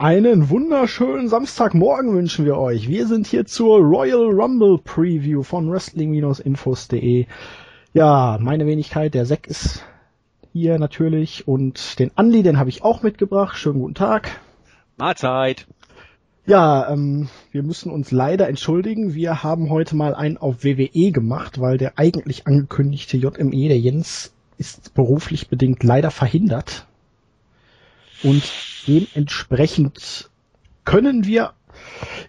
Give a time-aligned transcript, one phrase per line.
[0.00, 2.86] Einen wunderschönen Samstagmorgen wünschen wir euch.
[2.86, 7.26] Wir sind hier zur Royal Rumble Preview von Wrestling-Infos.de.
[7.94, 9.82] Ja, meine Wenigkeit, der Zack ist
[10.52, 13.58] hier natürlich und den Andi, den habe ich auch mitgebracht.
[13.58, 14.40] Schönen guten Tag.
[14.98, 15.66] Mahlzeit.
[16.46, 19.14] Ja, ähm, wir müssen uns leider entschuldigen.
[19.14, 24.32] Wir haben heute mal einen auf WWE gemacht, weil der eigentlich angekündigte JME, der Jens,
[24.58, 26.86] ist beruflich bedingt leider verhindert.
[28.22, 28.42] Und
[28.86, 30.30] dementsprechend
[30.84, 31.52] können wir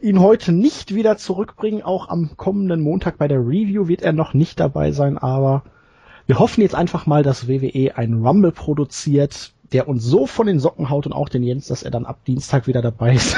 [0.02, 1.82] ihn heute nicht wieder zurückbringen.
[1.82, 5.64] Auch am kommenden Montag bei der Review wird er noch nicht dabei sein, aber
[6.28, 10.60] wir hoffen jetzt einfach mal, dass WWE einen Rumble produziert, der uns so von den
[10.60, 13.36] Socken haut und auch den Jens, dass er dann ab Dienstag wieder dabei ist.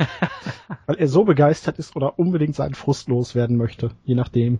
[0.86, 4.58] Weil er so begeistert ist oder unbedingt seinen Frust loswerden möchte, je nachdem.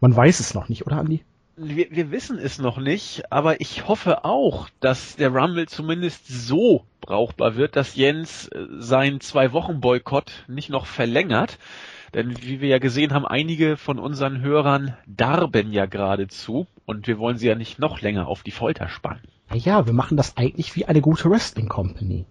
[0.00, 1.22] Man weiß es noch nicht, oder Andi?
[1.68, 6.84] Wir, wir wissen es noch nicht, aber ich hoffe auch, dass der Rumble zumindest so
[7.00, 11.58] brauchbar wird, dass Jens äh, seinen zwei Wochen Boykott nicht noch verlängert.
[12.14, 17.18] Denn wie wir ja gesehen haben, einige von unseren Hörern darben ja geradezu und wir
[17.18, 19.22] wollen sie ja nicht noch länger auf die Folter spannen.
[19.54, 22.26] Ja, wir machen das eigentlich wie eine gute Wrestling Company.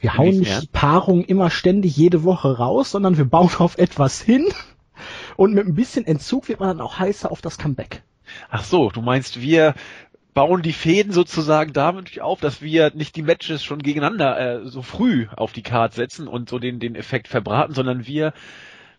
[0.00, 4.20] Wir hauen nicht die Paarung immer ständig jede Woche raus, sondern wir bauen auf etwas
[4.20, 4.46] hin
[5.36, 8.02] und mit ein bisschen Entzug wird man dann auch heißer auf das Comeback.
[8.50, 9.74] Ach so, du meinst, wir
[10.34, 14.82] bauen die Fäden sozusagen damit auf, dass wir nicht die Matches schon gegeneinander äh, so
[14.82, 18.32] früh auf die Karte setzen und so den, den Effekt verbraten, sondern wir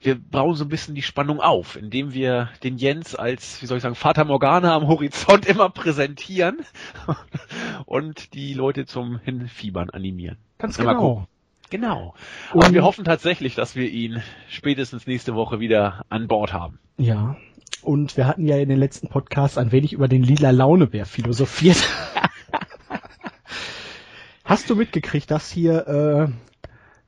[0.03, 3.77] wir bauen so ein bisschen die Spannung auf, indem wir den Jens als, wie soll
[3.77, 6.57] ich sagen, Vater Morgana am Horizont immer präsentieren
[7.85, 10.37] und die Leute zum Hinfiebern animieren.
[10.57, 11.27] Ganz genau.
[11.69, 12.13] Genau.
[12.53, 16.79] Und Aber wir hoffen tatsächlich, dass wir ihn spätestens nächste Woche wieder an Bord haben.
[16.97, 17.35] Ja,
[17.83, 21.77] und wir hatten ja in den letzten Podcasts ein wenig über den lila Launebär philosophiert.
[24.45, 26.31] Hast du mitgekriegt, dass hier äh,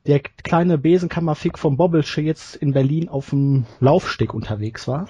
[0.06, 5.08] der kleine Besenkammerfick vom Bobbelsche jetzt in Berlin auf dem Laufsteg unterwegs war?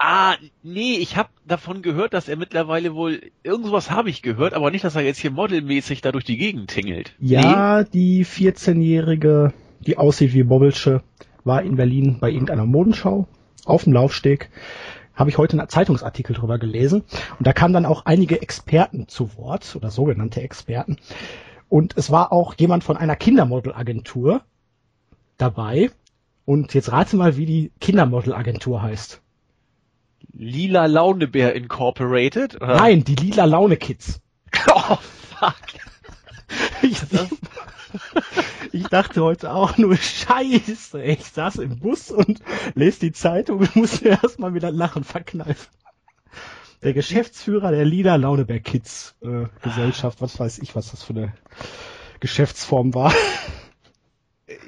[0.00, 4.70] Ah, nee, ich habe davon gehört, dass er mittlerweile wohl irgendwas habe ich gehört, aber
[4.70, 7.14] nicht, dass er jetzt hier modelmäßig da durch die Gegend tingelt.
[7.18, 7.88] Ja, nee.
[7.92, 11.02] die 14-jährige, die aussieht wie Bobbelsche,
[11.42, 13.26] war in Berlin bei irgendeiner Modenschau
[13.68, 14.50] auf dem Laufsteg
[15.14, 17.04] habe ich heute einen Zeitungsartikel drüber gelesen
[17.38, 20.96] und da kamen dann auch einige Experten zu Wort oder sogenannte Experten
[21.68, 24.42] und es war auch jemand von einer Kindermodelagentur
[25.36, 25.90] dabei
[26.44, 29.20] und jetzt rate mal, wie die Kindermodelagentur heißt.
[30.32, 32.56] Lila Launebär Incorporated?
[32.56, 32.76] Oder?
[32.76, 34.20] Nein, die Lila Laune Kids.
[34.70, 34.96] Oh,
[35.38, 35.54] fuck.
[36.82, 37.00] Ich,
[38.72, 41.02] ich dachte heute auch nur Scheiße.
[41.02, 42.40] Ich saß im Bus und
[42.74, 45.68] lese die Zeitung und musste erstmal wieder lachen verkneifen.
[46.82, 51.32] Der Geschäftsführer der Lila Launeberg Kids äh, Gesellschaft, was weiß ich, was das für eine
[52.20, 53.12] Geschäftsform war.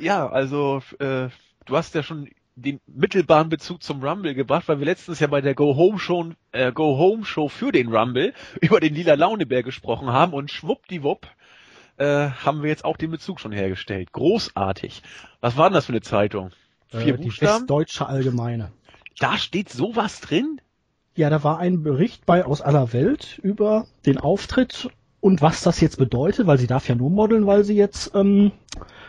[0.00, 1.28] Ja, also äh,
[1.66, 5.41] du hast ja schon den mittelbaren Bezug zum Rumble gebracht, weil wir letztens ja bei
[5.41, 9.62] der Go Home Show, äh, Go Home Show für den Rumble über den lila Launebär
[9.62, 11.26] gesprochen haben und schwuppdiwupp
[12.00, 14.12] äh, haben wir jetzt auch den Bezug schon hergestellt.
[14.12, 15.03] Großartig.
[15.41, 16.50] Was war denn das für eine Zeitung?
[16.88, 17.65] Vier äh, Buchstaben?
[17.65, 18.72] Die Deutsche Allgemeine.
[19.19, 20.60] Da steht sowas drin?
[21.15, 24.89] Ja, da war ein Bericht bei aus aller Welt über den Auftritt
[25.21, 28.53] und was das jetzt bedeutet, weil sie darf ja nur modeln, weil sie jetzt ähm,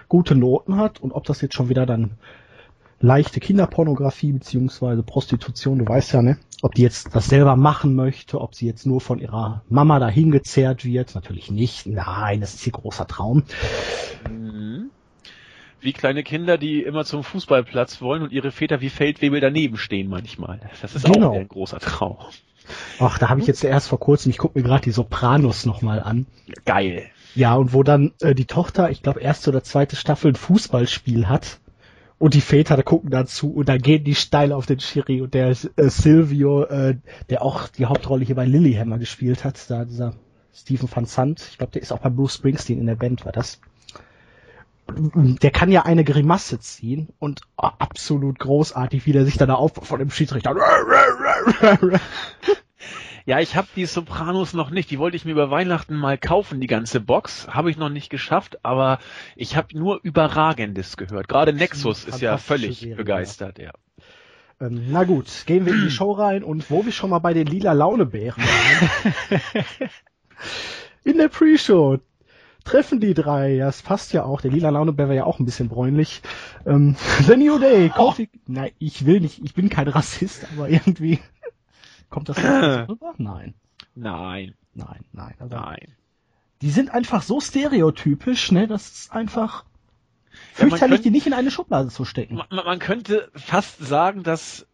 [0.09, 2.17] gute Noten hat und ob das jetzt schon wieder dann
[3.01, 6.37] leichte Kinderpornografie beziehungsweise Prostitution, du weißt ja, ne?
[6.61, 10.31] Ob die jetzt das selber machen möchte, ob sie jetzt nur von ihrer Mama dahin
[10.31, 11.87] gezerrt wird, natürlich nicht.
[11.87, 13.43] Nein, das ist ihr großer Traum.
[14.29, 14.91] Mhm.
[15.79, 20.07] Wie kleine Kinder, die immer zum Fußballplatz wollen und ihre Väter wie Feldwebel daneben stehen
[20.07, 20.59] manchmal.
[20.81, 21.29] Das ist genau.
[21.29, 22.17] auch ein großer Traum.
[22.99, 25.99] Ach, da habe ich jetzt erst vor kurzem, ich gucke mir gerade die Sopranos nochmal
[25.99, 26.27] an.
[26.65, 27.09] Geil.
[27.33, 31.27] Ja, und wo dann äh, die Tochter, ich glaube erste oder zweite Staffel ein Fußballspiel
[31.27, 31.59] hat
[32.21, 35.33] und die Väter da gucken dazu und dann gehen die steil auf den Schiri und
[35.33, 36.97] der äh, Silvio, äh,
[37.31, 40.13] der auch die Hauptrolle hier bei Lilyhammer gespielt hat, da dieser
[40.53, 43.31] Stephen van Sant, ich glaube, der ist auch bei Bruce Springsteen in der Band, war
[43.31, 43.59] das.
[44.87, 49.55] Der kann ja eine Grimasse ziehen und oh, absolut großartig, wie der sich dann da
[49.55, 50.55] auf von dem Schiedsrichter
[53.25, 54.89] Ja, ich habe die Sopranos noch nicht.
[54.91, 57.47] Die wollte ich mir über Weihnachten mal kaufen, die ganze Box.
[57.47, 58.99] Habe ich noch nicht geschafft, aber
[59.35, 61.27] ich habe nur Überragendes gehört.
[61.27, 63.65] Gerade Nexus ist ja völlig Serie, begeistert, ja.
[63.65, 63.71] ja.
[64.67, 67.33] Ähm, na gut, gehen wir in die Show rein und wo wir schon mal bei
[67.33, 69.43] den lila Launebären waren.
[71.03, 71.99] in der Pre-Show
[72.63, 75.45] treffen die drei, ja, es passt ja auch, der lila Launebär wäre ja auch ein
[75.45, 76.21] bisschen bräunlich.
[76.65, 76.95] Ähm,
[77.27, 78.37] The New Day, Kofi, oh.
[78.47, 81.19] nein, ich will nicht, ich bin kein Rassist, aber irgendwie
[82.11, 83.15] Kommt das rüber?
[83.17, 83.55] Nein.
[83.95, 84.53] Nein.
[84.73, 85.35] Nein, nein.
[85.39, 85.95] Also, nein.
[86.61, 89.65] die sind einfach so stereotypisch, ne, das ist einfach
[90.53, 92.35] fürchterlich, könnte, die nicht in eine Schublade zu stecken.
[92.35, 94.67] Man, man könnte fast sagen, dass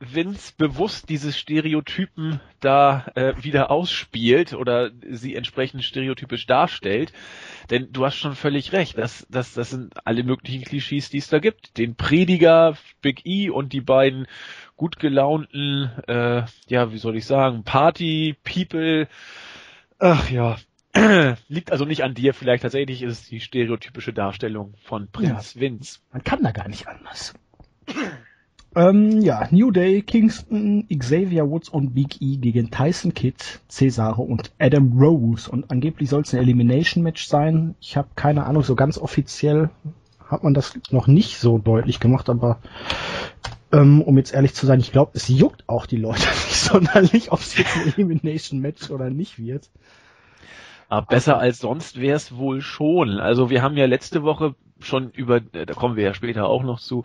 [0.00, 7.12] Vince bewusst diese Stereotypen da äh, wieder ausspielt oder sie entsprechend stereotypisch darstellt.
[7.70, 11.28] Denn du hast schon völlig recht, das, das, das sind alle möglichen Klischees, die es
[11.28, 11.78] da gibt.
[11.78, 14.26] Den Prediger, Big E und die beiden
[14.76, 19.08] gut gelaunten, äh, ja, wie soll ich sagen, Party-People.
[19.98, 20.56] Ach ja,
[21.48, 25.60] liegt also nicht an dir, vielleicht tatsächlich ist es die stereotypische Darstellung von Prinz ja,
[25.60, 26.00] Vince.
[26.12, 27.34] Man kann da gar nicht anders.
[28.74, 33.36] Ähm, ja, New Day, Kingston, Xavier Woods und Big E gegen Tyson Kidd,
[33.68, 35.50] Cesaro und Adam Rose.
[35.50, 37.74] Und angeblich soll es ein Elimination Match sein.
[37.80, 39.70] Ich habe keine Ahnung, so ganz offiziell
[40.26, 42.58] hat man das noch nicht so deutlich gemacht, aber
[43.72, 47.32] ähm, um jetzt ehrlich zu sein, ich glaube, es juckt auch die Leute nicht sonderlich,
[47.32, 49.70] ob es jetzt ein Elimination Match oder nicht wird.
[50.90, 53.18] Aber besser als sonst wäre es wohl schon.
[53.20, 56.80] Also wir haben ja letzte Woche schon über, da kommen wir ja später auch noch
[56.80, 57.04] zu,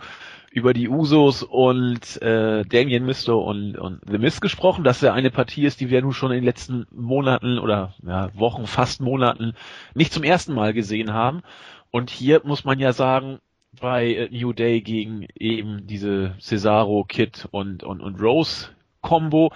[0.54, 5.32] über die Usos und äh, Damien Mister und, und The Mist gesprochen, dass er eine
[5.32, 9.56] Partie ist, die wir nun schon in den letzten Monaten oder ja, Wochen, fast Monaten
[9.96, 11.42] nicht zum ersten Mal gesehen haben.
[11.90, 13.40] Und hier muss man ja sagen,
[13.82, 18.70] bei New Day gegen eben diese Cesaro, Kid und, und, und Rose
[19.02, 19.52] Combo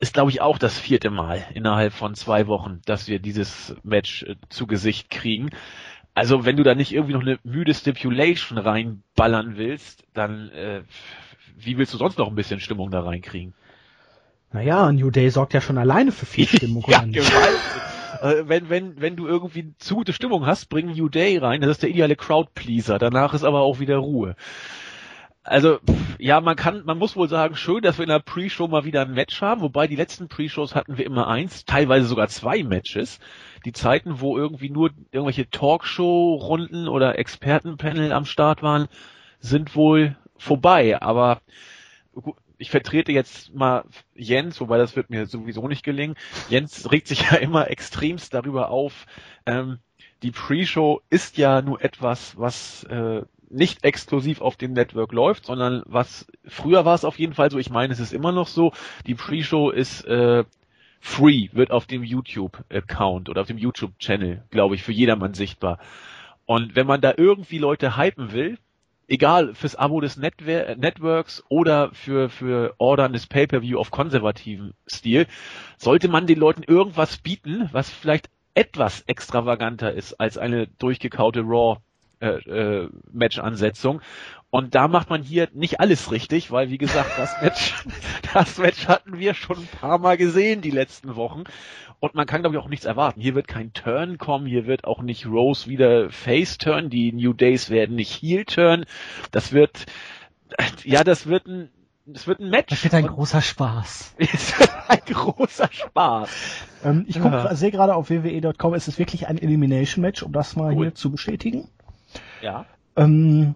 [0.00, 4.24] ist, glaube ich, auch das vierte Mal innerhalb von zwei Wochen, dass wir dieses Match
[4.24, 5.50] äh, zu Gesicht kriegen.
[6.14, 10.82] Also wenn du da nicht irgendwie noch eine müde Stipulation reinballern willst, dann äh,
[11.56, 13.54] wie willst du sonst noch ein bisschen Stimmung da reinkriegen?
[14.52, 16.84] Naja, New Day sorgt ja schon alleine für viel Stimmung.
[16.86, 21.62] ja, äh, wenn, wenn, wenn du irgendwie zu gute Stimmung hast, bring New Day rein.
[21.62, 22.98] Das ist der ideale Crowdpleaser.
[22.98, 24.36] Danach ist aber auch wieder Ruhe.
[25.44, 25.80] Also,
[26.18, 29.02] ja, man kann, man muss wohl sagen, schön, dass wir in der Pre-Show mal wieder
[29.02, 33.18] ein Match haben, wobei die letzten Pre-Shows hatten wir immer eins, teilweise sogar zwei Matches.
[33.64, 38.86] Die Zeiten, wo irgendwie nur irgendwelche Talkshow-Runden oder Expertenpanel am Start waren,
[39.40, 41.40] sind wohl vorbei, aber
[42.58, 43.84] ich vertrete jetzt mal
[44.14, 46.14] Jens, wobei das wird mir sowieso nicht gelingen.
[46.48, 49.06] Jens regt sich ja immer extremst darüber auf,
[49.46, 49.80] ähm,
[50.22, 55.82] die Pre-Show ist ja nur etwas, was äh, nicht exklusiv auf dem Network läuft, sondern
[55.86, 58.72] was früher war es auf jeden Fall so, ich meine, es ist immer noch so,
[59.06, 60.44] die Pre-Show ist äh,
[61.00, 65.78] free, wird auf dem YouTube-Account oder auf dem YouTube-Channel, glaube ich, für jedermann sichtbar.
[66.46, 68.58] Und wenn man da irgendwie Leute hypen will,
[69.08, 75.26] egal fürs Abo des Netwer Networks oder für, für Ordern des Pay-Per-View auf konservativen Stil,
[75.76, 81.78] sollte man den Leuten irgendwas bieten, was vielleicht etwas extravaganter ist als eine durchgekaute Raw
[82.22, 84.00] äh, äh, Match-Ansetzung.
[84.50, 87.84] Und da macht man hier nicht alles richtig, weil wie gesagt, das Match,
[88.34, 91.44] das Match hatten wir schon ein paar Mal gesehen die letzten Wochen.
[91.98, 93.20] Und man kann glaube ich auch nichts erwarten.
[93.20, 97.32] Hier wird kein Turn kommen, hier wird auch nicht Rose wieder Face Turn, die New
[97.32, 98.84] Days werden nicht Heel Turn.
[99.32, 99.86] Das wird,
[100.84, 101.70] ja, das wird ein,
[102.06, 102.70] das wird ein Match.
[102.70, 104.14] Das wird ein großer Spaß.
[104.18, 106.30] Es wird ein großer Spaß.
[106.84, 107.54] Ähm, ich guck, ja.
[107.54, 110.84] sehe gerade auf wwe.com, es ist wirklich ein Elimination Match, um das mal cool.
[110.84, 111.68] hier zu bestätigen.
[112.42, 112.66] Ja.
[112.96, 113.54] Ähm,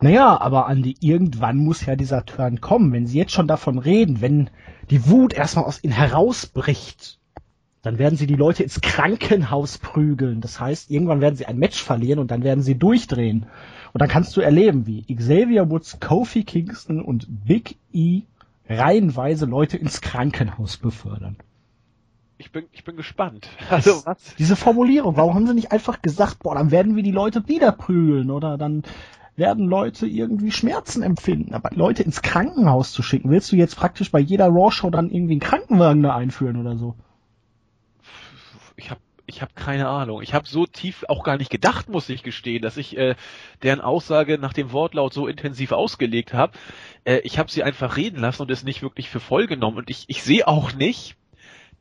[0.00, 2.92] naja, aber Andi, irgendwann muss ja dieser Turn kommen.
[2.92, 4.50] Wenn sie jetzt schon davon reden, wenn
[4.90, 7.18] die Wut erstmal aus ihnen herausbricht,
[7.82, 10.40] dann werden sie die Leute ins Krankenhaus prügeln.
[10.40, 13.46] Das heißt, irgendwann werden sie ein Match verlieren und dann werden sie durchdrehen.
[13.92, 18.22] Und dann kannst du erleben, wie Xavier Woods, Kofi Kingston und Big E
[18.68, 21.36] reihenweise Leute ins Krankenhaus befördern
[22.38, 23.48] ich bin, ich bin gespannt.
[23.70, 24.34] Also was?
[24.38, 27.72] Diese Formulierung, warum haben sie nicht einfach gesagt, boah, dann werden wir die Leute wieder
[27.72, 28.82] prügeln oder dann
[29.36, 31.54] werden Leute irgendwie Schmerzen empfinden.
[31.54, 35.34] Aber Leute ins Krankenhaus zu schicken, willst du jetzt praktisch bei jeder Raw-Show dann irgendwie
[35.34, 36.94] einen Krankenwagen da einführen oder so?
[38.76, 40.20] Ich habe ich habe keine Ahnung.
[40.22, 43.14] Ich habe so tief auch gar nicht gedacht, muss ich gestehen, dass ich äh,
[43.62, 46.52] deren Aussage nach dem Wortlaut so intensiv ausgelegt habe.
[47.04, 49.78] Äh, ich habe sie einfach reden lassen und es nicht wirklich für voll genommen.
[49.78, 51.16] Und ich, ich sehe auch nicht,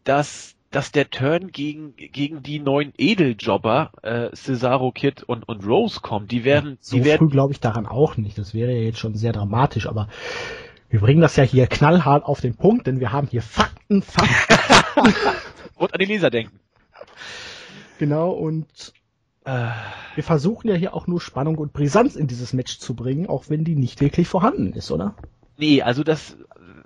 [0.03, 5.99] dass dass der Turn gegen gegen die neuen Edeljobber äh, Cesaro Kid und und Rose
[6.01, 6.31] kommt.
[6.31, 8.37] Die werden so die werden glaube ich daran auch nicht.
[8.37, 10.07] Das wäre ja jetzt schon sehr dramatisch, aber
[10.89, 15.13] wir bringen das ja hier knallhart auf den Punkt, denn wir haben hier Fakten, Fakten
[15.75, 16.59] und an die Leser denken.
[17.99, 18.93] Genau und
[19.45, 19.69] äh,
[20.15, 23.45] wir versuchen ja hier auch nur Spannung und Brisanz in dieses Match zu bringen, auch
[23.49, 25.15] wenn die nicht wirklich vorhanden ist, oder?
[25.63, 26.37] Nee, also das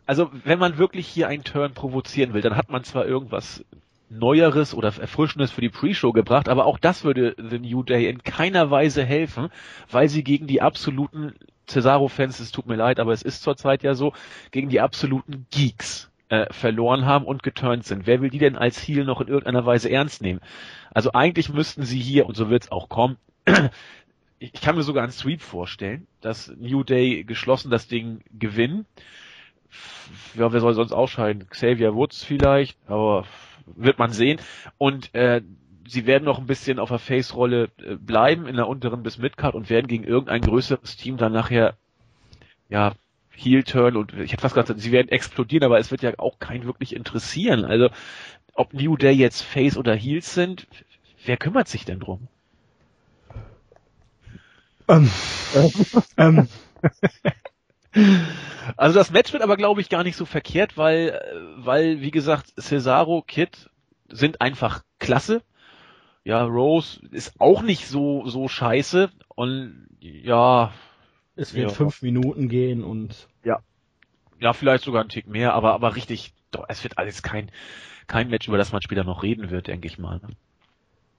[0.05, 3.65] also wenn man wirklich hier einen Turn provozieren will, dann hat man zwar irgendwas
[4.10, 8.24] Neueres oder Erfrischendes für die Pre-Show gebracht, aber auch das würde The New Day in
[8.24, 9.50] keiner Weise helfen,
[9.89, 11.34] weil sie gegen die absoluten
[11.67, 14.13] Cesaro-Fans, es tut mir leid, aber es ist zurzeit ja so,
[14.51, 18.05] gegen die absoluten Geeks äh, verloren haben und geturnt sind.
[18.05, 20.39] Wer will die denn als Heel noch in irgendeiner Weise ernst nehmen?
[20.93, 23.17] Also eigentlich müssten sie hier, und so wird's auch kommen,
[24.39, 28.86] ich kann mir sogar einen Sweep vorstellen, dass New Day geschlossen das Ding gewinnen.
[30.36, 31.48] Ja, wer soll sonst ausscheiden?
[31.50, 33.25] Xavier Woods vielleicht, aber
[33.65, 34.39] wird man sehen.
[34.77, 35.41] Und äh,
[35.88, 39.56] sie werden noch ein bisschen auf der Face-Rolle äh, bleiben in der unteren bis Midcard
[39.56, 41.75] und werden gegen irgendein größeres Team dann nachher
[42.70, 42.94] ja
[43.32, 46.65] Heel-Turn und ich hätte fast gesagt, sie werden explodieren, aber es wird ja auch keinen
[46.65, 47.65] wirklich interessieren.
[47.65, 47.89] Also
[48.53, 50.67] ob New Day jetzt Face oder Heels sind,
[51.25, 52.27] wer kümmert sich denn drum?
[54.88, 55.12] Ähm,
[56.17, 56.48] ähm.
[58.75, 61.20] Also das Match wird aber glaube ich gar nicht so verkehrt, weil,
[61.58, 63.70] weil wie gesagt Cesaro, Kid
[64.10, 65.41] sind einfach klasse.
[66.24, 70.74] Ja, Rose ist auch nicht so so scheiße und ja.
[71.36, 71.75] Es wird ja.
[71.75, 73.60] fünf Minuten gehen und ja,
[74.39, 77.51] ja vielleicht sogar ein Tick mehr, aber aber richtig, doch, es wird alles kein
[78.08, 80.17] kein Match, über das man später noch reden wird, denke ich mal.
[80.17, 80.29] Ne?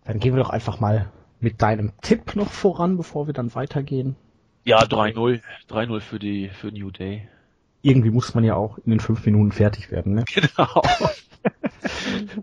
[0.05, 1.11] Dann gehen wir doch einfach mal
[1.41, 4.17] mit deinem Tipp noch voran, bevor wir dann weitergehen.
[4.65, 5.41] Ja, 3-0.
[5.71, 7.29] 3-0 für die, für New Day.
[7.81, 10.25] Irgendwie muss man ja auch in den fünf Minuten fertig werden, ne?
[10.35, 10.83] Genau.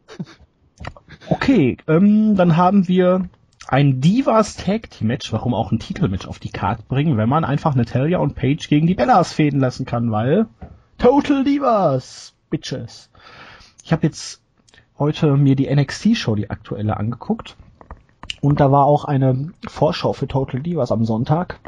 [1.30, 3.30] okay, ähm, dann haben wir
[3.68, 7.44] ein Divas Tag Team Match, warum auch ein Titelmatch auf die Karte bringen, wenn man
[7.44, 10.48] einfach Natalia und Paige gegen die Bellas fäden lassen kann, weil
[10.98, 13.10] Total Divas, Bitches.
[13.84, 14.42] Ich habe jetzt
[14.98, 17.58] heute mir die NXT Show, die aktuelle, angeguckt
[18.46, 21.60] und da war auch eine Vorschau für Total Divas am Sonntag.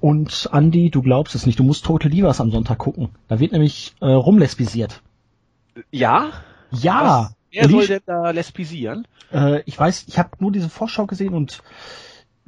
[0.00, 3.10] Und Andy, du glaubst es nicht, du musst Total Divas am Sonntag gucken.
[3.28, 5.02] Da wird nämlich äh, rumlesbisiert.
[5.90, 6.30] Ja?
[6.70, 7.02] Ja.
[7.02, 9.06] Was, wer soll denn da lesbisieren?
[9.30, 11.62] Äh, ich weiß, ich habe nur diese Vorschau gesehen und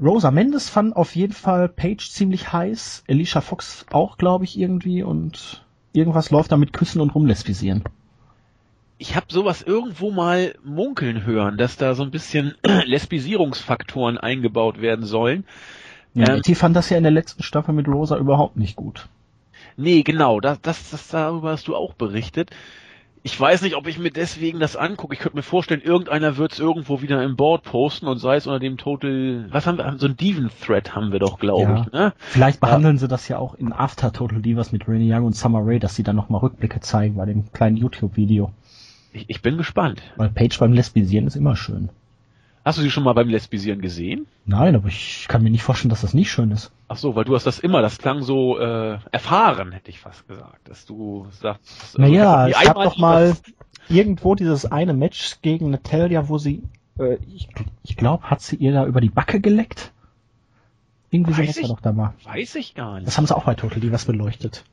[0.01, 3.05] Rosa Mendes fand auf jeden Fall Paige ziemlich heiß.
[3.07, 5.03] Alicia Fox auch, glaube ich, irgendwie.
[5.03, 7.85] Und irgendwas läuft da mit Küssen und rumlesbisieren
[9.03, 12.55] ich habe sowas irgendwo mal munkeln hören, dass da so ein bisschen
[12.87, 15.45] Lesbisierungsfaktoren eingebaut werden sollen.
[16.15, 19.09] Ja, ähm, fand das ja in der letzten Staffel mit Rosa überhaupt nicht gut.
[19.77, 22.51] Nee, genau, das, das, das darüber hast du auch berichtet.
[23.25, 25.15] Ich weiß nicht, ob ich mir deswegen das angucke.
[25.15, 28.47] Ich könnte mir vorstellen, irgendeiner wird es irgendwo wieder im Board posten und sei es
[28.47, 31.83] unter dem Total, was haben wir, so ein Diven-Thread haben wir doch, glaube ja.
[31.83, 31.93] ich.
[31.93, 32.13] Ne?
[32.19, 33.01] Vielleicht behandeln ja.
[33.01, 35.97] sie das ja auch in After Total Divas mit Renee Young und Summer Rae, dass
[35.97, 38.53] sie dann nochmal Rückblicke zeigen bei dem kleinen YouTube-Video.
[39.13, 40.03] Ich, ich bin gespannt.
[40.17, 41.91] Weil Page beim Lesbisieren ist immer schön.
[42.65, 44.27] Hast du sie schon mal beim Lesbisieren gesehen?
[44.47, 46.71] Nein, aber ich kann mir nicht vorstellen, dass das nicht schön ist.
[46.87, 50.29] Ach so, weil du hast das immer, das klang so äh, erfahren, hätte ich fast
[50.29, 51.99] gesagt, dass du sagst.
[51.99, 53.35] Naja, ich hab doch mal
[53.89, 56.63] irgendwo dieses eine Match gegen Natalia, wo sie,
[56.99, 57.49] äh, ich,
[57.83, 59.93] ich glaube, hat sie ihr da über die Backe geleckt?
[61.11, 62.15] Irgendwie sowas war doch da mal.
[62.25, 63.09] Weiß ich gar nicht.
[63.09, 64.65] Das haben sie auch bei Total Divas beleuchtet.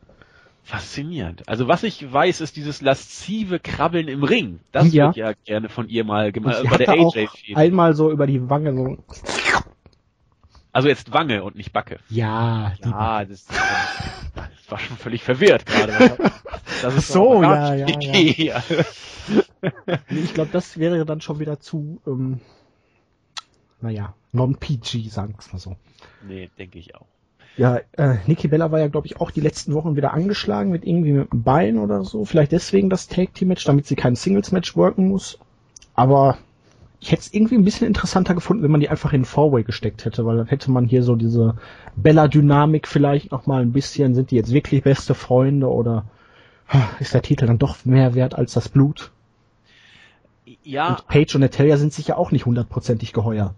[0.63, 1.47] Faszinierend.
[1.47, 4.59] Also was ich weiß, ist dieses laszive Krabbeln im Ring.
[4.71, 5.07] Das ja.
[5.07, 6.63] wird ja gerne von ihr mal gemacht.
[6.69, 8.97] Bei der AJ einmal so über die Wange so.
[10.71, 11.99] Also jetzt Wange und nicht Backe.
[12.09, 12.73] Ja.
[12.83, 16.15] Ja, das, das, war schon völlig verwirrt gerade.
[16.81, 18.63] Das ist so, ja, ja, ja.
[20.09, 22.39] ich glaube, das wäre dann schon wieder zu, ähm,
[23.81, 25.75] naja, non-PG, sagen wir mal so.
[26.27, 27.07] Nee, denke ich auch.
[27.59, 30.87] Ja, äh, Nikki Bella war ja, glaube ich, auch die letzten Wochen wieder angeschlagen mit
[30.87, 32.23] irgendwie mit dem Bein oder so.
[32.23, 35.39] Vielleicht deswegen das Tag Team Match, damit sie kein Singles Match worken muss.
[35.93, 36.37] Aber
[37.01, 40.05] ich hätte es irgendwie ein bisschen interessanter gefunden, wenn man die einfach in Four-Way gesteckt
[40.05, 41.57] hätte, weil dann hätte man hier so diese
[41.97, 44.15] Bella-Dynamik vielleicht noch mal ein bisschen.
[44.15, 46.05] Sind die jetzt wirklich beste Freunde oder
[47.01, 49.11] ist der Titel dann doch mehr wert als das Blut?
[50.63, 50.91] Ja.
[50.91, 53.53] Und Paige und Natalia sind sich ja auch nicht hundertprozentig geheuer.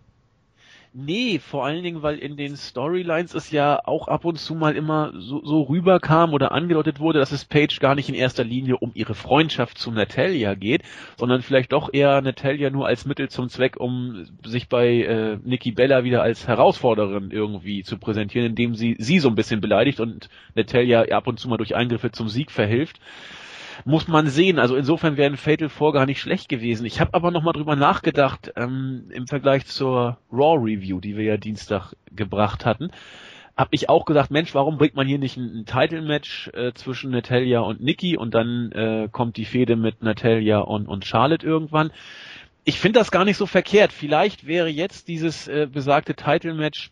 [0.94, 4.76] Nee, vor allen Dingen, weil in den Storylines es ja auch ab und zu mal
[4.76, 8.76] immer so, so rüberkam oder angedeutet wurde, dass es Paige gar nicht in erster Linie
[8.76, 10.84] um ihre Freundschaft zu Natalia geht,
[11.16, 15.72] sondern vielleicht doch eher Natalia nur als Mittel zum Zweck, um sich bei äh, Nikki
[15.72, 20.28] Bella wieder als Herausforderin irgendwie zu präsentieren, indem sie sie so ein bisschen beleidigt und
[20.56, 23.00] Natalia ab und zu mal durch Eingriffe zum Sieg verhilft
[23.86, 24.60] muss man sehen.
[24.60, 26.86] Also insofern wäre ein Fatal 4 gar nicht schlecht gewesen.
[26.86, 31.38] Ich habe aber nochmal drüber nachgedacht, ähm, im Vergleich zur Raw Review, die wir ja
[31.38, 32.92] Dienstag gebracht hatten,
[33.58, 37.12] habe ich auch gesagt, Mensch, warum bringt man hier nicht ein, ein Title-Match äh, zwischen
[37.12, 41.92] Natalia und Nikki und dann äh, kommt die Fehde mit Natalia und, und Charlotte irgendwann.
[42.64, 43.92] Ich finde das gar nicht so verkehrt.
[43.92, 46.92] Vielleicht wäre jetzt dieses äh, besagte Title-Match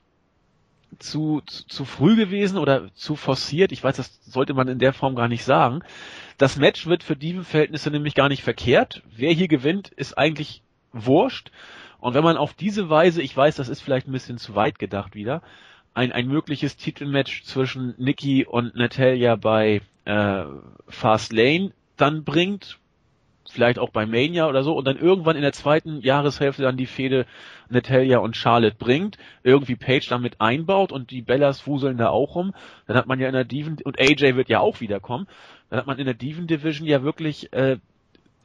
[0.98, 3.72] zu, zu, zu früh gewesen oder zu forciert.
[3.72, 5.82] Ich weiß, das sollte man in der Form gar nicht sagen.
[6.38, 9.04] Das Match wird für die Verhältnisse nämlich gar nicht verkehrt.
[9.16, 11.52] Wer hier gewinnt, ist eigentlich wurscht.
[12.00, 14.80] Und wenn man auf diese Weise, ich weiß, das ist vielleicht ein bisschen zu weit
[14.80, 15.42] gedacht wieder,
[15.94, 20.46] ein, ein mögliches Titelmatch zwischen Nikki und Natalia bei äh,
[20.88, 22.80] Fast Lane dann bringt,
[23.52, 26.86] vielleicht auch bei Mania oder so und dann irgendwann in der zweiten Jahreshälfte dann die
[26.86, 27.26] Fehde
[27.70, 32.54] Natalia und Charlotte bringt, irgendwie Page damit einbaut und die Bellas fuseln da auch rum,
[32.88, 35.28] dann hat man ja in der Diven und AJ wird ja auch wiederkommen,
[35.70, 37.78] dann hat man in der Diven Division ja wirklich äh,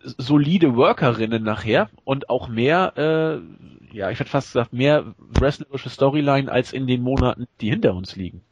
[0.04, 6.50] solide Workerinnen nachher und auch mehr, äh, ja, ich hätte fast gesagt, mehr wrestlerische Storyline
[6.50, 8.42] als in den Monaten, die hinter uns liegen.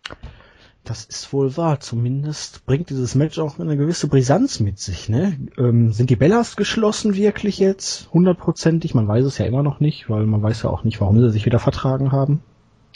[0.85, 1.79] Das ist wohl wahr.
[1.79, 5.09] Zumindest bringt dieses Match auch eine gewisse Brisanz mit sich.
[5.09, 5.39] Ne?
[5.57, 8.09] Ähm, sind die Bellas geschlossen wirklich jetzt?
[8.13, 8.95] Hundertprozentig?
[8.95, 11.31] Man weiß es ja immer noch nicht, weil man weiß ja auch nicht, warum sie
[11.31, 12.43] sich wieder vertragen haben.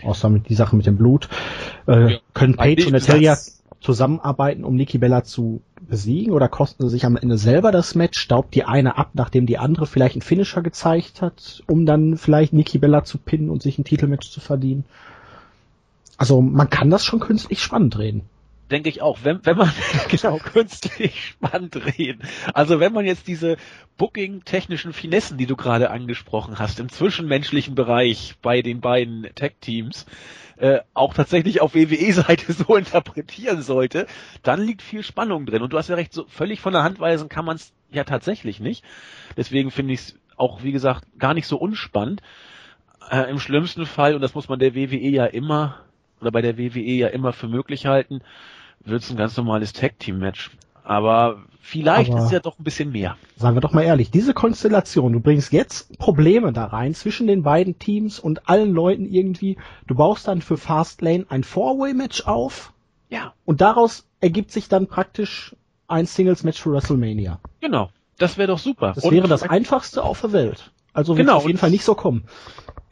[0.03, 1.29] Außer mit die Sache mit dem Blut.
[1.87, 2.19] Äh, ja.
[2.35, 3.39] Können Paige und Natalia
[3.81, 6.33] zusammenarbeiten, um Nikki Bella zu besiegen?
[6.33, 8.19] Oder kosten sie sich am Ende selber das Match?
[8.19, 12.53] Staubt die eine ab, nachdem die andere vielleicht einen Finisher gezeigt hat, um dann vielleicht
[12.53, 14.85] Nikki Bella zu pinnen und sich ein Titelmatch zu verdienen?
[16.17, 18.23] Also man kann das schon künstlich spannend drehen.
[18.71, 19.73] Denke ich auch, wenn, wenn man
[20.09, 22.23] genau künstlich spannend drehen.
[22.53, 23.57] Also wenn man jetzt diese
[23.97, 30.07] Booking-technischen Finessen, die du gerade angesprochen hast, im zwischenmenschlichen Bereich bei den beiden Tech-Teams,
[30.57, 34.07] äh, auch tatsächlich auf WWE-Seite so interpretieren sollte,
[34.43, 35.63] dann liegt viel Spannung drin.
[35.63, 38.05] Und du hast ja recht, so völlig von der Hand weisen kann man es ja
[38.05, 38.85] tatsächlich nicht.
[39.37, 42.21] Deswegen finde ich es auch, wie gesagt, gar nicht so unspannend.
[43.11, 45.86] Äh, Im schlimmsten Fall, und das muss man der WWE ja immer
[46.21, 48.21] oder bei der WWE ja immer für möglich halten,
[48.85, 50.51] wird es ein ganz normales Tag-Team-Match.
[50.85, 53.17] Aber vielleicht Aber ist ja doch ein bisschen mehr.
[53.37, 57.43] Sagen wir doch mal ehrlich, diese Konstellation, du bringst jetzt Probleme da rein zwischen den
[57.43, 59.59] beiden Teams und allen Leuten irgendwie.
[59.89, 62.73] Du baust dann für Fastlane ein Four-Way-Match auf.
[63.09, 63.35] Ja.
[63.45, 65.57] Und daraus ergibt sich dann praktisch
[65.89, 67.41] ein Singles-Match für WrestleMania.
[67.61, 67.91] Genau.
[68.19, 68.93] Das wäre doch super.
[68.95, 70.71] Das und wäre das einfachste auf der Welt.
[70.93, 72.25] Also wird genau, auf jeden Fall nicht so kommen.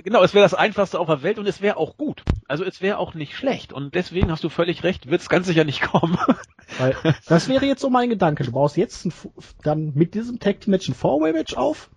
[0.05, 2.25] Genau, es wäre das einfachste auf der Welt und es wäre auch gut.
[2.47, 3.73] Also es wäre auch nicht schlecht.
[3.73, 6.19] Und deswegen hast du völlig recht, wird es ganz sicher nicht kommen.
[6.79, 6.95] Weil,
[7.27, 8.45] das wäre jetzt so mein Gedanke.
[8.45, 9.15] Du baust jetzt ein,
[9.63, 11.89] dann mit diesem Tag Match ein Four-Way Match auf.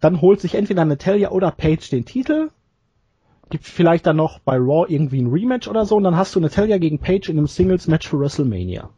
[0.00, 2.48] Dann holt sich entweder Natalia oder Paige den Titel.
[3.50, 5.96] Gibt vielleicht dann noch bei Raw irgendwie ein Rematch oder so.
[5.96, 8.88] Und dann hast du Natalia gegen Paige in einem Singles Match für WrestleMania.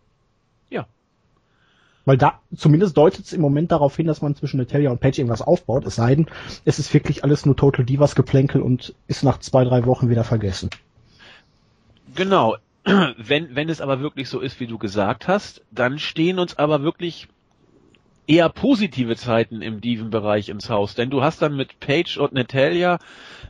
[2.04, 5.22] Weil da, zumindest deutet es im Moment darauf hin, dass man zwischen Natalia und Paige
[5.22, 6.26] irgendwas aufbaut, es sei denn,
[6.64, 10.24] es ist wirklich alles nur Total Divas Geplänkel und ist nach zwei, drei Wochen wieder
[10.24, 10.70] vergessen.
[12.14, 12.56] Genau.
[13.16, 16.82] Wenn, wenn es aber wirklich so ist, wie du gesagt hast, dann stehen uns aber
[16.82, 17.28] wirklich
[18.26, 20.94] eher positive Zeiten im Diven-Bereich ins Haus.
[20.94, 22.98] Denn du hast dann mit Paige und Natalia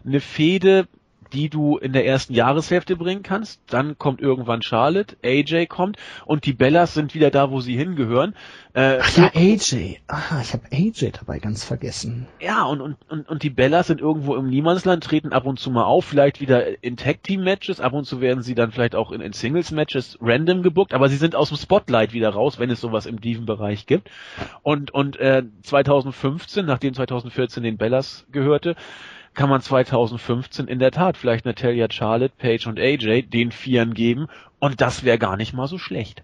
[0.04, 0.86] eine Fehde,
[1.34, 3.60] die du in der ersten Jahreshälfte bringen kannst.
[3.66, 8.34] Dann kommt irgendwann Charlotte, AJ kommt und die Bellas sind wieder da, wo sie hingehören.
[8.72, 9.98] Äh, Ach ja, AJ.
[10.06, 12.26] Ah, ich habe AJ dabei ganz vergessen.
[12.40, 15.70] Ja, und, und, und, und die Bellas sind irgendwo im Niemandsland, treten ab und zu
[15.70, 19.20] mal auf, vielleicht wieder in Tag-Team-Matches, ab und zu werden sie dann vielleicht auch in,
[19.20, 23.06] in Singles-Matches random gebuckt, aber sie sind aus dem Spotlight wieder raus, wenn es sowas
[23.06, 24.08] im Diven-Bereich gibt.
[24.62, 28.76] Und, und äh, 2015, nachdem 2014 den Bellas gehörte,
[29.34, 34.28] kann man 2015 in der Tat vielleicht Natalia, Charlotte, Paige und AJ den Vieren geben
[34.58, 36.22] und das wäre gar nicht mal so schlecht.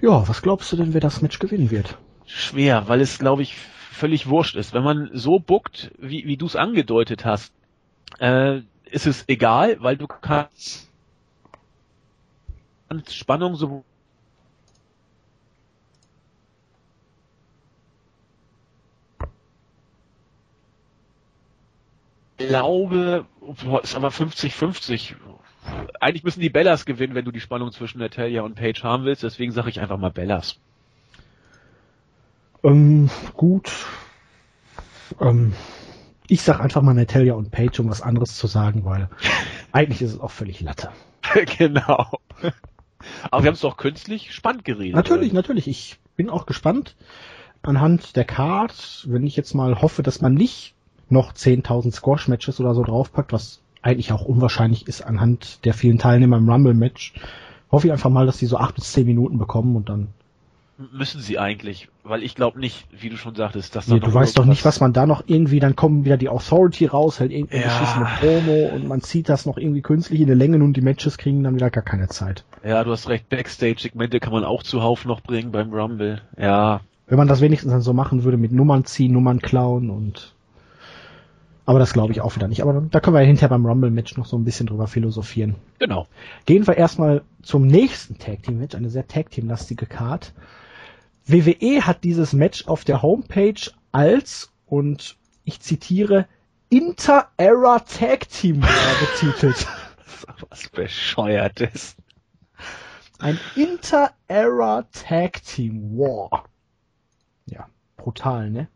[0.00, 1.96] Ja, was glaubst du denn, wer das Match gewinnen wird?
[2.26, 4.72] Schwer, weil es, glaube ich, völlig wurscht ist.
[4.72, 7.52] Wenn man so buckt, wie, wie du es angedeutet hast,
[8.18, 10.88] äh, ist es egal, weil du kannst
[13.08, 13.84] Spannung sowohl
[22.46, 23.26] glaube,
[23.82, 25.14] ist aber 50-50.
[26.00, 29.22] Eigentlich müssen die Bellas gewinnen, wenn du die Spannung zwischen Natalia und Paige haben willst.
[29.22, 30.56] Deswegen sage ich einfach mal Bellas.
[32.62, 33.70] Ähm, gut.
[35.20, 35.52] Ähm,
[36.28, 39.08] ich sag einfach mal Natalia und Paige, um was anderes zu sagen, weil
[39.72, 40.90] eigentlich ist es auch völlig Latte.
[41.58, 42.10] genau.
[43.30, 44.94] Aber wir haben es doch künstlich spannend geredet.
[44.94, 45.40] Natürlich, oder?
[45.40, 45.68] natürlich.
[45.68, 46.96] Ich bin auch gespannt
[47.62, 50.74] anhand der Card, wenn ich jetzt mal hoffe, dass man nicht
[51.10, 56.38] noch 10.000 Squash-Matches oder so draufpackt, was eigentlich auch unwahrscheinlich ist anhand der vielen Teilnehmer
[56.38, 57.14] im Rumble-Match,
[57.70, 60.08] hoffe ich einfach mal, dass die so acht bis zehn Minuten bekommen und dann
[60.92, 64.12] müssen sie eigentlich, weil ich glaube nicht, wie du schon sagtest, dass da nee, du
[64.12, 67.32] weißt doch nicht, was man da noch irgendwie, dann kommen wieder die Authority raus, hält
[67.32, 67.64] irgendwie ja.
[67.64, 71.18] beschissene Promo und man zieht das noch irgendwie künstlich in die Länge und die Matches
[71.18, 72.44] kriegen dann wieder gar keine Zeit.
[72.64, 76.80] Ja, du hast recht, Backstage-Segmente kann man auch zuhauf noch bringen beim Rumble, ja.
[77.06, 80.32] Wenn man das wenigstens dann so machen würde mit Nummern ziehen, Nummern klauen und
[81.66, 82.62] aber das glaube ich auch wieder nicht.
[82.62, 85.56] Aber da können wir ja hinterher beim Rumble-Match noch so ein bisschen drüber philosophieren.
[85.78, 86.06] Genau.
[86.46, 90.32] Gehen wir erstmal zum nächsten Tag-Team-Match, eine sehr Tag-Team-lastige Card.
[91.26, 93.60] WWE hat dieses Match auf der Homepage
[93.92, 96.26] als, und ich zitiere,
[96.70, 98.60] Inter-Era Tag Team
[99.20, 99.66] betitelt.
[100.48, 101.96] Was bescheuertes.
[103.18, 106.44] Ein Inter-Era Tag Team War.
[107.46, 108.68] Ja, brutal, ne?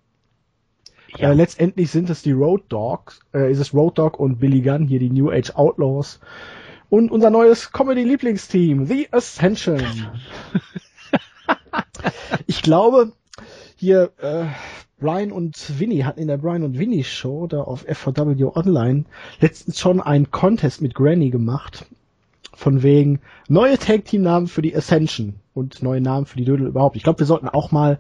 [1.18, 1.30] Ja.
[1.30, 4.86] Äh, letztendlich sind es die Road Dogs, äh, ist es Road Dog und Billy Gunn,
[4.86, 6.20] hier die New Age Outlaws.
[6.90, 9.82] Und unser neues Comedy-Lieblingsteam, The Ascension.
[12.46, 13.12] ich glaube,
[13.76, 14.44] hier äh,
[14.98, 19.04] Brian und Winnie hatten in der Brian und Winnie Show da auf FVW Online
[19.40, 21.86] letztens schon einen Contest mit Granny gemacht.
[22.54, 26.96] Von wegen neue Tag-Team-Namen für die Ascension und neue Namen für die Dödel überhaupt.
[26.96, 27.98] Ich glaube, wir sollten auch mal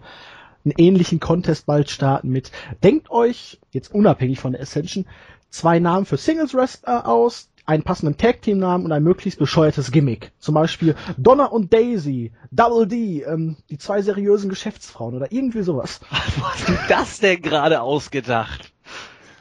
[0.64, 2.50] einen ähnlichen Contest bald starten mit,
[2.82, 5.06] denkt euch, jetzt unabhängig von der Ascension,
[5.50, 10.32] zwei Namen für Singles Wrestler aus, einen passenden Tag-Team-Namen und ein möglichst bescheuertes Gimmick.
[10.38, 16.00] Zum Beispiel Donna und Daisy, Double D, ähm, die zwei seriösen Geschäftsfrauen oder irgendwie sowas.
[16.10, 18.73] Was hast du das denn gerade ausgedacht?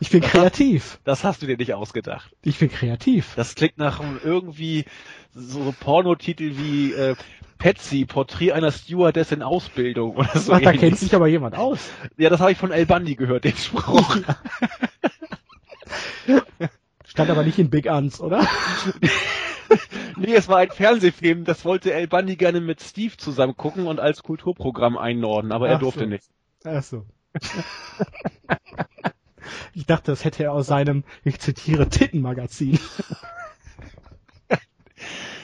[0.04, 1.00] Ich bin kreativ.
[1.06, 2.36] Das hast du dir nicht ausgedacht.
[2.44, 3.36] Ich bin kreativ.
[3.38, 4.84] Das klingt nach irgendwie
[5.34, 7.16] so Pornotitel wie äh,
[7.58, 10.52] Patsy, Porträt einer Stewardess in Ausbildung oder so.
[10.52, 11.89] Ach, da kennt sich aber jemand aus.
[12.18, 14.18] Ja, das habe ich von El Bundy gehört, den Spruch.
[17.08, 18.46] Stand aber nicht in Big Ans, oder?
[20.18, 24.02] nee, es war ein Fernsehfilm, das wollte El Bundy gerne mit Steve zusammen gucken und
[24.02, 26.08] als Kulturprogramm einnorden, aber er Ach durfte so.
[26.08, 26.26] nicht.
[26.66, 27.06] Ach so.
[29.73, 32.79] ich dachte, das hätte er aus seinem, ich zitiere, Tittenmagazin.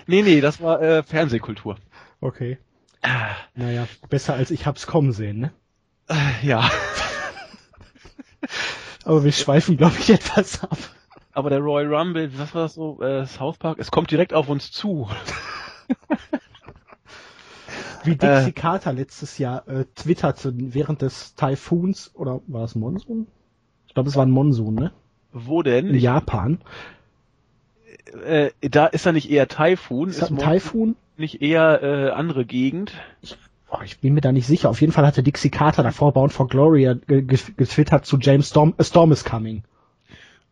[0.07, 1.77] nee, nee, das war äh, Fernsehkultur.
[2.21, 2.57] Okay.
[3.01, 3.35] Ah.
[3.55, 5.51] Naja, besser als ich hab's kommen sehen, ne?
[6.09, 6.69] Äh, ja.
[9.03, 10.77] Aber wir schweifen, glaube ich, etwas ab
[11.39, 14.49] aber der Royal Rumble, was war das so, äh, South Park, es kommt direkt auf
[14.49, 15.09] uns zu.
[18.03, 23.27] Wie Dixie äh, Carter letztes Jahr äh, twitterte während des Taifuns, oder war es Monsun?
[23.99, 24.91] Ich glaube, es war ein Monsun, ne?
[25.33, 25.87] Wo denn?
[25.87, 26.59] In ich, Japan.
[28.25, 30.07] Äh, da ist er nicht eher Taifun?
[30.07, 30.95] Ist, ist ein Taifun?
[31.17, 32.93] Nicht eher äh, andere Gegend?
[33.21, 33.35] Ich,
[33.69, 34.69] oh, ich bin mir da nicht sicher.
[34.69, 38.83] Auf jeden Fall hatte Dixie Carter davor Bound for Gloria getwittert zu James Storm, A
[38.85, 39.63] Storm is Coming.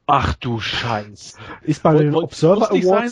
[0.08, 1.38] Ach du Scheiß.
[1.62, 2.84] Ist bei den Observer Awards.
[2.84, 3.12] Sein?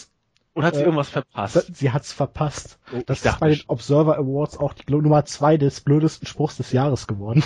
[0.53, 1.75] Oder hat sie äh, irgendwas verpasst?
[1.75, 2.77] Sie hat's verpasst.
[2.93, 6.71] Oh, das ist bei den Observer Awards auch die Nummer zwei des blödesten Spruchs des
[6.71, 7.43] Jahres geworden.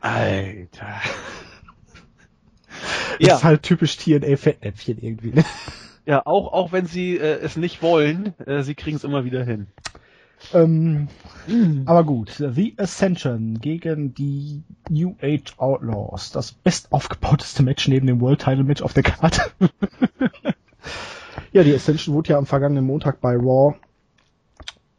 [0.00, 1.00] Alter.
[3.18, 3.36] Das ja.
[3.36, 5.44] ist halt typisch TNA-Fettnäpfchen irgendwie, ne?
[6.06, 9.44] Ja, auch, auch wenn sie äh, es nicht wollen, äh, sie kriegen es immer wieder
[9.44, 9.66] hin.
[10.54, 11.08] Ähm,
[11.84, 16.30] aber gut, The Ascension gegen die New Age Outlaws.
[16.30, 19.42] Das best aufgebauteste Match neben dem World Title Match auf der Karte.
[21.52, 23.74] ja, die Ascension wurde ja am vergangenen Montag bei Raw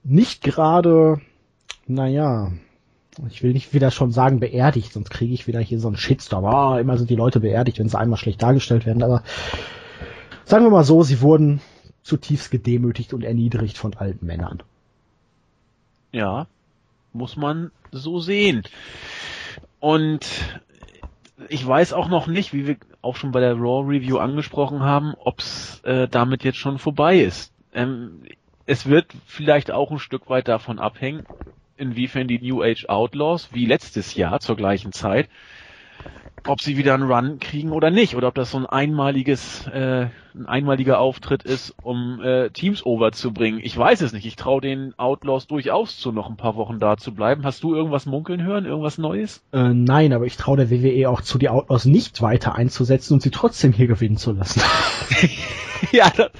[0.03, 1.21] nicht gerade,
[1.87, 2.51] naja,
[3.27, 6.45] ich will nicht wieder schon sagen beerdigt, sonst kriege ich wieder hier so einen Shitstorm.
[6.45, 9.23] Ah, immer sind die Leute beerdigt, wenn sie einmal schlecht dargestellt werden, aber
[10.45, 11.61] sagen wir mal so, sie wurden
[12.03, 14.63] zutiefst gedemütigt und erniedrigt von alten Männern.
[16.11, 16.47] Ja,
[17.13, 18.63] muss man so sehen.
[19.79, 20.27] Und
[21.47, 25.13] ich weiß auch noch nicht, wie wir auch schon bei der Raw Review angesprochen haben,
[25.17, 27.53] ob es äh, damit jetzt schon vorbei ist.
[27.73, 28.23] Ähm,
[28.65, 31.25] es wird vielleicht auch ein Stück weit davon abhängen,
[31.79, 35.29] inwiefern die New Age Outlaws, wie letztes Jahr zur gleichen Zeit,
[36.47, 40.07] ob sie wieder einen Run kriegen oder nicht, oder ob das so ein einmaliges, äh,
[40.33, 43.59] ein einmaliger Auftritt ist, um äh, Teams over zu bringen.
[43.61, 44.25] Ich weiß es nicht.
[44.25, 47.43] Ich traue den Outlaws durchaus zu, noch ein paar Wochen da zu bleiben.
[47.43, 49.43] Hast du irgendwas munkeln hören, irgendwas Neues?
[49.51, 53.21] Äh, nein, aber ich traue der WWE auch zu, die Outlaws nicht weiter einzusetzen und
[53.21, 54.61] sie trotzdem hier gewinnen zu lassen.
[55.91, 56.31] ja, das,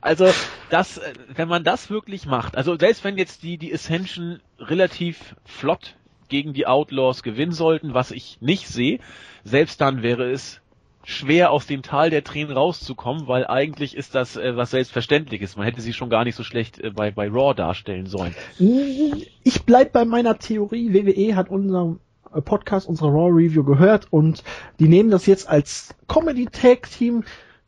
[0.00, 0.30] also
[0.70, 5.36] das, äh, wenn man das wirklich macht, also selbst wenn jetzt die die Ascension relativ
[5.44, 5.96] flott
[6.28, 8.98] gegen die Outlaws gewinnen sollten, was ich nicht sehe,
[9.44, 10.60] selbst dann wäre es
[11.04, 15.56] schwer aus dem Tal der Tränen rauszukommen, weil eigentlich ist das äh, was Selbstverständliches.
[15.56, 18.34] Man hätte sie schon gar nicht so schlecht äh, bei, bei Raw darstellen sollen.
[18.58, 20.94] Ich bleib bei meiner Theorie.
[20.94, 22.00] WWE hat unseren
[22.32, 24.42] äh, Podcast, unsere Raw Review gehört und
[24.78, 27.24] die nehmen das jetzt als Comedy Tag Team,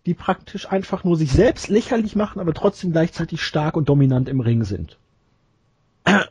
[0.07, 4.41] die praktisch einfach nur sich selbst lächerlich machen, aber trotzdem gleichzeitig stark und dominant im
[4.41, 4.99] Ring sind.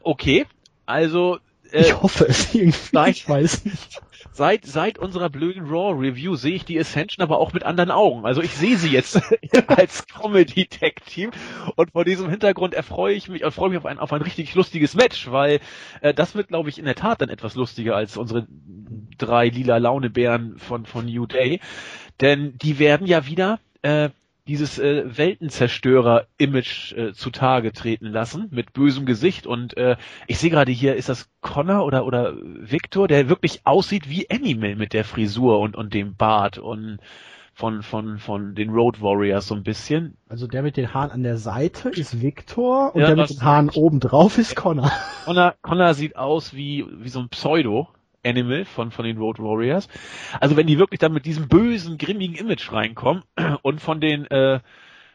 [0.01, 0.45] Okay,
[0.85, 1.39] also
[1.71, 3.10] äh, ich hoffe es irgendwie.
[3.10, 4.01] Ich weiß nicht.
[4.32, 8.25] Seit, seit unserer blöden Raw-Review sehe ich die Ascension aber auch mit anderen Augen.
[8.25, 9.21] Also ich sehe sie jetzt
[9.67, 11.32] als Comedy-Tech-Team
[11.75, 14.93] und vor diesem Hintergrund erfreue ich mich, erfreue mich auf ein, auf ein richtig lustiges
[14.93, 15.62] Match, weil
[16.01, 18.45] äh, das wird, glaube ich, in der Tat dann etwas lustiger als unsere
[19.17, 21.62] drei lila Launebären von, von New Day.
[22.19, 24.10] Denn die werden ja wieder äh,
[24.47, 30.71] dieses äh, Weltenzerstörer-Image äh, zutage treten lassen mit bösem Gesicht und äh, ich sehe gerade
[30.71, 35.60] hier, ist das Connor oder oder Victor, der wirklich aussieht wie Animal mit der Frisur
[35.60, 36.99] und und dem Bart und
[37.55, 40.17] von, von, von den Road Warriors so ein bisschen.
[40.27, 43.41] Also der mit den Haaren an der Seite ist Victor und Ja, der mit den
[43.41, 44.91] Haaren oben drauf ist Connor.
[45.23, 47.88] Connor, Connor sieht aus wie, wie so ein Pseudo.
[48.25, 49.88] Animal von, von den Road Warriors.
[50.39, 53.23] Also wenn die wirklich dann mit diesem bösen, grimmigen Image reinkommen
[53.61, 54.59] und von den äh,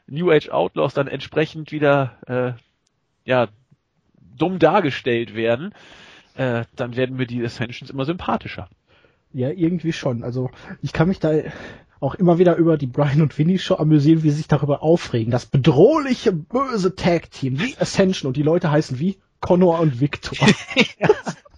[0.07, 3.49] New Age Outlaws dann entsprechend wieder äh, ja
[4.37, 5.75] dumm dargestellt werden,
[6.37, 8.69] äh, dann werden mir die Ascensions immer sympathischer.
[9.33, 10.25] Ja, irgendwie schon.
[10.25, 10.51] Also
[10.83, 11.33] ich kann mich da
[12.01, 15.31] auch immer wieder über die Brian und Vinny Show amüsieren, wie sie sich darüber aufregen.
[15.31, 20.37] Das bedrohliche, böse Tag-Team, wie Ascension und die Leute heißen wie Connor und Victor.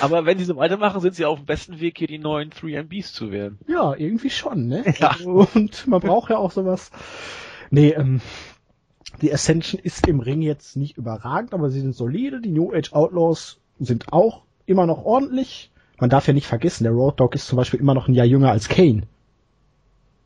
[0.00, 3.12] Aber wenn sie so weitermachen, sind sie auf dem besten Weg, hier die neuen 3MBs
[3.12, 3.58] zu werden.
[3.66, 4.84] ja, irgendwie schon, ne?
[4.98, 5.08] Ja.
[5.08, 6.90] Also, Und man braucht ja auch sowas.
[7.70, 8.20] Nee, ähm,
[9.22, 12.40] die Ascension ist im Ring jetzt nicht überragend, aber sie sind solide.
[12.40, 15.70] Die New Age Outlaws sind auch immer noch ordentlich.
[15.98, 18.26] Man darf ja nicht vergessen, der Road Dog ist zum Beispiel immer noch ein Jahr
[18.26, 19.02] jünger als Kane.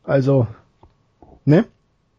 [0.03, 0.47] Also,
[1.45, 1.67] ne?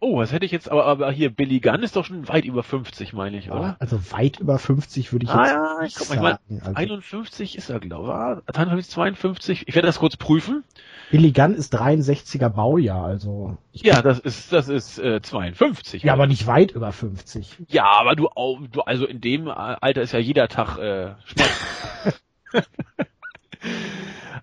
[0.04, 2.64] Oh, was hätte ich jetzt, aber, aber hier, Billy Gunn ist doch schon weit über
[2.64, 3.76] 50, meine ich, oder?
[3.78, 6.40] Also weit über 50 würde ich jetzt Ah ja, ich guck mal, ich sagen.
[6.50, 8.14] meine, also, 51 ist er, glaube ich.
[8.14, 9.68] Ah, 53, 52.
[9.68, 10.64] Ich werde das kurz prüfen.
[11.12, 16.02] Billy Gunn ist 63er Baujahr, also ich Ja, das ist, das ist äh, 52.
[16.02, 17.58] ja, aber nicht weit über 50.
[17.68, 18.28] Ja, aber du,
[18.72, 22.24] du, also in dem Alter ist ja jeder Tag äh, Schmerz.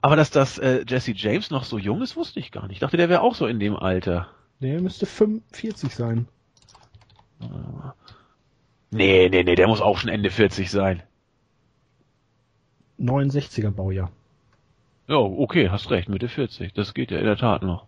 [0.03, 2.75] aber dass das äh, Jesse James noch so jung ist, wusste ich gar nicht.
[2.75, 4.29] Ich dachte, der wäre auch so in dem Alter.
[4.61, 6.27] Der müsste 45 sein.
[8.91, 11.03] Nee, nee, nee, der muss auch schon Ende 40 sein.
[12.99, 14.11] 69er Baujahr.
[15.07, 16.75] Ja, okay, hast recht, Mitte 40.
[16.75, 17.87] Das geht ja in der Tat noch.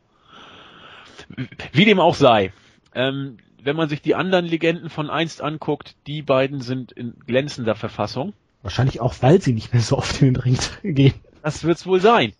[1.72, 2.52] Wie dem auch sei.
[2.94, 7.74] Ähm, wenn man sich die anderen Legenden von einst anguckt, die beiden sind in glänzender
[7.74, 8.32] Verfassung.
[8.62, 11.14] Wahrscheinlich auch, weil sie nicht mehr so oft in den Ring gehen.
[11.42, 12.32] Das wird's wohl sein.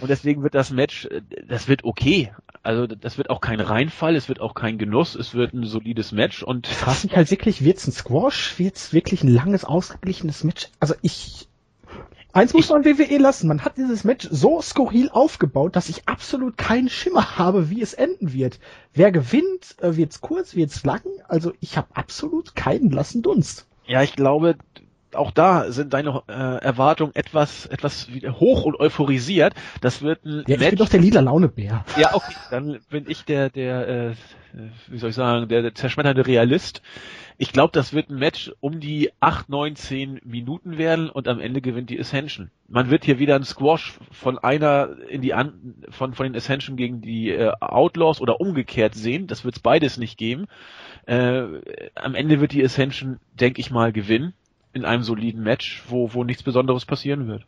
[0.00, 2.32] Und deswegen wird das Match, äh, das wird okay.
[2.62, 6.12] Also das wird auch kein Reinfall, es wird auch kein Genuss, es wird ein solides
[6.12, 8.58] Match und Ich frage mich halt wirklich, wird's ein Squash?
[8.58, 10.68] Wird's wirklich ein langes, ausgeglichenes Match?
[10.78, 11.48] Also ich,
[12.32, 13.48] eins muss man WWE lassen.
[13.48, 17.94] Man hat dieses Match so skurril aufgebaut, dass ich absolut keinen Schimmer habe, wie es
[17.94, 18.60] enden wird.
[18.94, 19.74] Wer gewinnt?
[19.80, 20.54] Äh, Wird's kurz?
[20.54, 21.02] Wird's lang?
[21.26, 23.66] Also ich habe absolut keinen blassen Dunst.
[23.86, 24.56] ja, ich glaube,
[25.14, 29.54] auch da sind deine äh, Erwartungen etwas, etwas wieder hoch und euphorisiert.
[29.80, 31.84] Das wird ein Ja, ich bin doch der lila Launebär.
[31.96, 34.14] Ja, okay, dann bin ich der, der, äh,
[34.88, 36.82] wie soll ich sagen, der, der zerschmetternde Realist.
[37.38, 41.40] Ich glaube, das wird ein Match um die 8, 9, 10 Minuten werden und am
[41.40, 42.50] Ende gewinnt die Ascension.
[42.68, 46.76] Man wird hier wieder einen Squash von einer in die an, von, von den Ascension
[46.76, 49.26] gegen die äh, Outlaws oder umgekehrt sehen.
[49.26, 50.46] Das wird es beides nicht geben.
[51.06, 51.42] Äh,
[51.94, 54.34] am Ende wird die Ascension, denke ich mal, gewinnen
[54.72, 57.46] in einem soliden Match, wo, wo nichts Besonderes passieren wird.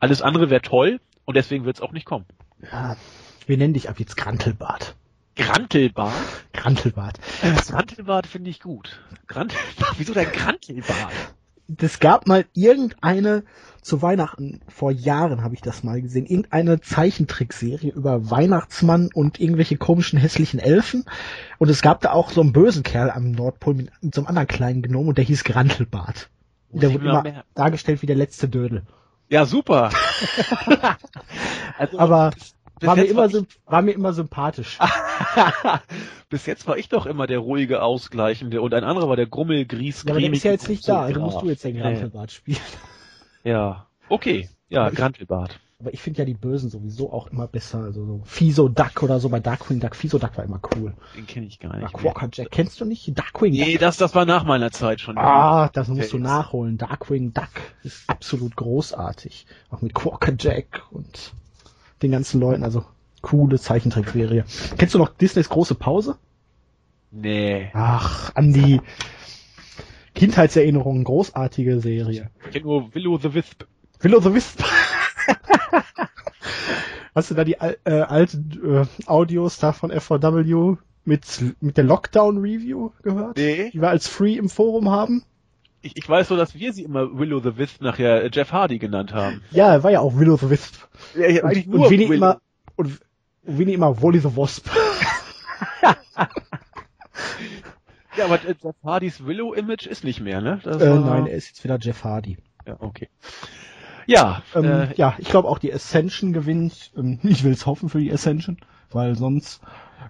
[0.00, 2.24] Alles andere wäre toll und deswegen wird es auch nicht kommen.
[2.62, 2.96] Ja,
[3.46, 4.94] wir nennen dich ab jetzt Grantelbart.
[5.36, 6.14] Grantelbart?
[6.52, 7.18] Grantelbart.
[7.68, 9.00] Grantelbart finde ich gut.
[9.28, 9.94] Grantelbart?
[9.98, 11.12] Wieso dein Grantelbart?
[11.76, 13.44] Es gab mal irgendeine,
[13.82, 19.76] zu Weihnachten, vor Jahren habe ich das mal gesehen, irgendeine Zeichentrickserie über Weihnachtsmann und irgendwelche
[19.76, 21.04] komischen hässlichen Elfen.
[21.58, 24.28] Und es gab da auch so einen bösen Kerl am Nordpol mit, mit so einem
[24.28, 26.30] anderen kleinen Gnom und der hieß Grantelbart.
[26.70, 27.42] Muss der wurde immer merken.
[27.54, 28.82] dargestellt wie der letzte Dödel.
[29.30, 29.90] Ja, super.
[31.78, 32.54] also, Aber bis
[32.86, 34.78] war mir, immer, war symp- war mir immer sympathisch.
[34.80, 35.70] ich,
[36.28, 39.66] bis jetzt war ich doch immer der ruhige, ausgleichende und ein anderer war der Grummel,
[39.66, 42.30] Gries, Ja, aber der ist ja jetzt nicht da, also musst du jetzt den Grantelbart
[42.32, 42.58] spielen.
[43.44, 44.48] Ja, okay.
[44.68, 45.60] Ja, ich- Grantelbart.
[45.80, 47.78] Aber ich finde ja die Bösen sowieso auch immer besser.
[47.78, 49.94] Also so Fiso Duck oder so bei Darkwing Duck.
[49.94, 50.92] Fiso Duck war immer cool.
[51.16, 51.92] Den kenne ich gar nicht.
[51.92, 52.50] Quokka Jack.
[52.50, 53.16] Kennst du nicht?
[53.16, 53.64] Darkwing Duck.
[53.64, 55.16] Nee, das, das war nach meiner Zeit schon.
[55.16, 56.78] Ah, das musst du nachholen.
[56.78, 57.46] Darkwing Duck
[57.84, 59.46] ist absolut großartig.
[59.70, 61.32] Auch mit Quokka Jack und
[62.02, 62.64] den ganzen Leuten.
[62.64, 62.84] Also
[63.22, 64.44] coole Zeichentrickserie.
[64.76, 66.16] Kennst du noch Disneys große Pause?
[67.10, 67.70] Nee.
[67.74, 68.80] Ach, an die
[70.14, 71.04] Kindheitserinnerungen.
[71.04, 72.30] Großartige Serie.
[72.46, 73.64] Ich kenne nur Willow the Wisp.
[74.00, 74.62] Will o' the Wisp.
[77.14, 81.24] Hast du da die al- äh, alten äh, Audios da von FVW mit,
[81.60, 83.38] mit der Lockdown-Review gehört?
[83.38, 83.70] Nee.
[83.70, 85.24] Die wir als Free im Forum haben?
[85.80, 88.78] Ich, ich weiß nur, dass wir sie immer Willow the Wisp nachher äh, Jeff Hardy
[88.78, 89.42] genannt haben.
[89.52, 90.74] Ja, war ja auch Will o' the Wisp.
[91.16, 92.40] Ja, Und, eigentlich und nur Winnie Willow- immer,
[92.76, 92.86] und,
[93.44, 94.68] und Winnie immer Wally the Wasp.
[98.16, 100.60] Ja, aber äh, Jeff Hardys Willow-Image ist nicht mehr, ne?
[100.64, 102.38] Äh, war- nein, er ist jetzt wieder Jeff Hardy.
[102.66, 103.08] Ja, okay.
[104.06, 106.90] Ja, Ähm, äh, ja, ich glaube auch die Ascension gewinnt.
[106.96, 108.56] Ähm, ich will's hoffen für die Ascension,
[108.90, 109.60] weil sonst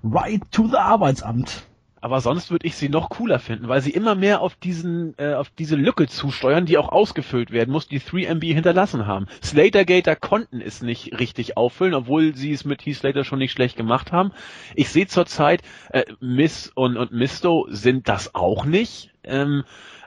[0.03, 1.65] right to the Arbeitsamt.
[2.01, 5.35] Aber sonst würde ich sie noch cooler finden, weil sie immer mehr auf diesen, äh,
[5.35, 9.27] auf diese Lücke zusteuern, die auch ausgefüllt werden muss, die 3MB hinterlassen haben.
[9.43, 13.53] Slater Gator konnten es nicht richtig auffüllen, obwohl sie es mit Heath Slater schon nicht
[13.53, 14.33] schlecht gemacht haben.
[14.75, 19.11] Ich sehe zurzeit, äh, Miss und, und Misto sind das auch nicht.
[19.25, 19.65] Ähm,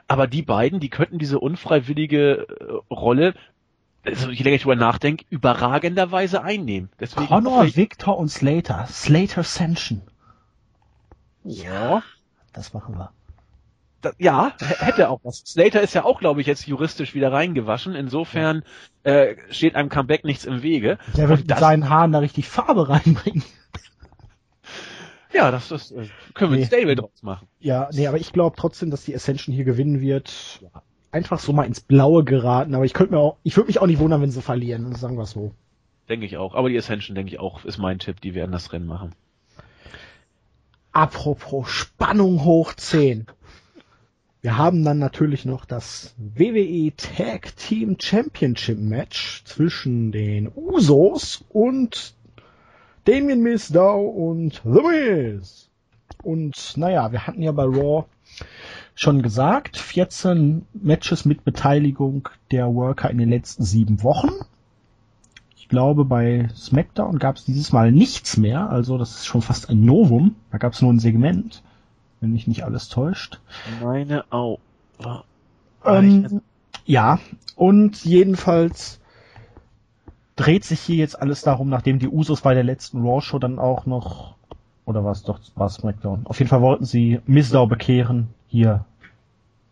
[0.08, 3.34] aber die beiden, die könnten diese unfreiwillige äh, Rolle
[4.04, 6.90] also je länger ich drüber nachdenke, überragenderweise einnehmen.
[6.98, 8.86] Deswegen Connor, Victor und Slater.
[8.88, 10.02] Slater Ascension.
[11.44, 12.02] Ja.
[12.52, 13.10] Das machen wir.
[14.02, 15.38] Das, ja, hätte auch was.
[15.46, 17.94] Slater ist ja auch, glaube ich, jetzt juristisch wieder reingewaschen.
[17.94, 18.64] Insofern
[19.04, 20.98] äh, steht einem Comeback nichts im Wege.
[21.16, 23.44] Der wird mit seinen Haaren da richtig Farbe reinbringen.
[25.32, 26.64] Ja, das, das äh, können wir nee.
[26.64, 27.48] ein Stable draus machen.
[27.60, 30.60] Ja, nee, aber ich glaube trotzdem, dass die Ascension hier gewinnen wird.
[30.60, 30.82] Ja.
[31.10, 33.86] Einfach so mal ins Blaue geraten, aber ich könnte mir auch, ich würde mich auch
[33.86, 35.52] nicht wundern, wenn sie verlieren, sagen wir so.
[36.08, 36.54] Denke ich auch.
[36.54, 39.14] Aber die Ascension, denke ich auch, ist mein Tipp, die werden das Rennen machen.
[40.92, 43.26] Apropos Spannung hoch 10.
[44.42, 52.14] Wir haben dann natürlich noch das WWE Tag Team Championship Match zwischen den Usos und
[53.04, 55.70] Damien Mizdow und The Miz.
[56.22, 58.04] Und naja, wir hatten ja bei Raw
[58.94, 64.44] schon gesagt, 14 Matches mit Beteiligung der Worker in den letzten sieben Wochen
[65.72, 68.68] glaube, bei SmackDown gab es dieses Mal nichts mehr.
[68.68, 70.36] Also das ist schon fast ein Novum.
[70.50, 71.62] Da gab es nur ein Segment,
[72.20, 73.40] wenn mich nicht alles täuscht.
[73.82, 74.58] Meine Au.
[75.86, 76.42] Ähm,
[76.84, 77.18] ja,
[77.56, 79.00] und jedenfalls
[80.36, 83.86] dreht sich hier jetzt alles darum, nachdem die Usos bei der letzten Raw-Show dann auch
[83.86, 84.34] noch,
[84.84, 86.26] oder war es doch, war SmackDown?
[86.26, 88.28] Auf jeden Fall wollten sie Mizdow bekehren.
[88.46, 88.84] Hier,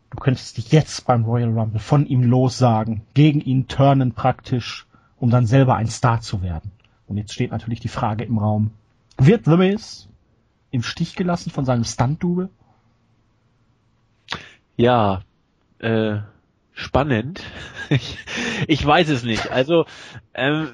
[0.09, 4.87] du könntest dich jetzt beim Royal Rumble von ihm lossagen, gegen ihn turnen praktisch
[5.21, 6.73] um dann selber ein Star zu werden.
[7.07, 8.73] Und jetzt steht natürlich die Frage im Raum,
[9.19, 10.09] wird The Miz
[10.71, 12.49] im Stich gelassen von seinem Stunt-Double?
[14.77, 15.23] Ja,
[15.79, 16.19] äh,
[16.73, 17.43] spannend.
[17.91, 18.17] ich,
[18.67, 19.51] ich weiß es nicht.
[19.51, 19.85] Also
[20.33, 20.69] ähm,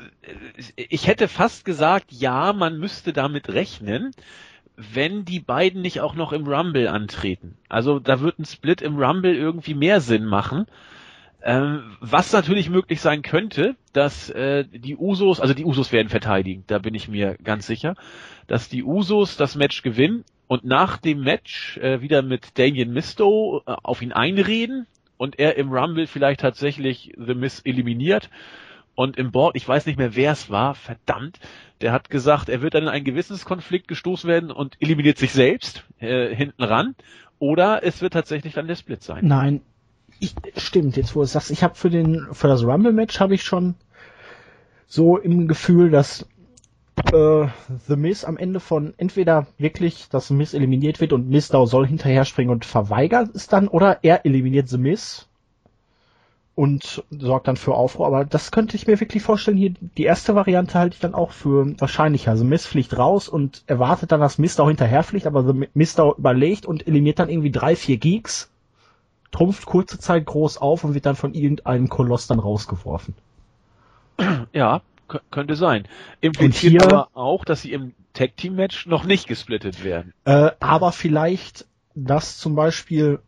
[0.76, 4.12] ich hätte fast gesagt, ja, man müsste damit rechnen,
[4.76, 7.56] wenn die beiden nicht auch noch im Rumble antreten.
[7.68, 10.66] Also da wird ein Split im Rumble irgendwie mehr Sinn machen.
[11.48, 16.64] Ähm, was natürlich möglich sein könnte, dass äh, die Usos, also die Usos werden verteidigen,
[16.66, 17.94] da bin ich mir ganz sicher,
[18.48, 23.62] dass die Usos das Match gewinnen und nach dem Match äh, wieder mit Damien Misto
[23.64, 28.28] äh, auf ihn einreden und er im Rumble vielleicht tatsächlich The Miss eliminiert
[28.96, 31.38] und im Board, ich weiß nicht mehr wer es war, verdammt,
[31.80, 35.84] der hat gesagt, er wird dann in einen Gewissenskonflikt gestoßen werden und eliminiert sich selbst
[36.00, 36.96] äh, hinten ran
[37.38, 39.24] oder es wird tatsächlich dann der Split sein.
[39.28, 39.60] Nein,
[40.20, 43.34] ich, stimmt, jetzt wo du sagst, ich habe für den für das Rumble Match habe
[43.34, 43.74] ich schon
[44.86, 46.26] so im Gefühl, dass
[47.12, 47.46] äh,
[47.88, 52.24] The Miz am Ende von entweder wirklich, dass Miz eliminiert wird und Mizdow soll hinterher
[52.24, 55.28] springen und verweigert es dann, oder er eliminiert The Miz
[56.54, 58.06] und sorgt dann für Aufruhr.
[58.06, 59.58] Aber das könnte ich mir wirklich vorstellen.
[59.58, 62.30] Hier die erste Variante halte ich dann auch für wahrscheinlicher.
[62.30, 66.86] Also Miz fliegt raus und erwartet dann, dass Mizdow hinterher fliegt, aber Mizdow überlegt und
[66.86, 68.50] eliminiert dann irgendwie drei, vier Geeks
[69.30, 73.14] trumpft kurze Zeit groß auf und wird dann von irgendeinem Koloss dann rausgeworfen.
[74.52, 74.80] Ja,
[75.30, 75.86] könnte sein.
[76.20, 80.14] Impliziert hier, aber auch, dass sie im Tag Team Match noch nicht gesplittet werden.
[80.24, 83.20] Äh, aber vielleicht, dass zum Beispiel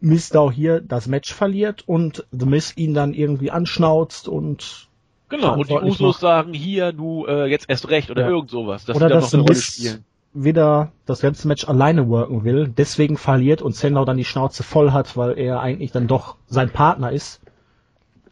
[0.00, 4.88] Mizdow hier das Match verliert und The Miz ihn dann irgendwie anschnauzt und
[5.28, 6.20] Genau, und die Usos macht.
[6.20, 8.28] sagen hier, du äh, jetzt erst recht oder ja.
[8.28, 10.04] irgend sowas, dass oder dass noch eine Rolle spielen
[10.44, 14.92] wieder das ganze Match alleine worken will, deswegen verliert und Sandow dann die Schnauze voll
[14.92, 17.40] hat, weil er eigentlich dann doch sein Partner ist.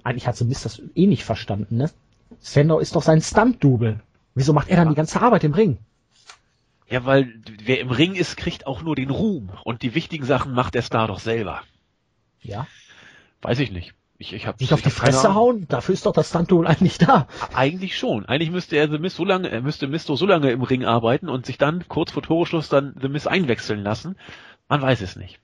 [0.02, 1.90] Eigentlich hat Mist das eh nicht verstanden, ne?
[2.40, 4.00] Sandow ist doch sein Stunt-Double.
[4.34, 5.78] Wieso macht er dann die ganze Arbeit im Ring?
[6.88, 7.32] Ja, weil
[7.64, 10.82] wer im Ring ist, kriegt auch nur den Ruhm und die wichtigen Sachen macht der
[10.82, 11.62] Star doch selber.
[12.42, 12.66] Ja?
[13.40, 13.94] Weiß ich nicht.
[14.16, 15.66] Ich, ich hab, Nicht auf die Fresse hauen?
[15.68, 17.26] Dafür ist doch das Stunt-Double eigentlich da.
[17.52, 18.24] Eigentlich schon.
[18.26, 21.28] Eigentlich müsste er The Mist so lange, er müsste Misto so lange im Ring arbeiten
[21.28, 24.16] und sich dann kurz vor Toreschluss dann The Mist einwechseln lassen.
[24.68, 25.40] Man weiß es nicht.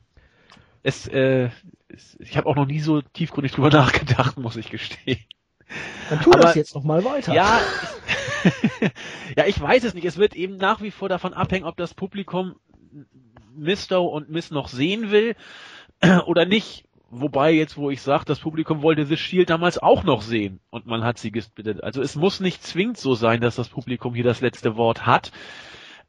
[0.85, 1.51] Es, äh,
[1.89, 5.19] es, ich habe auch noch nie so tiefgründig drüber nachgedacht, muss ich gestehen.
[6.09, 7.35] Dann tu Aber, das jetzt noch mal weiter.
[7.35, 7.61] Ja,
[9.37, 10.05] ja, ich weiß es nicht.
[10.05, 12.57] Es wird eben nach wie vor davon abhängen, ob das Publikum
[13.55, 15.37] Misto und Miss noch sehen will
[16.27, 16.85] oder nicht.
[17.13, 20.87] Wobei jetzt, wo ich sage, das Publikum wollte The Shield damals auch noch sehen und
[20.87, 21.83] man hat sie gesplittet.
[21.83, 25.33] Also es muss nicht zwingend so sein, dass das Publikum hier das letzte Wort hat.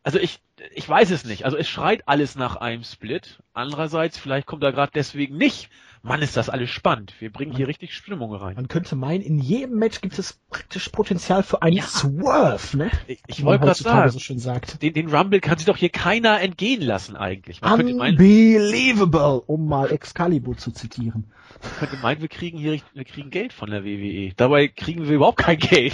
[0.03, 0.39] Also ich,
[0.75, 1.43] ich weiß es nicht.
[1.43, 3.41] Also es schreit alles nach einem Split.
[3.53, 5.71] Andererseits, vielleicht kommt er gerade deswegen nicht.
[6.03, 7.13] Mann, ist das alles spannend.
[7.19, 8.55] Wir bringen hier richtig Stimmung rein.
[8.55, 11.83] Man könnte meinen, in jedem Match gibt es praktisch Potenzial für einen Ja.
[11.83, 12.91] Swerve, ne?
[13.05, 14.81] Ich, ich man wollte gerade sagen, so schön sagt.
[14.81, 17.61] den, den Rumble kann sich doch hier keiner entgehen lassen eigentlich.
[17.61, 21.31] Man Unbelievable, um mal Excalibur zu zitieren.
[21.77, 24.33] könnte meinen, wir kriegen hier wir kriegen Geld von der WWE.
[24.35, 25.93] Dabei kriegen wir überhaupt kein Geld.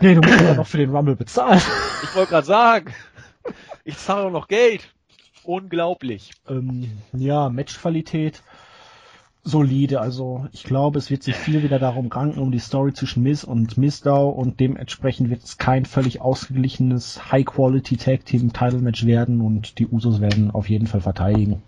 [0.00, 1.60] Nee, du musst ja noch für den Rumble bezahlen.
[2.02, 2.94] Ich wollte gerade sagen,
[3.84, 4.88] ich zahle doch noch Geld.
[5.44, 6.30] Unglaublich.
[6.48, 8.42] ähm, ja, Matchqualität
[9.44, 10.00] solide.
[10.00, 13.44] Also ich glaube, es wird sich viel wieder darum ranken, um die Story zwischen Miz
[13.44, 19.40] und Mizdow und dementsprechend wird es kein völlig ausgeglichenes High-Quality Tag Team Title Match werden
[19.40, 21.62] und die Usos werden auf jeden Fall verteidigen.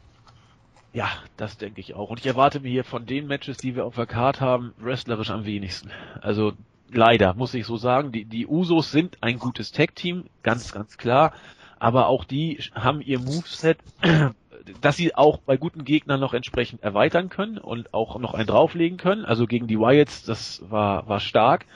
[0.93, 2.11] Ja, das denke ich auch.
[2.11, 5.31] Und ich erwarte mir hier von den Matches, die wir auf der Card haben, wrestlerisch
[5.31, 5.91] am wenigsten.
[6.21, 6.53] Also
[6.93, 8.13] leider, muss ich so sagen.
[8.13, 11.33] Die, die Usos sind ein gutes Tag-Team, ganz, ganz klar.
[11.79, 13.79] Aber auch die haben ihr Moveset,
[14.81, 18.99] dass sie auch bei guten Gegnern noch entsprechend erweitern können und auch noch einen drauflegen
[18.99, 19.25] können.
[19.25, 21.67] Also gegen die Wyatts, das war, war stark.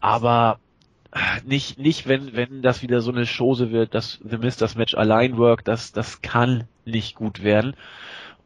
[0.00, 0.58] Aber
[1.44, 4.94] nicht, nicht, wenn, wenn das wieder so eine Chose wird, dass The Mist das Match
[4.94, 7.74] allein workt, das, das kann nicht gut werden.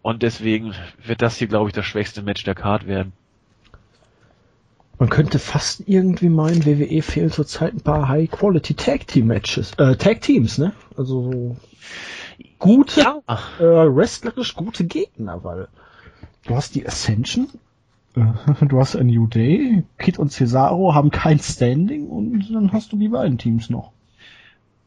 [0.03, 3.13] Und deswegen wird das hier, glaube ich, das schwächste Match der Card werden.
[4.99, 9.97] Man könnte fast irgendwie meinen, WWE fehlen zurzeit ein paar High-Quality Tag Team Matches, äh,
[9.97, 10.73] Tag Teams, ne?
[10.97, 11.57] Also so
[12.59, 15.69] gute, Ach, äh, wrestlerisch gute Gegner, weil
[16.47, 17.49] du hast die Ascension,
[18.15, 18.25] äh,
[18.67, 22.97] du hast ein New Day, Kid und Cesaro haben kein Standing und dann hast du
[22.97, 23.93] die beiden Teams noch.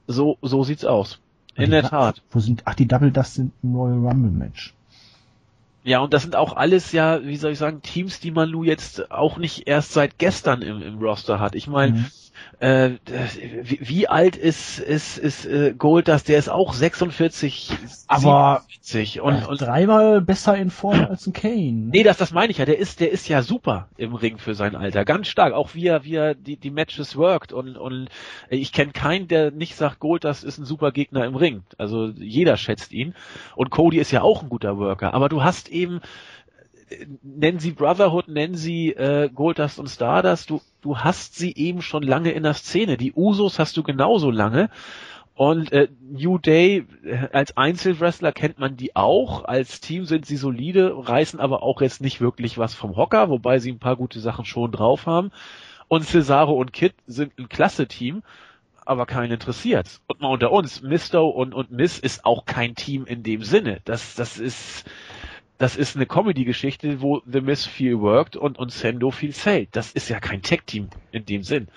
[0.08, 1.20] so, so sieht's aus.
[1.56, 2.22] In Die der Tat.
[2.30, 4.74] Wo sind, ach, die Double Dust sind im Royal Rumble Match.
[5.88, 8.66] Ja, und das sind auch alles ja, wie soll ich sagen, Teams, die man nun
[8.66, 11.56] jetzt auch nicht erst seit gestern im, im Roster hat.
[11.56, 12.06] Ich meine, Mhm.
[12.60, 12.92] Äh,
[13.64, 16.28] wie, wie alt ist ist ist äh, Goldust?
[16.28, 17.72] Der ist auch 46,
[18.08, 21.90] Aber- 47 und, Und und dreimal besser in Form als ein Kane.
[21.92, 22.66] Nee, das, das meine ich ja.
[22.66, 25.06] Der ist, der ist ja super im Ring für sein Alter.
[25.06, 25.54] Ganz stark.
[25.54, 27.54] Auch wie er, wie er die, die Matches worked.
[27.54, 28.10] Und, und
[28.50, 31.64] ich kenne keinen, der nicht sagt, Gold, das ist ein super Gegner im Ring.
[31.78, 33.14] Also jeder schätzt ihn.
[33.56, 35.14] Und Cody ist ja auch ein guter Worker.
[35.14, 36.47] Aber du hast eben, äh,
[37.22, 42.04] nennen sie Brotherhood, nennen sie äh, Goldust und Stardust, du, du hast sie eben schon
[42.04, 42.98] lange in der Szene.
[42.98, 44.70] Die Usos hast du genauso lange.
[45.36, 49.46] Und äh, New Day äh, als Einzelwrestler kennt man die auch.
[49.46, 53.60] Als Team sind sie solide, reißen aber auch jetzt nicht wirklich was vom Hocker, wobei
[53.60, 55.32] sie ein paar gute Sachen schon drauf haben.
[55.88, 58.24] Und Cesaro und Kid sind ein klasse Team,
[58.84, 60.02] aber keinen interessiert.
[60.08, 63.82] Und mal unter uns, Misto und, und Miss ist auch kein Team in dem Sinne.
[63.86, 64.86] Das, das ist,
[65.58, 69.70] das ist eine Comedy-Geschichte, wo The Miss viel worked und, und Sendo viel zählt.
[69.72, 71.68] Das ist ja kein Tech-Team in dem Sinn.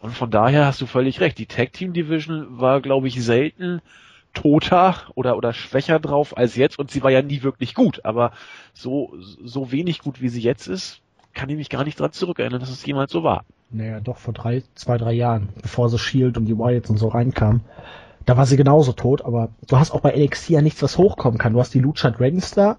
[0.00, 1.38] Und von daher hast du völlig recht.
[1.38, 3.82] Die Tag Team Division war, glaube ich, selten
[4.32, 8.04] toter oder, oder schwächer drauf als jetzt und sie war ja nie wirklich gut.
[8.04, 8.32] Aber
[8.72, 11.00] so, so wenig gut, wie sie jetzt ist,
[11.34, 13.44] kann ich mich gar nicht dran zurückerinnern, dass es jemals so war.
[13.70, 17.08] Naja, doch vor drei, zwei, drei Jahren, bevor so Shield und die Wyatts und so
[17.08, 17.62] reinkamen.
[18.24, 21.38] Da war sie genauso tot, aber du hast auch bei NXT ja nichts, was hochkommen
[21.38, 21.52] kann.
[21.52, 22.78] Du hast die Lucha Dragons da,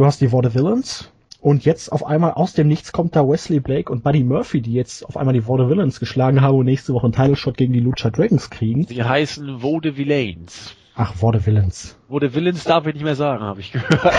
[0.00, 1.10] du hast die Vaudevillains
[1.42, 4.72] und jetzt auf einmal aus dem Nichts kommt da Wesley Blake und Buddy Murphy, die
[4.72, 7.80] jetzt auf einmal die Vaudevillains geschlagen haben und nächste Woche einen Title Shot gegen die
[7.80, 8.86] Lucha Dragons kriegen.
[8.86, 10.74] Sie heißen Vaudevillains.
[10.94, 11.98] Ach, Vaudevillains.
[12.08, 14.14] Vaudevillains darf ich nicht mehr sagen, habe ich gehört.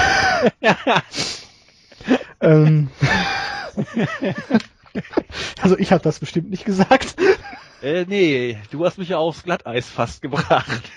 [2.42, 2.90] ähm.
[5.64, 7.16] also ich habe das bestimmt nicht gesagt.
[7.82, 10.92] Äh, nee, du hast mich ja aufs Glatteis fast gebracht.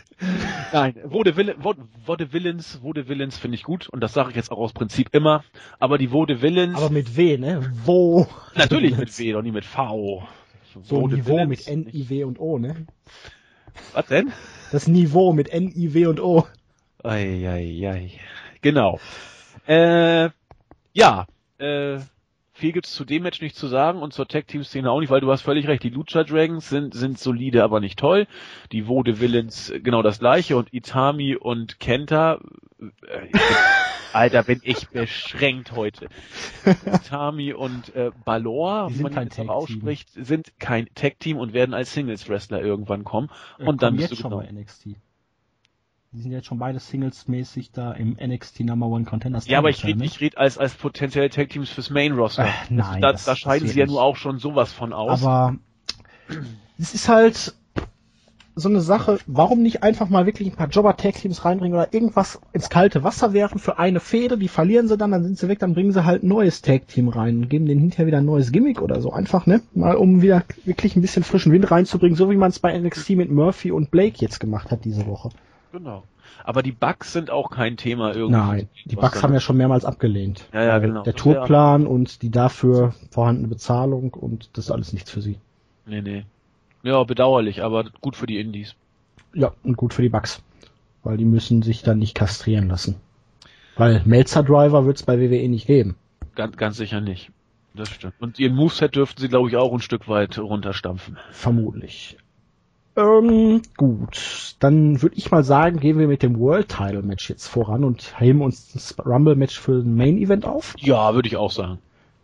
[0.72, 1.64] Nein, Vaudevillains,
[2.05, 5.45] Vaudevillains, Vaudevillains finde ich gut und das sage ich jetzt auch aus Prinzip immer.
[5.78, 7.72] Aber die Vaudevillains, Aber mit W, ne?
[7.85, 8.26] Wo?
[8.55, 10.26] natürlich mit W, doch nie mit V.
[10.82, 12.87] So Niveau mit N, I, W und O, ne?
[13.93, 14.32] Was denn?
[14.72, 16.47] Das Niveau mit N, I, W und O.
[17.03, 18.11] Eieiei.
[18.61, 18.99] Genau.
[19.66, 20.30] Äh,
[20.93, 21.26] ja,
[21.59, 21.99] äh,
[22.57, 25.30] viel gibt's zu dem Match nicht zu sagen und zur Tag-Team-Szene auch nicht, weil du
[25.30, 25.82] hast völlig recht.
[25.82, 28.26] Die Lucha Dragons sind, sind solide, aber nicht toll.
[28.72, 32.38] Die Vode Villains äh, genau das gleiche und Itami und Kenta,
[32.80, 33.40] äh, ich bin,
[34.12, 36.07] Alter, bin ich beschränkt heute.
[36.86, 42.62] Itami und äh, Balor, wie man jetzt ausspricht, sind kein Tag-Team und werden als Singles-Wrestler
[42.62, 43.28] irgendwann kommen.
[43.59, 44.86] Äh, Und dann bist jetzt du schon genau- bei NXT.
[46.15, 49.49] Die sind jetzt schon beide Singles-mäßig da im NXT Number One Contenders.
[49.49, 50.05] Ja, aber ich rede ne?
[50.05, 52.45] ich red als, als potenzielle Tag Teams fürs Main Roster.
[52.45, 55.25] Äh, nein, da, das- da scheiden sie ja nur auch schon sowas von aus.
[55.25, 55.57] Aber
[56.79, 57.55] es ist halt,
[58.57, 62.71] so eine Sache, warum nicht einfach mal wirklich ein paar Jobber-Tag-Teams reinbringen oder irgendwas ins
[62.71, 65.75] kalte Wasser werfen für eine Fehde, die verlieren sie dann, dann sind sie weg, dann
[65.75, 68.81] bringen sie halt ein neues Tag-Team rein und geben denen hinterher wieder ein neues Gimmick
[68.81, 69.12] oder so.
[69.12, 69.61] Einfach, ne?
[69.75, 73.11] Mal um wieder wirklich ein bisschen frischen Wind reinzubringen, so wie man es bei NXT
[73.11, 75.31] mit Murphy und Blake jetzt gemacht hat diese Woche.
[75.75, 76.05] Genau.
[76.45, 78.39] Aber die Bugs sind auch kein Thema irgendwie.
[78.39, 80.47] Nein, die Bugs haben ja schon mehrmals abgelehnt.
[80.53, 81.03] Ja, ja, genau.
[81.03, 85.37] Der Tourplan und die dafür vorhandene Bezahlung und das ist alles nichts für sie.
[85.85, 86.27] Nee, nee.
[86.85, 88.77] Ja, bedauerlich, aber gut für die Indies.
[89.35, 90.45] Ja, und gut für die Bugs.
[91.03, 92.95] Weil die müssen sich dann nicht kastrieren lassen.
[93.77, 95.97] Weil Melzer Driver wird es bei WWE nicht geben.
[96.37, 97.33] Ganz, ganz sicher nicht.
[97.75, 98.14] Das stimmt.
[98.20, 101.18] Und ihren Moveset dürften sie, glaube ich, auch ein Stück weit runterstampfen.
[101.33, 102.16] Vermutlich.
[102.97, 104.57] Ähm, gut.
[104.61, 108.20] Dann würde ich mal sagen, gehen wir mit dem World Title Match jetzt voran und
[108.20, 110.74] heben uns das Rumble Match für den Main Event auf.
[110.78, 111.78] Ja, würde ich auch sagen.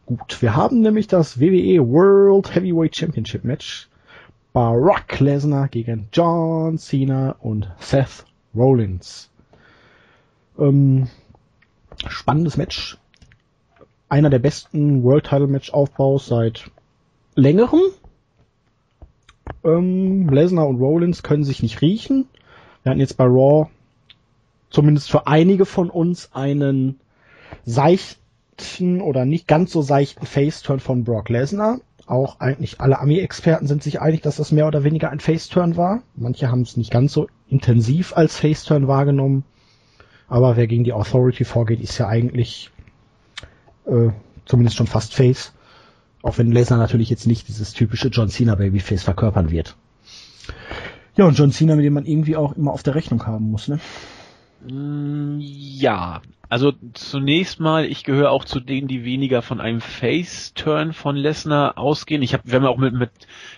[0.07, 3.89] Gut, wir haben nämlich das WWE World Heavyweight Championship Match.
[4.53, 9.31] Brock Lesnar gegen John Cena und Seth Rollins.
[10.59, 11.09] Ähm,
[12.09, 12.99] spannendes Match.
[14.09, 16.69] Einer der besten World Title Match Aufbaus seit
[17.37, 17.81] längerem.
[19.65, 22.27] Ähm, Lesnar und Rollins können sich nicht riechen.
[22.83, 23.69] Wir hatten jetzt bei Raw
[24.71, 27.01] zumindest für einige von uns einen
[27.65, 31.81] seichten oder nicht ganz so seichten Face-Turn von Brock Lesnar.
[32.07, 36.03] Auch eigentlich alle Ami-Experten sind sich einig, dass das mehr oder weniger ein Face-Turn war.
[36.17, 39.45] Manche haben es nicht ganz so intensiv als Face-Turn wahrgenommen.
[40.29, 42.71] Aber wer gegen die Authority vorgeht, ist ja eigentlich
[43.87, 44.11] äh,
[44.45, 45.53] zumindest schon fast Face.
[46.23, 49.77] Auch wenn Lesnar natürlich jetzt nicht dieses typische John Cena Babyface verkörpern wird.
[51.17, 53.69] Ja, und John Cena, mit dem man irgendwie auch immer auf der Rechnung haben muss,
[53.69, 53.81] ne?
[54.67, 61.17] Ja, also zunächst mal, ich gehöre auch zu denen, die weniger von einem Face-Turn von
[61.17, 62.23] Lesnar ausgehen.
[62.23, 63.11] Ich habe, wir haben auch mit, mit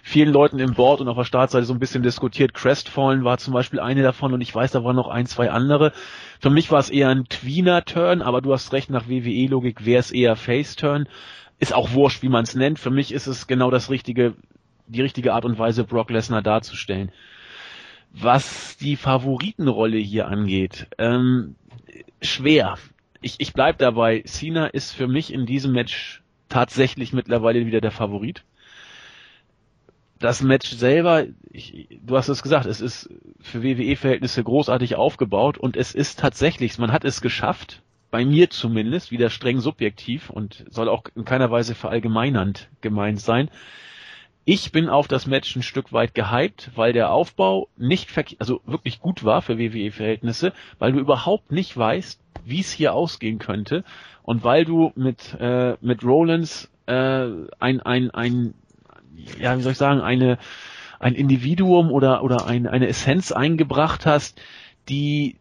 [0.03, 2.55] vielen Leuten im Board und auf der Startseite so ein bisschen diskutiert.
[2.55, 5.93] Crestfallen war zum Beispiel eine davon und ich weiß, da waren noch ein, zwei andere.
[6.39, 10.11] Für mich war es eher ein Tweener-Turn, aber du hast recht, nach WWE-Logik wäre es
[10.11, 11.09] eher Face-Turn.
[11.63, 12.81] Ist auch wurscht, wie man es nennt.
[12.81, 14.35] Für mich ist es genau das richtige,
[14.89, 17.13] die richtige Art und Weise, Brock Lesnar darzustellen.
[18.11, 21.55] Was die Favoritenrolle hier angeht, ähm,
[22.21, 22.79] schwer.
[23.21, 24.25] Ich, ich bleib dabei.
[24.27, 28.43] Cena ist für mich in diesem Match tatsächlich mittlerweile wieder der Favorit.
[30.19, 33.09] Das Match selber, ich, du hast es gesagt, es ist
[33.41, 37.83] für WWE-Verhältnisse großartig aufgebaut und es ist tatsächlich, man hat es geschafft,
[38.13, 43.51] bei mir zumindest, wieder streng subjektiv und soll auch in keiner Weise verallgemeinernd gemeint sein,
[44.45, 49.01] ich bin auf das Match ein Stück weit gehypt, weil der Aufbau nicht also wirklich
[49.01, 53.85] gut war für WWE-Verhältnisse, weil du überhaupt nicht weißt, wie es hier ausgehen könnte
[54.23, 57.29] und weil du mit äh, mit Rollins äh,
[57.61, 58.55] ein ein ein
[59.39, 60.39] ja wie soll ich sagen eine
[60.99, 64.41] ein Individuum oder oder ein, eine Essenz eingebracht hast,
[64.89, 65.37] die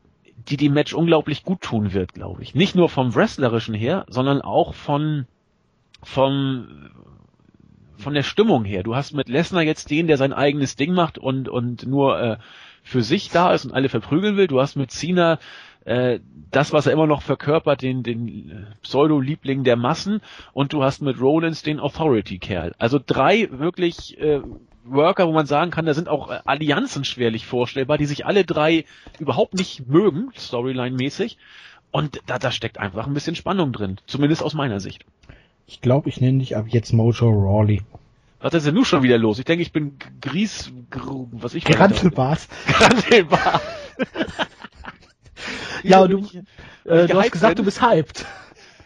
[0.48, 2.56] die dem Match unglaublich gut tun wird, glaube ich.
[2.56, 5.28] Nicht nur vom wrestlerischen her, sondern auch von
[6.04, 6.68] vom
[7.98, 8.84] von der Stimmung her.
[8.84, 12.38] Du hast mit Lesnar jetzt den, der sein eigenes Ding macht und, und nur äh,
[12.84, 14.48] für sich da ist und alle verprügeln will.
[14.48, 15.38] Du hast mit Cena
[15.86, 16.20] äh,
[16.50, 20.22] das, was er immer noch verkörpert, den, den äh, Pseudo-Liebling der Massen
[20.54, 22.74] und du hast mit Rollins den Authority-Kerl.
[22.78, 24.42] Also drei wirklich äh,
[24.92, 28.44] Worker, wo man sagen kann, da sind auch äh, Allianzen schwerlich vorstellbar, die sich alle
[28.46, 28.86] drei
[29.20, 31.38] überhaupt nicht mögen, Storyline-mäßig.
[31.92, 35.06] Und da, da steckt einfach ein bisschen Spannung drin, zumindest aus meiner Sicht.
[35.68, 37.82] Ich glaube, ich nenne dich ab jetzt Mojo Rawley.
[38.40, 39.38] Was ist denn nun schon wieder los?
[39.40, 42.48] Ich denke, ich bin Gries, Gr was ich Grantelbart.
[42.68, 43.62] Grantelbart.
[45.84, 46.28] ja, du,
[46.86, 47.64] äh, du hast gesagt, bin.
[47.64, 48.26] du bist hyped.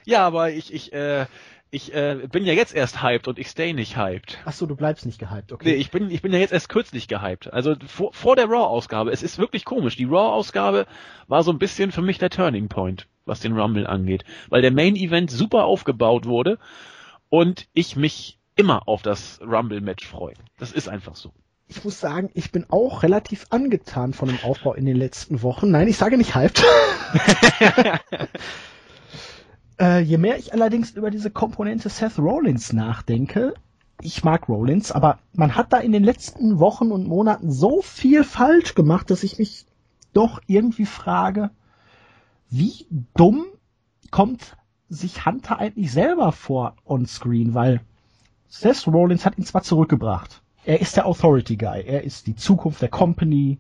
[0.04, 1.26] Ja, aber ich, ich, äh,
[1.72, 4.38] ich äh, bin ja jetzt erst hyped und ich stay nicht hyped.
[4.46, 5.72] Ach so, du bleibst nicht gehyped, okay.
[5.72, 7.52] Nee, ich bin, ich bin ja jetzt erst kürzlich gehyped.
[7.52, 9.12] Also vor, vor der Raw-Ausgabe.
[9.12, 9.96] Es ist wirklich komisch.
[9.98, 10.86] Die Raw-Ausgabe
[11.28, 14.72] war so ein bisschen für mich der Turning Point was den Rumble angeht, weil der
[14.72, 16.58] Main Event super aufgebaut wurde
[17.30, 20.36] und ich mich immer auf das Rumble Match freue.
[20.58, 21.34] Das ist einfach so.
[21.68, 25.72] Ich muss sagen, ich bin auch relativ angetan von dem Aufbau in den letzten Wochen.
[25.72, 26.64] Nein, ich sage nicht hyped.
[29.80, 33.54] äh, je mehr ich allerdings über diese Komponente Seth Rollins nachdenke,
[34.02, 38.24] ich mag Rollins, aber man hat da in den letzten Wochen und Monaten so viel
[38.24, 39.66] falsch gemacht, dass ich mich
[40.14, 41.50] doch irgendwie frage,
[42.50, 43.46] wie dumm
[44.12, 44.56] kommt
[44.90, 47.82] sich Hunter eigentlich selber vor on screen, weil
[48.48, 50.42] Seth Rollins hat ihn zwar zurückgebracht.
[50.64, 51.84] Er ist der Authority Guy.
[51.86, 53.60] Er ist die Zukunft der Company,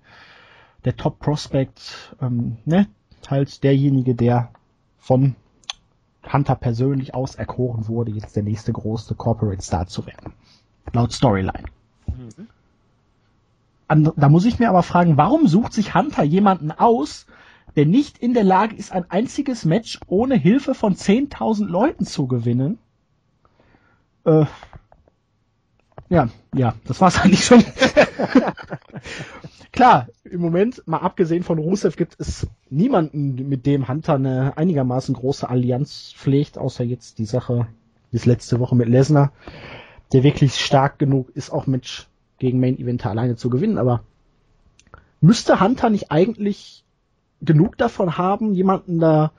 [0.85, 2.87] der Top Prospect, ähm, ne?
[3.27, 4.51] Halt derjenige, der
[4.99, 5.35] von
[6.33, 10.33] Hunter persönlich auserkoren wurde, jetzt der nächste große Corporate Star zu werden.
[10.93, 11.65] Laut Storyline.
[12.07, 12.47] Mhm.
[14.15, 17.25] da muss ich mir aber fragen, warum sucht sich Hunter jemanden aus,
[17.75, 22.27] der nicht in der Lage ist, ein einziges Match ohne Hilfe von 10.000 Leuten zu
[22.27, 22.77] gewinnen?
[24.23, 24.45] Äh,
[26.09, 27.63] ja, ja, das war's eigentlich schon.
[29.75, 35.13] Klar, im Moment, mal abgesehen von Rusev, gibt es niemanden, mit dem Hunter eine einigermaßen
[35.13, 37.67] große Allianz pflegt, außer jetzt die Sache,
[38.09, 39.33] bis letzte Woche mit Lesnar,
[40.13, 42.07] der wirklich stark genug ist, auch Match
[42.39, 44.05] gegen Main Eventer alleine zu gewinnen, aber
[45.19, 46.85] müsste Hunter nicht eigentlich
[47.41, 49.33] genug davon haben, jemanden da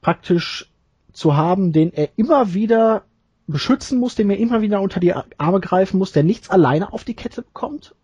[0.00, 0.68] praktisch
[1.12, 3.04] zu haben, den er immer wieder
[3.46, 7.04] beschützen muss, dem er immer wieder unter die Arme greifen muss, der nichts alleine auf
[7.04, 7.94] die Kette bekommt?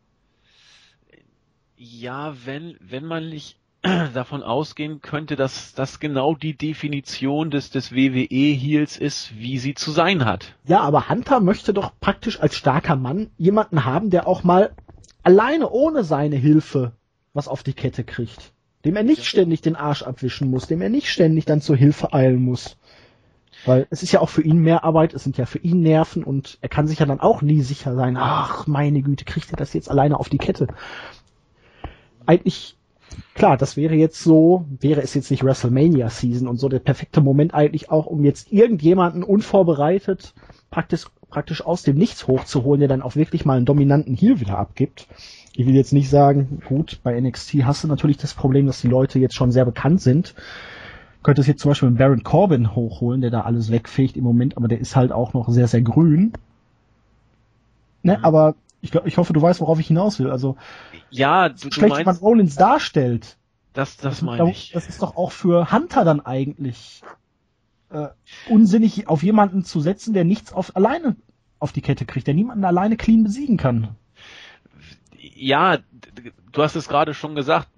[1.76, 3.58] Ja, wenn, wenn man nicht
[4.14, 9.90] davon ausgehen könnte, dass das genau die Definition des, des WWE-Heels ist, wie sie zu
[9.90, 10.54] sein hat.
[10.66, 14.74] Ja, aber Hunter möchte doch praktisch als starker Mann jemanden haben, der auch mal
[15.22, 16.92] alleine ohne seine Hilfe
[17.34, 18.52] was auf die Kette kriegt.
[18.86, 22.14] Dem er nicht ständig den Arsch abwischen muss, dem er nicht ständig dann zur Hilfe
[22.14, 22.78] eilen muss.
[23.66, 26.24] Weil es ist ja auch für ihn mehr Arbeit, es sind ja für ihn Nerven
[26.24, 29.56] und er kann sich ja dann auch nie sicher sein, ach meine Güte, kriegt er
[29.56, 30.68] das jetzt alleine auf die Kette.
[32.26, 32.76] Eigentlich,
[33.34, 37.20] klar, das wäre jetzt so, wäre es jetzt nicht WrestleMania Season und so der perfekte
[37.20, 40.34] Moment eigentlich auch, um jetzt irgendjemanden unvorbereitet
[40.70, 44.58] praktisch, praktisch aus dem Nichts hochzuholen, der dann auch wirklich mal einen dominanten Heal wieder
[44.58, 45.06] abgibt.
[45.54, 48.88] Ich will jetzt nicht sagen, gut, bei NXT hast du natürlich das Problem, dass die
[48.88, 50.34] Leute jetzt schon sehr bekannt sind
[51.26, 54.68] könntest jetzt zum Beispiel einen Baron Corbin hochholen, der da alles wegfegt im Moment, aber
[54.68, 56.32] der ist halt auch noch sehr, sehr grün.
[58.04, 60.30] Ne, aber ich, glaub, ich hoffe, du weißt, worauf ich hinaus will.
[60.30, 60.56] Also,
[61.10, 63.36] ja, du, schlecht du meinst, man Rollins darstellt.
[63.72, 64.72] Das, das meine ich.
[64.72, 67.02] Das ist doch auch für Hunter dann eigentlich
[67.90, 68.08] äh,
[68.48, 71.16] unsinnig, auf jemanden zu setzen, der nichts auf alleine
[71.58, 73.96] auf die Kette kriegt, der niemanden alleine clean besiegen kann.
[75.18, 75.78] Ja,
[76.52, 77.68] du hast es gerade schon gesagt,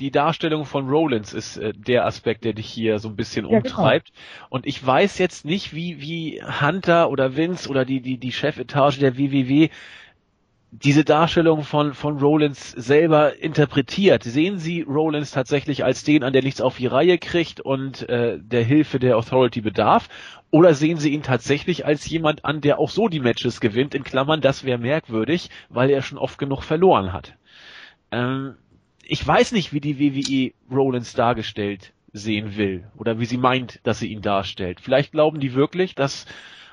[0.00, 3.60] die Darstellung von Rollins ist äh, der Aspekt, der dich hier so ein bisschen ja,
[3.60, 3.76] genau.
[3.76, 4.12] umtreibt.
[4.12, 4.46] Genau.
[4.50, 8.98] Und ich weiß jetzt nicht, wie, wie Hunter oder Vince oder die, die, die Chefetage
[8.98, 9.68] der WWW
[10.74, 14.22] diese Darstellung von, von Rollins selber interpretiert.
[14.24, 18.38] Sehen Sie Rollins tatsächlich als den an, der nichts auf die Reihe kriegt und äh,
[18.40, 20.08] der Hilfe der Authority bedarf?
[20.50, 23.94] Oder sehen Sie ihn tatsächlich als jemand an, der auch so die Matches gewinnt?
[23.94, 27.34] In Klammern, das wäre merkwürdig, weil er schon oft genug verloren hat.
[28.10, 28.54] Ähm,
[29.02, 33.98] ich weiß nicht, wie die WWE Rollins dargestellt sehen will oder wie sie meint, dass
[33.98, 34.80] sie ihn darstellt.
[34.80, 36.24] Vielleicht glauben die wirklich, dass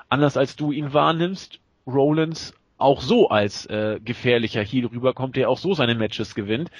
[0.08, 5.58] anders als du ihn wahrnimmst, Rollins auch so als äh, gefährlicher Heel rüberkommt, der auch
[5.58, 6.70] so seine Matches gewinnt,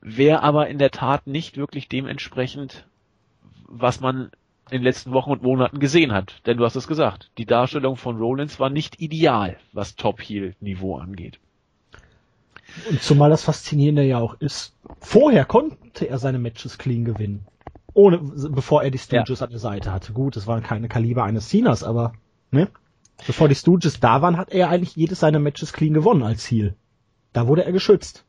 [0.00, 2.86] wäre aber in der Tat nicht wirklich dementsprechend,
[3.66, 4.30] was man
[4.70, 6.46] in den letzten Wochen und Monaten gesehen hat.
[6.46, 11.38] Denn du hast es gesagt, die Darstellung von Rollins war nicht ideal, was Top-Heel-Niveau angeht.
[12.88, 17.44] Und zumal das Faszinierende ja auch ist, vorher konnte er seine Matches clean gewinnen.
[17.94, 19.46] Ohne, bevor er die Stooges ja.
[19.46, 20.12] an der Seite hatte.
[20.12, 22.12] Gut, es waren keine Kaliber eines Cenas, aber,
[22.52, 22.68] ne?
[23.26, 26.74] Bevor die Stooges da waren, hat er eigentlich jedes seiner Matches clean gewonnen als Ziel.
[27.32, 28.24] Da wurde er geschützt.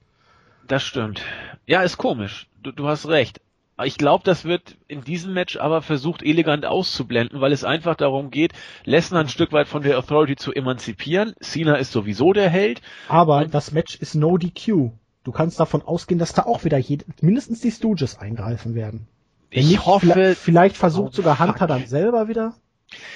[0.68, 1.22] Das stimmt.
[1.66, 2.48] Ja, ist komisch.
[2.62, 3.42] Du, du hast recht.
[3.84, 8.30] Ich glaube, das wird in diesem Match aber versucht elegant auszublenden, weil es einfach darum
[8.30, 11.34] geht, Lesnar ein Stück weit von der Authority zu emanzipieren.
[11.42, 12.82] Cena ist sowieso der Held.
[13.08, 14.92] Aber das Match ist no DQ.
[15.24, 19.08] Du kannst davon ausgehen, dass da auch wieder jed mindestens die Stooges eingreifen werden.
[19.50, 21.68] Wenn ich nicht, hoffe, vielleicht versucht oh, sogar Hunter fuck.
[21.68, 22.54] dann selber wieder.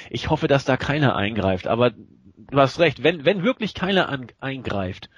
[0.10, 4.28] Ich hoffe, dass da keiner eingreift, aber du hast recht, wenn, wenn wirklich keiner an,
[4.40, 5.10] eingreift,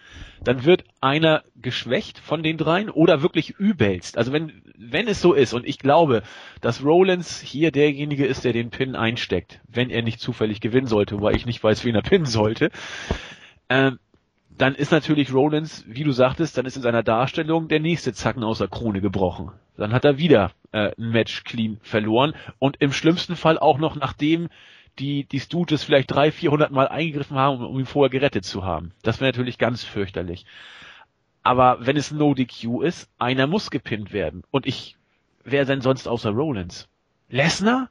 [0.44, 4.18] dann wird einer geschwächt von den dreien oder wirklich übelst.
[4.18, 6.24] Also wenn, wenn es so ist, und ich glaube,
[6.62, 11.22] dass Rollins hier derjenige ist, der den Pin einsteckt, wenn er nicht zufällig gewinnen sollte,
[11.22, 12.72] weil ich nicht weiß, wen er pinnen sollte,
[13.68, 13.92] äh,
[14.58, 18.44] dann ist natürlich Rollins, wie du sagtest, dann ist in seiner Darstellung der nächste Zacken
[18.44, 19.52] aus der Krone gebrochen.
[19.78, 23.96] Dann hat er wieder äh, ein Match clean verloren und im schlimmsten Fall auch noch
[23.96, 24.50] nachdem
[25.00, 28.94] die, die Stooges vielleicht drei, vierhundert Mal eingegriffen haben, um ihn vorher gerettet zu haben.
[29.04, 30.46] Das wäre natürlich ganz fürchterlich.
[31.44, 34.44] Aber wenn es No DQ ist, einer muss gepinnt werden.
[34.50, 34.98] Und ich,
[35.44, 36.90] wer denn sonst außer Rollins?
[37.30, 37.90] Lesnar?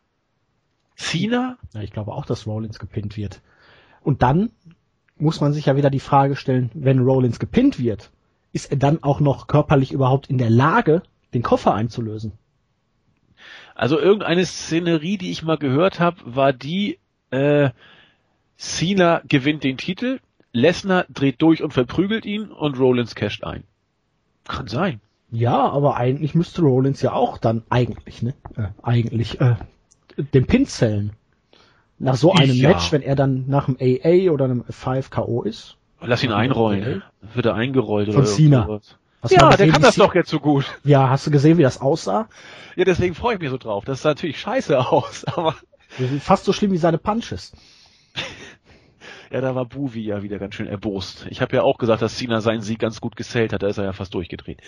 [0.96, 1.58] Cena?
[1.74, 3.40] Ja, ich glaube auch, dass Rollins gepinnt wird.
[4.02, 4.50] Und dann
[5.18, 8.10] muss man sich ja wieder die Frage stellen, wenn Rollins gepinnt wird,
[8.52, 11.02] ist er dann auch noch körperlich überhaupt in der Lage,
[11.34, 12.32] den Koffer einzulösen?
[13.74, 16.98] Also irgendeine Szenerie, die ich mal gehört habe, war die,
[17.30, 17.70] äh,
[18.56, 20.20] Cena gewinnt den Titel,
[20.52, 23.64] Lesnar dreht durch und verprügelt ihn und Rollins casht ein.
[24.44, 25.00] Kann sein.
[25.30, 28.34] Ja, aber eigentlich müsste Rollins ja auch dann eigentlich, ne?
[28.56, 29.56] Äh, eigentlich äh,
[30.16, 31.12] den Pin zählen.
[31.98, 32.70] Nach so einem ja.
[32.70, 35.42] Match, wenn er dann nach einem AA oder einem F5 K.O.
[35.42, 37.02] ist, Lass ihn einrollen.
[37.34, 38.80] Wird er eingerollt Von oder Cena.
[39.28, 40.66] Ja, mal der gesehen, kann das doch jetzt so gut.
[40.84, 42.28] Ja, hast du gesehen, wie das aussah?
[42.76, 43.84] Ja, deswegen freue ich mich so drauf.
[43.84, 45.56] Das sah natürlich scheiße aus, aber
[46.20, 47.52] Fast so schlimm wie seine Punches.
[49.30, 51.26] ja, da war Buvi ja wieder ganz schön erbost.
[51.30, 53.62] Ich habe ja auch gesagt, dass Cena seinen Sieg ganz gut gesellt hat.
[53.62, 54.60] Da ist er ja fast durchgedreht.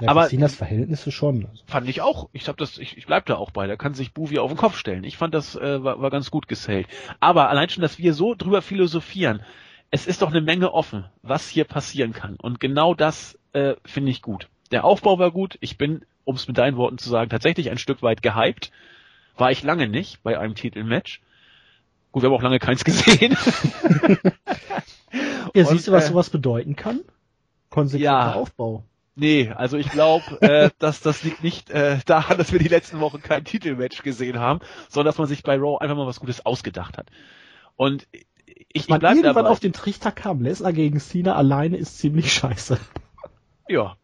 [0.00, 1.48] Ja, Aber- Cenas Verhältnisse schon.
[1.66, 2.28] Fand ich auch.
[2.32, 3.66] Ich hab das, ich, ich bleib da auch bei.
[3.66, 5.04] Da kann sich Buvi auf den Kopf stellen.
[5.04, 6.86] Ich fand das äh, war, war ganz gut gesellt.
[7.20, 9.42] Aber allein schon, dass wir so drüber philosophieren,
[9.90, 12.36] es ist doch eine Menge offen, was hier passieren kann.
[12.36, 14.48] Und genau das äh, finde ich gut.
[14.70, 15.58] Der Aufbau war gut.
[15.60, 18.70] Ich bin, um es mit deinen Worten zu sagen, tatsächlich ein Stück weit gehypt.
[19.36, 21.20] War ich lange nicht bei einem Titelmatch.
[22.12, 23.36] Gut, wir haben auch lange keins gesehen.
[25.54, 27.00] Ja, Und, siehst du, was äh, sowas bedeuten kann?
[27.70, 28.32] Konsequenter Ja.
[28.34, 28.84] Aufbau.
[29.16, 33.00] Nee, also ich glaube, äh, dass das liegt nicht äh, daran, dass wir die letzten
[33.00, 36.46] Wochen kein Titelmatch gesehen haben, sondern dass man sich bei Raw einfach mal was Gutes
[36.46, 37.08] ausgedacht hat.
[37.76, 38.26] Und ich,
[38.72, 39.50] ich Man bleib irgendwann dabei.
[39.50, 42.78] auf den Trichter kam, Lesnar gegen Cena alleine ist ziemlich scheiße.
[43.68, 43.96] Ja.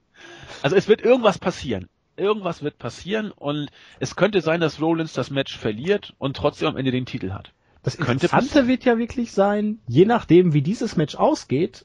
[0.63, 1.89] Also es wird irgendwas passieren.
[2.17, 3.69] Irgendwas wird passieren und
[4.01, 7.53] es könnte sein, dass Rollins das Match verliert und trotzdem am Ende den Titel hat.
[7.83, 11.85] Das Könnte Interessante wird ja wirklich sein, je nachdem, wie dieses Match ausgeht,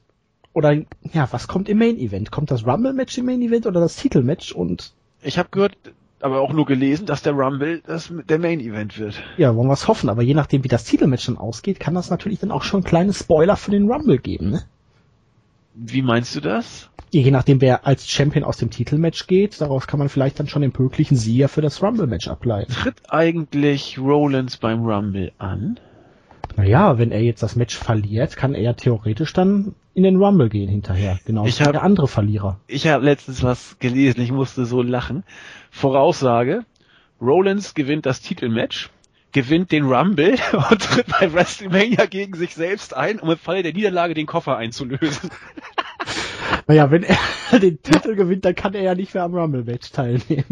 [0.52, 0.74] oder
[1.12, 2.30] ja, was kommt im Main Event?
[2.30, 4.52] Kommt das Rumble Match im Main Event oder das Titelmatch?
[4.52, 4.92] Und
[5.22, 5.76] Ich habe gehört,
[6.20, 9.22] aber auch nur gelesen, dass der Rumble das der Main Event wird.
[9.38, 10.08] ja, wollen wir es hoffen.
[10.08, 13.12] Aber je nachdem, wie das Titelmatch dann ausgeht, kann das natürlich dann auch schon kleine
[13.12, 14.50] Spoiler für den Rumble geben.
[14.50, 14.62] Ne?
[15.74, 16.90] Wie meinst du das?
[17.10, 20.62] Je nachdem, wer als Champion aus dem Titelmatch geht, daraus kann man vielleicht dann schon
[20.62, 22.72] den möglichen Sieger für das Rumble Match ableiten.
[22.72, 25.78] Tritt eigentlich Rollins beim Rumble an?
[26.56, 30.48] Naja, wenn er jetzt das Match verliert, kann er ja theoretisch dann in den Rumble
[30.48, 31.18] gehen hinterher.
[31.24, 32.58] Genau Ich wie hab- der andere Verlierer.
[32.66, 35.24] Ich habe letztens was gelesen, ich musste so lachen.
[35.70, 36.64] Voraussage,
[37.20, 38.90] Rollins gewinnt das Titelmatch,
[39.32, 40.36] gewinnt den Rumble
[40.70, 44.56] und tritt bei WrestleMania gegen sich selbst ein, um im Falle der Niederlage den Koffer
[44.56, 45.30] einzulösen.
[46.68, 47.18] Naja, wenn er
[47.60, 50.44] den Titel gewinnt, dann kann er ja nicht mehr am Rumble-Match teilnehmen.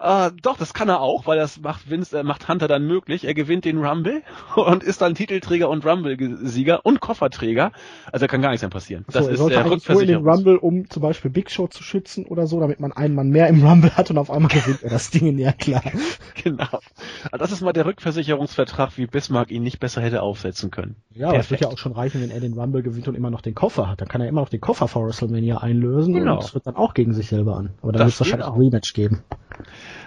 [0.00, 3.24] Ah, doch, das kann er auch, weil das macht Vince, äh, macht Hunter dann möglich.
[3.24, 4.22] Er gewinnt den Rumble
[4.54, 7.72] und ist dann Titelträger und Rumble-Sieger und Kofferträger.
[8.12, 9.04] Also da kann gar nichts mehr passieren.
[9.10, 11.66] Das so, ist sollte der eigentlich nur in den Rumble, um zum Beispiel Big Show
[11.66, 14.50] zu schützen oder so, damit man einen Mann mehr im Rumble hat und auf einmal
[14.50, 15.82] gewinnt er das Ding, ja klar.
[16.44, 16.68] Genau.
[17.32, 20.94] Also das ist mal der Rückversicherungsvertrag, wie Bismarck ihn nicht besser hätte aufsetzen können.
[21.12, 21.50] Ja, Perfekt.
[21.50, 23.88] wird ja auch schon reichen, wenn er den Rumble gewinnt und immer noch den Koffer
[23.88, 24.00] hat.
[24.00, 26.36] Dann kann er immer noch den Koffer vor WrestleMania einlösen Genau.
[26.36, 27.70] und es wird dann auch gegen sich selber an.
[27.82, 29.24] Aber dann Das wird es wahrscheinlich ein Rematch geben.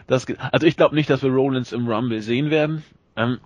[0.07, 2.83] Das, also ich glaube nicht, dass wir Rollins im Rumble sehen werden.
[3.15, 3.39] Ähm,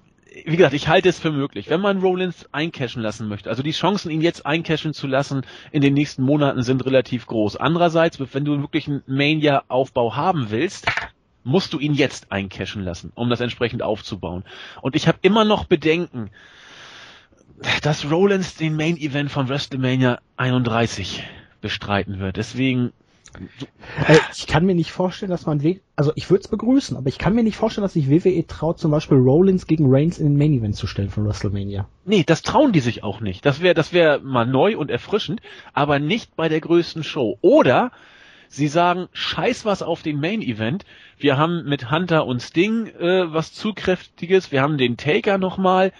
[0.45, 1.69] wie gesagt, ich halte es für möglich.
[1.69, 5.81] Wenn man Rollins eincashen lassen möchte, also die Chancen, ihn jetzt eincashen zu lassen, in
[5.81, 7.55] den nächsten Monaten sind relativ groß.
[7.55, 10.87] Andererseits, wenn du wirklich einen Mania-Aufbau haben willst,
[11.43, 14.43] musst du ihn jetzt eincashen lassen, um das entsprechend aufzubauen.
[14.81, 16.31] Und ich habe immer noch Bedenken,
[17.81, 21.23] dass Rollins den Main Event von WrestleMania 31
[21.61, 22.35] bestreiten wird.
[22.35, 22.91] Deswegen
[24.07, 27.07] Äh, ich kann mir nicht vorstellen, dass man, we- also ich würde es begrüßen, aber
[27.07, 30.25] ich kann mir nicht vorstellen, dass sich WWE traut, zum Beispiel Rollins gegen Reigns in
[30.25, 31.87] den Main Event zu stellen von WrestleMania.
[32.05, 33.45] Nee, das trauen die sich auch nicht.
[33.45, 35.41] Das wäre das wäre mal neu und erfrischend,
[35.73, 37.37] aber nicht bei der größten Show.
[37.41, 37.91] Oder
[38.47, 40.85] sie sagen, scheiß was auf den Main Event.
[41.17, 44.51] Wir haben mit Hunter und Sting äh, was Zukräftiges.
[44.51, 45.91] Wir haben den Taker nochmal.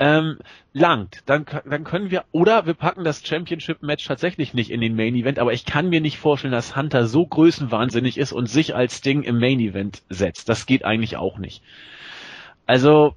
[0.00, 0.38] Ähm,
[0.72, 1.22] langt.
[1.26, 5.16] Dann, dann können wir, oder wir packen das Championship Match tatsächlich nicht in den Main
[5.16, 8.98] Event, aber ich kann mir nicht vorstellen, dass Hunter so größenwahnsinnig ist und sich als
[8.98, 10.48] Sting im Main Event setzt.
[10.48, 11.62] Das geht eigentlich auch nicht.
[12.66, 13.14] Also,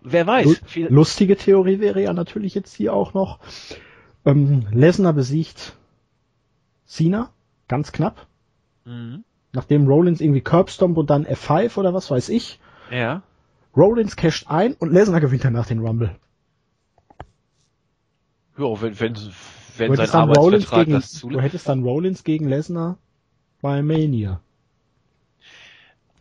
[0.00, 0.62] wer weiß.
[0.88, 3.38] Lustige Theorie wäre ja natürlich jetzt hier auch noch,
[4.24, 5.76] ähm, Lesnar besiegt
[6.86, 7.30] Cena,
[7.68, 8.26] ganz knapp,
[8.84, 9.24] Mhm.
[9.52, 12.58] nachdem Rollins irgendwie Curbstomp und dann F5 oder was weiß ich.
[12.90, 13.22] Ja.
[13.76, 16.16] Rollins casht ein und Lesnar gewinnt danach den Rumble.
[18.58, 19.20] Ja, wenn, wenn, Du
[19.78, 21.42] wenn sein hättest, dann Rollins Arbeitsvertrag gegen, das du zulässt.
[21.44, 22.98] hättest dann Rollins gegen Lesnar
[23.62, 24.40] bei Mania.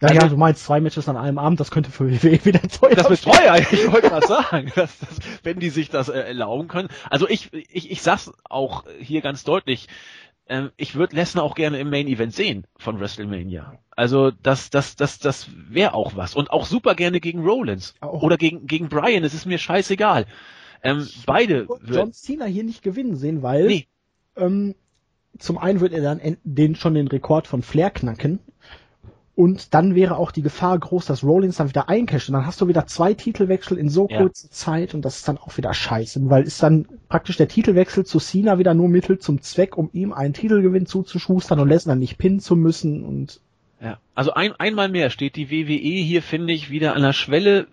[0.01, 2.61] Ja, Also- ja, du meinst zwei Matches an einem Abend, das könnte für WWE wieder
[2.61, 6.19] teuer Das ist teuer, ich wollte gerade sagen, dass, dass, wenn die sich das äh,
[6.19, 6.89] erlauben können.
[7.09, 9.87] Also ich, ich, ich sag's auch hier ganz deutlich,
[10.47, 13.73] ähm, ich würde Lesnar auch gerne im Main Event sehen von WrestleMania.
[13.95, 16.33] Also das, das, das, das wäre auch was.
[16.33, 17.93] Und auch super gerne gegen Rollins.
[18.01, 18.23] Auch.
[18.23, 20.25] Oder gegen, gegen Brian, es ist mir scheißegal.
[20.83, 22.11] Ähm, beide John.
[22.13, 23.87] Cena hier nicht gewinnen sehen, weil Nee,
[24.35, 24.75] ähm,
[25.37, 28.39] zum einen wird er dann en- den schon den Rekord von Flair knacken
[29.35, 32.59] und dann wäre auch die Gefahr groß, dass Rollins dann wieder eincasht und dann hast
[32.61, 34.17] du wieder zwei Titelwechsel in so Ja.
[34.17, 38.05] kurzer Zeit und das ist dann auch wieder scheiße, weil ist dann praktisch der Titelwechsel
[38.05, 42.17] zu Cena wieder nur Mittel zum Zweck, um ihm einen Titelgewinn zuzuschustern und Lesnar nicht
[42.17, 43.39] pinnen zu müssen und
[43.81, 47.67] Ja, also ein, einmal mehr steht die WWE hier, finde ich, wieder an der Schwelle,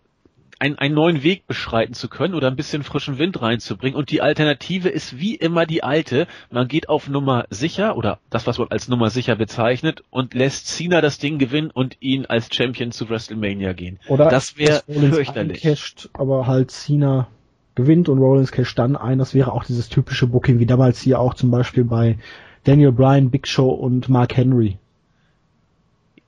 [0.58, 3.96] einen, einen neuen Weg beschreiten zu können oder ein bisschen frischen Wind reinzubringen.
[3.96, 6.26] Und die Alternative ist wie immer die alte.
[6.50, 10.66] Man geht auf Nummer sicher oder das, was man als Nummer sicher bezeichnet und lässt
[10.66, 13.98] Cena das Ding gewinnen und ihn als Champion zu WrestleMania gehen.
[14.08, 15.64] Oder das wäre fürchterlich.
[15.64, 17.28] eincasht, aber halt Cena
[17.74, 19.18] gewinnt und Rollins cash dann ein.
[19.18, 22.18] Das wäre auch dieses typische Booking, wie damals hier auch zum Beispiel bei
[22.64, 24.78] Daniel Bryan, Big Show und Mark Henry.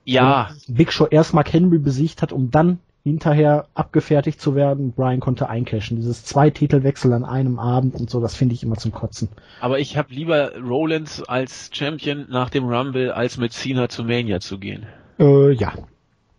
[0.05, 4.93] Ja, Big Show erst Mark Henry besiegt hat, um dann hinterher abgefertigt zu werden.
[4.93, 5.97] Bryan konnte eincashen.
[5.97, 9.29] Dieses zwei Titelwechsel an einem Abend und so, das finde ich immer zum Kotzen.
[9.59, 14.39] aber ich habe lieber Rollins als Champion nach dem Rumble, als mit Cena zu Mania
[14.39, 14.85] zu gehen.
[15.19, 15.73] Äh, ja.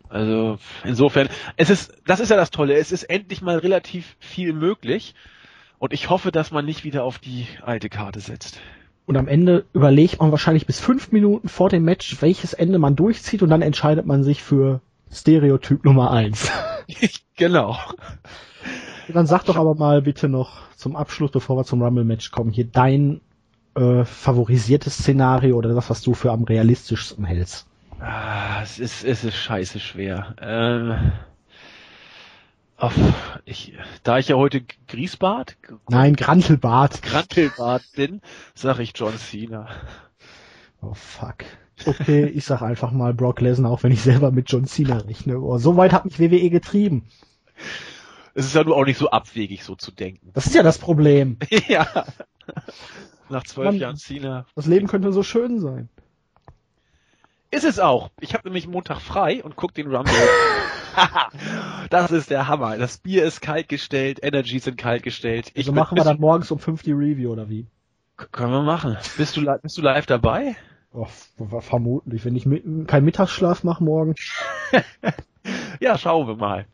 [0.09, 4.53] Also insofern, es ist, das ist ja das Tolle, es ist endlich mal relativ viel
[4.53, 5.15] möglich
[5.79, 8.61] und ich hoffe, dass man nicht wieder auf die alte Karte setzt.
[9.07, 12.95] Und am Ende überlegt man wahrscheinlich bis fünf Minuten vor dem Match, welches Ende man
[12.95, 14.81] durchzieht und dann entscheidet man sich für
[15.13, 16.51] Stereotyp Nummer eins.
[17.37, 17.77] genau.
[19.09, 22.65] Dann sag doch aber mal bitte noch zum Abschluss, bevor wir zum Rumble-Match kommen, hier
[22.65, 23.21] dein
[23.75, 27.67] äh, favorisiertes Szenario oder das, was du für am realistischsten hältst.
[28.01, 30.35] Ah, es ist, es ist scheiße schwer.
[30.41, 31.13] Ähm,
[32.77, 32.95] auf,
[33.45, 35.57] ich, da ich ja heute Griesbad,
[35.89, 37.03] Nein, Grantelbart.
[37.03, 38.21] Grantelbad bin,
[38.55, 39.69] sag ich John Cena.
[40.81, 41.45] Oh fuck.
[41.87, 45.41] Okay, ich sag einfach mal Brock Lesnar, auch wenn ich selber mit John Cena rechne.
[45.41, 47.07] Oh, so weit hat mich WWE getrieben.
[48.35, 50.31] Es ist ja nur auch nicht so abwegig, so zu denken.
[50.33, 51.39] Das ist ja das Problem.
[51.69, 51.87] ja.
[53.29, 53.77] Nach zwölf Mann.
[53.77, 54.47] Jahren Cena.
[54.55, 55.89] Das Leben könnte so schön sein.
[57.51, 58.11] Ist es auch.
[58.21, 60.15] Ich habe nämlich Montag frei und guck den Rumble.
[61.91, 62.79] das ist der Hammer.
[62.79, 65.51] Das Bier ist kalt gestellt, Energies sind kalt gestellt.
[65.55, 67.67] Ich Also machen wir dann morgens um fünf die Review oder wie?
[68.17, 68.97] Können wir machen.
[69.17, 70.57] Bist du, bist du live dabei?
[70.95, 71.07] Oh,
[71.61, 74.15] vermutlich, wenn ich mit, keinen Mittagsschlaf mache morgen.
[75.81, 76.67] Ja, schauen wir mal.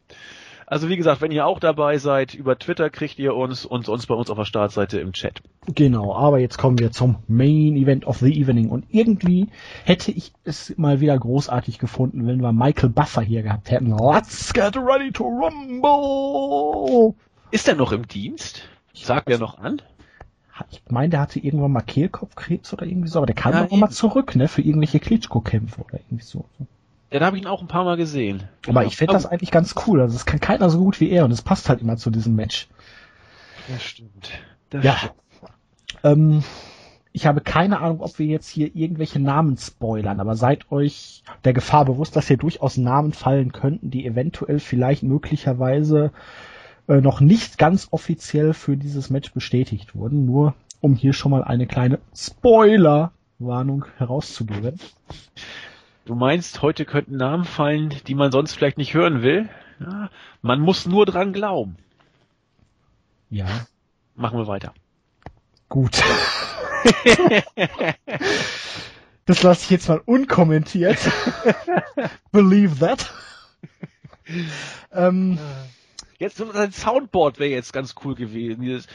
[0.66, 4.06] Also wie gesagt, wenn ihr auch dabei seid, über Twitter kriegt ihr uns und sonst
[4.06, 5.40] bei uns auf der Startseite im Chat.
[5.74, 8.68] Genau, aber jetzt kommen wir zum Main Event of the Evening.
[8.68, 9.48] Und irgendwie
[9.86, 13.96] hätte ich es mal wieder großartig gefunden, wenn wir Michael Buffer hier gehabt hätten.
[13.96, 17.14] Let's get ready to rumble!
[17.50, 18.68] Ist er noch im Dienst?
[18.92, 19.80] Sagt er noch an?
[20.70, 23.70] Ich meine, der hatte irgendwann mal Kehlkopfkrebs oder irgendwie so, aber der kam Ja, doch
[23.70, 26.44] noch mal zurück, ne, für irgendwelche Klitschko-Kämpfe oder irgendwie so.
[27.10, 28.42] Ja, da habe ich ihn auch ein paar Mal gesehen.
[28.66, 30.00] Aber ich finde das eigentlich ganz cool.
[30.00, 32.34] Also, das kann keiner so gut wie er und es passt halt immer zu diesem
[32.34, 32.68] Match.
[33.66, 34.30] Das stimmt.
[34.70, 34.96] Das Ja.
[34.96, 35.14] stimmt.
[36.04, 36.44] Ähm,
[37.12, 41.52] ich habe keine Ahnung, ob wir jetzt hier irgendwelche Namen spoilern, aber seid euch der
[41.52, 46.12] Gefahr bewusst, dass hier durchaus Namen fallen könnten, die eventuell vielleicht möglicherweise
[46.88, 51.44] äh, noch nicht ganz offiziell für dieses Match bestätigt wurden, nur um hier schon mal
[51.44, 54.78] eine kleine Spoiler-Warnung herauszugeben.
[56.04, 59.48] Du meinst, heute könnten Namen fallen, die man sonst vielleicht nicht hören will?
[59.80, 60.10] Ja,
[60.42, 61.76] man muss nur dran glauben.
[63.30, 63.46] Ja,
[64.14, 64.72] Machen wir weiter.
[65.68, 66.02] gut.
[69.26, 70.98] das lasse ich jetzt mal unkommentiert.
[72.32, 73.12] Believe that.
[74.92, 75.38] ähm,
[76.18, 78.62] Jetzt so ein Soundboard wäre jetzt ganz cool gewesen.
[78.62, 78.86] Dieses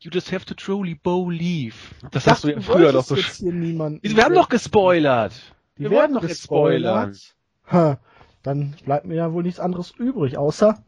[0.00, 1.74] You just have to truly believe.
[2.12, 3.16] Das hast du ja früher noch so.
[3.16, 4.00] jetzt hier niemanden.
[4.02, 5.34] Wir haben doch gespoilert.
[5.76, 7.16] Die wir werden doch jetzt spoilern.
[7.70, 7.98] Ha,
[8.42, 10.82] dann bleibt mir ja wohl nichts anderes übrig, außer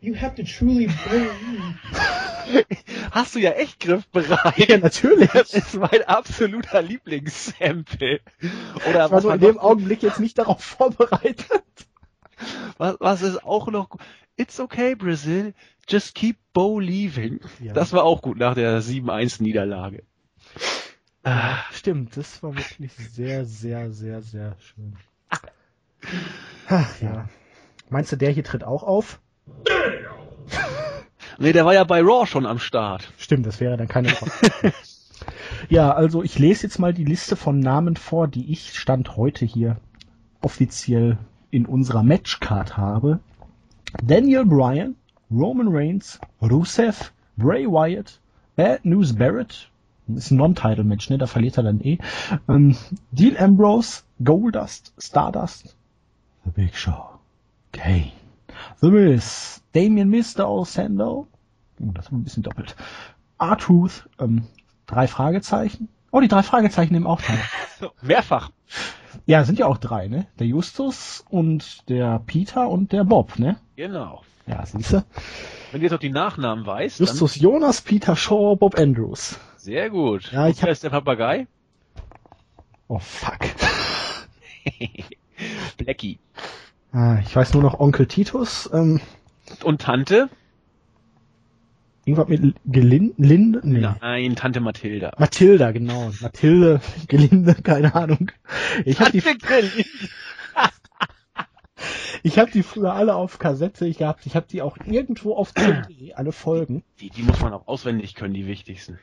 [0.00, 2.66] You have to truly believe.
[3.12, 4.68] Hast du ja echt griffbereit.
[4.68, 5.30] Ja, natürlich.
[5.30, 8.20] Das ist mein absoluter Lieblingssample.
[8.88, 11.62] Oder ich war was, nur in dem noch, Augenblick jetzt nicht darauf vorbereitet.
[12.78, 14.00] was, was ist auch noch gut?
[14.36, 15.54] It's okay, Brazil.
[15.88, 17.40] Just keep believing.
[17.60, 17.72] Ja.
[17.72, 20.04] Das war auch gut nach der 7-1 Niederlage.
[21.24, 24.96] Ah, Stimmt, das war wirklich sehr, sehr, sehr, sehr schön.
[26.68, 27.28] Ach, ja.
[27.90, 29.20] Meinst du, der hier tritt auch auf?
[31.38, 33.12] Nee, der war ja bei Raw schon am Start.
[33.18, 34.72] Stimmt, das wäre dann keine Frage.
[35.68, 39.44] ja, also ich lese jetzt mal die Liste von Namen vor, die ich Stand heute
[39.44, 39.78] hier
[40.40, 41.18] offiziell
[41.50, 43.20] in unserer Matchcard habe.
[44.02, 44.96] Daniel Bryan,
[45.30, 48.20] Roman Reigns, Rusev, Bray Wyatt,
[48.56, 49.70] Bad News Barrett,
[50.08, 51.18] ist ein Non-Title-Match, ne?
[51.18, 51.98] Da verliert er dann eh.
[52.48, 52.76] Ähm,
[53.12, 55.76] Dean Ambrose, Goldust, Stardust,
[56.44, 57.18] The Big Show,
[57.72, 58.12] Kane,
[58.80, 60.48] The Miz, Damien Mr.
[60.48, 61.26] Osando,
[61.80, 62.76] oh, das war ein bisschen doppelt.
[63.38, 64.46] R-Truth, ähm,
[64.86, 65.88] drei Fragezeichen.
[66.12, 67.38] Oh, die drei Fragezeichen nehmen auch teil.
[68.02, 68.50] Mehrfach.
[69.26, 70.26] ja, sind ja auch drei, ne?
[70.38, 73.56] Der Justus und der Peter und der Bob, ne?
[73.76, 74.22] Genau.
[74.46, 75.04] Ja, siehste.
[75.70, 79.38] Wenn du jetzt noch die Nachnamen weißt, Justus Jonas, Peter Shaw, Bob Andrews.
[79.38, 80.30] dann sehr gut.
[80.32, 81.46] Ja, ich wer ist der Papagei?
[82.88, 83.38] Oh, fuck.
[85.78, 86.18] Blackie.
[86.92, 88.68] Ah, ich weiß nur noch Onkel Titus.
[88.72, 89.00] Ähm,
[89.64, 90.28] Und Tante?
[92.04, 93.14] Irgendwas mit Gelinde?
[93.16, 93.60] Linde?
[93.62, 93.80] Nee.
[94.00, 95.12] Nein, Tante Mathilda.
[95.18, 96.10] Mathilda, genau.
[96.20, 98.32] Mathilde, Gelinde, keine Ahnung.
[98.84, 99.84] Ich habe die, Gelinde.
[102.24, 104.26] ich hab die früher alle auf Kassette gehabt.
[104.26, 105.54] Ich habe die auch irgendwo auf
[105.88, 106.82] CD, alle Folgen.
[107.00, 108.98] Die, die muss man auch auswendig können, die wichtigsten.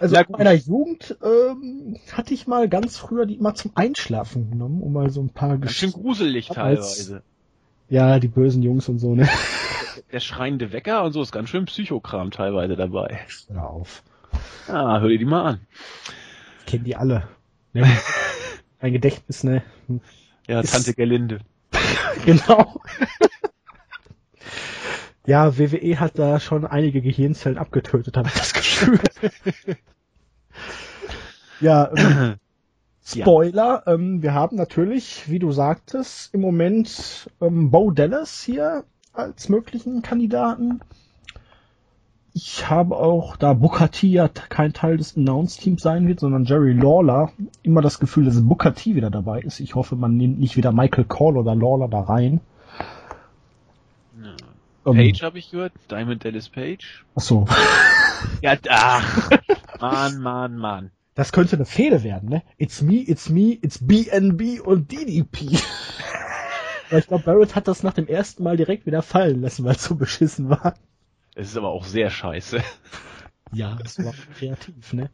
[0.00, 4.80] Also in meiner Jugend ähm, hatte ich mal ganz früher die mal zum Einschlafen genommen,
[4.80, 6.02] um mal so ein paar Ganz schön Geschichten.
[6.02, 7.22] gruselig teilweise.
[7.88, 9.28] Ja, die bösen Jungs und so, ne?
[10.12, 13.20] Der schreiende Wecker und so ist ganz schön Psychokram teilweise dabei.
[13.48, 14.02] Hör auf.
[14.68, 15.60] Ah, hör dir die mal an.
[16.60, 17.28] Ich kenne die alle.
[17.72, 17.86] Ne?
[18.80, 19.62] mein Gedächtnis, ne?
[20.46, 21.40] Ja, Ist- Tante Gelinde.
[22.24, 22.80] Genau.
[25.26, 29.00] ja, WWE hat da schon einige Gehirnzellen abgetötet, habe ich das Gefühl.
[31.60, 32.34] ja, ähm,
[33.14, 33.24] Ja.
[33.24, 39.48] Spoiler, ähm, wir haben natürlich, wie du sagtest, im Moment ähm, Bo Dallas hier als
[39.48, 40.80] möglichen Kandidaten.
[42.34, 46.72] Ich habe auch, da Booker T ja kein Teil des Announce-Teams sein wird, sondern Jerry
[46.72, 47.32] Lawler,
[47.62, 49.60] immer das Gefühl, dass Booker T wieder dabei ist.
[49.60, 52.40] Ich hoffe, man nimmt nicht wieder Michael Call oder Lawler da rein.
[54.86, 55.72] Ähm, Page habe ich gehört.
[55.90, 57.04] Diamond Dallas Page.
[57.14, 57.46] Ach so.
[58.42, 59.30] Ja, ach.
[59.80, 60.90] Mann, Mann, Mann.
[61.18, 62.44] Das könnte eine Fehde werden, ne?
[62.58, 65.46] It's me, it's me, it's BNB und DDP.
[66.90, 69.74] Weil ich glaube, Barrett hat das nach dem ersten Mal direkt wieder fallen lassen, weil
[69.74, 70.74] es so beschissen war.
[71.34, 72.62] Es ist aber auch sehr scheiße.
[73.52, 75.10] Ja, das war kreativ, ne?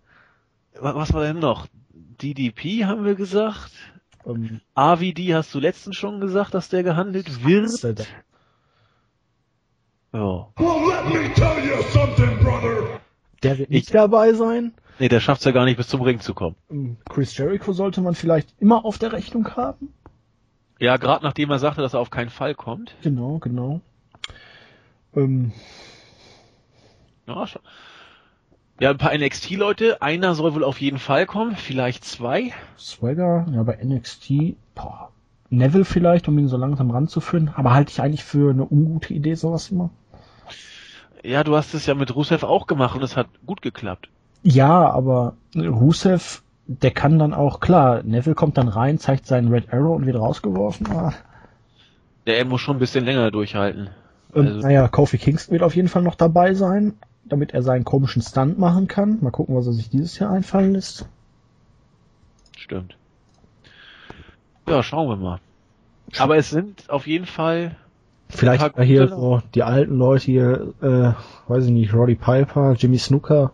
[0.79, 1.69] Wa- Was war denn noch?
[1.95, 3.71] DDP haben wir gesagt.
[4.27, 8.07] Ähm, AVD hast du letztens schon gesagt, dass der gehandelt wird.
[10.13, 10.49] Ja.
[10.59, 13.01] Well, let me tell you something, brother.
[13.43, 14.75] Der wird nicht dabei sein.
[14.99, 16.57] Nee, der schafft's ja gar nicht bis zum Ring zu kommen.
[16.71, 19.93] Ähm, Chris Jericho sollte man vielleicht immer auf der Rechnung haben.
[20.79, 22.95] Ja, gerade nachdem er sagte, dass er auf keinen Fall kommt.
[23.03, 23.81] Genau, genau.
[25.15, 25.53] Ähm,
[27.27, 27.63] Ja, schon.
[28.81, 30.03] ja ein paar NXT-Leute.
[30.03, 32.53] Einer soll wohl auf jeden Fall kommen, vielleicht zwei.
[32.79, 35.11] Swagger, ja, bei NXT, boah.
[35.51, 37.51] Neville vielleicht, um ihn so langsam ranzuführen.
[37.55, 39.91] Aber halte ich eigentlich für eine ungute Idee, sowas immer.
[41.23, 44.09] Ja, du hast es ja mit Rusev auch gemacht und es hat gut geklappt.
[44.45, 49.73] Ja, aber Rusev, der kann dann auch, klar, Neville kommt dann rein, zeigt seinen Red
[49.73, 50.87] Arrow und wird rausgeworfen.
[50.93, 51.15] Ah.
[52.27, 53.89] Der er muss schon ein bisschen länger durchhalten.
[54.33, 57.85] Und, Also- naja, Kofi Kingston wird auf jeden Fall noch dabei sein, damit er seinen
[57.85, 59.19] komischen Stunt machen kann.
[59.23, 61.09] Mal gucken, was er sich dieses Jahr einfallen lässt.
[62.57, 62.97] Stimmt.
[64.69, 65.41] Ja, schauen wir mal.
[66.19, 67.77] Aber es sind auf jeden Fall
[68.29, 71.13] Vielleicht hier so die alten Leute hier, äh,
[71.51, 73.53] weiß ich nicht, Roddy Piper, Jimmy Snooker.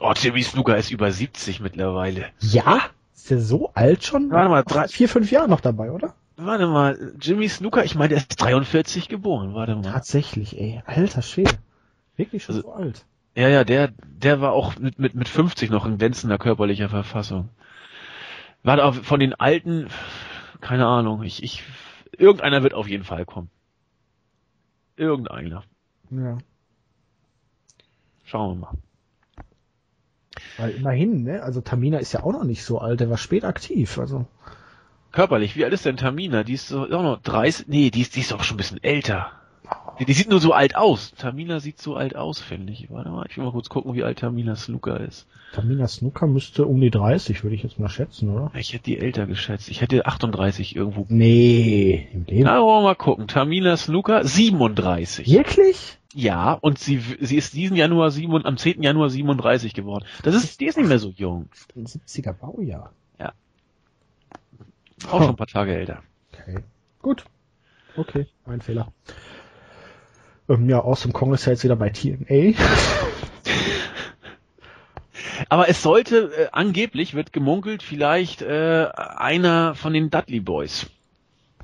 [0.00, 2.26] Oh, Jimmy Snooker ist über 70 mittlerweile.
[2.40, 2.80] Ja?
[3.14, 4.30] Ist der so alt schon?
[4.30, 6.14] Warte mal, drei- vier, fünf Jahre noch dabei, oder?
[6.36, 9.54] Warte mal, Jimmy Snooker, ich meine, der ist 43 geboren.
[9.54, 9.82] Warte mal.
[9.82, 10.82] Tatsächlich, ey.
[10.86, 11.50] Alter Schwede.
[12.16, 13.04] Wirklich schon Also- so alt.
[13.34, 17.50] Ja, ja, der, der war auch mit, mit, mit 50 noch in glänzender körperlicher Verfassung.
[18.64, 19.88] Warte, auf, von den alten,
[20.60, 21.62] keine Ahnung, ich, ich,
[22.16, 23.48] irgendeiner wird auf jeden Fall kommen.
[24.96, 25.62] Irgendeiner.
[26.10, 26.38] Ja.
[28.24, 28.72] Schauen wir mal.
[30.58, 31.42] Weil immerhin, ne?
[31.42, 34.26] Also Tamina ist ja auch noch nicht so alt, der war spät aktiv, also.
[35.12, 36.44] Körperlich, wie alt ist denn Tamina?
[36.44, 38.82] Die ist so, auch noch 30, nee, die ist, die ist doch schon ein bisschen
[38.82, 39.30] älter.
[39.98, 41.12] Die, die sieht nur so alt aus.
[41.16, 42.90] Tamina sieht so alt aus, finde ich.
[42.90, 45.26] Warte mal, ich will mal kurz gucken, wie alt Tamina Snooker ist.
[45.52, 48.52] Tamina Snooker müsste um die 30, würde ich jetzt mal schätzen, oder?
[48.54, 49.68] Ich hätte die älter geschätzt.
[49.68, 51.06] Ich hätte 38 irgendwo.
[51.08, 52.44] Nee, im Leben.
[52.44, 53.26] Na, wollen wir mal gucken.
[53.26, 55.28] Tamina Snooker, 37.
[55.28, 55.97] Wirklich?
[56.18, 58.82] Ja, und sie, sie ist diesen Januar sieben, am 10.
[58.82, 60.04] Januar 37 geworden.
[60.24, 61.48] Das ist, die ist nicht mehr so jung.
[61.76, 62.92] Ein 70er Baujahr.
[65.06, 66.02] Auch schon ein paar Tage älter.
[66.32, 66.58] Okay.
[67.02, 67.24] Gut.
[67.96, 68.92] Okay, mein Fehler.
[70.48, 72.58] Ähm, ja, Awesome Kong ist ja jetzt wieder bei TNA.
[75.48, 80.90] Aber es sollte, äh, angeblich wird gemunkelt, vielleicht äh, einer von den Dudley Boys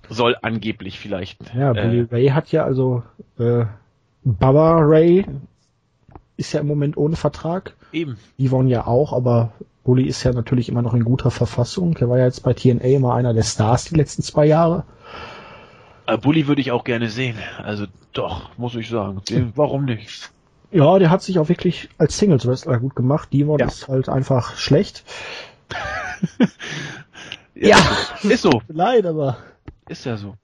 [0.08, 1.54] soll angeblich vielleicht.
[1.54, 3.02] Ja, Bully äh, Ray hat ja also,
[3.38, 3.64] äh,
[4.24, 5.26] Baba Ray
[6.36, 7.74] ist ja im Moment ohne Vertrag.
[7.92, 8.16] eben.
[8.40, 9.52] Yvonne ja auch, aber
[9.84, 11.94] Bully ist ja natürlich immer noch in guter Verfassung.
[11.94, 14.84] Der war ja jetzt bei TNA immer einer der Stars die letzten zwei Jahre.
[16.22, 17.36] Bully würde ich auch gerne sehen.
[17.62, 19.20] Also doch, muss ich sagen.
[19.54, 20.30] Warum nicht?
[20.70, 23.28] Ja, der hat sich auch wirklich als Singles Wrestler gut gemacht.
[23.32, 23.66] Yvonne Ja.
[23.68, 25.04] ist halt einfach schlecht.
[27.54, 27.76] Ja.
[28.24, 28.62] Ist so.
[28.66, 29.36] Leid, aber
[29.88, 30.34] Ist ja so.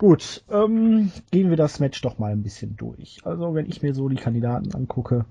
[0.00, 3.20] Gut, ähm, gehen wir das Match doch mal ein bisschen durch.
[3.24, 5.26] Also, wenn ich mir so die Kandidaten angucke,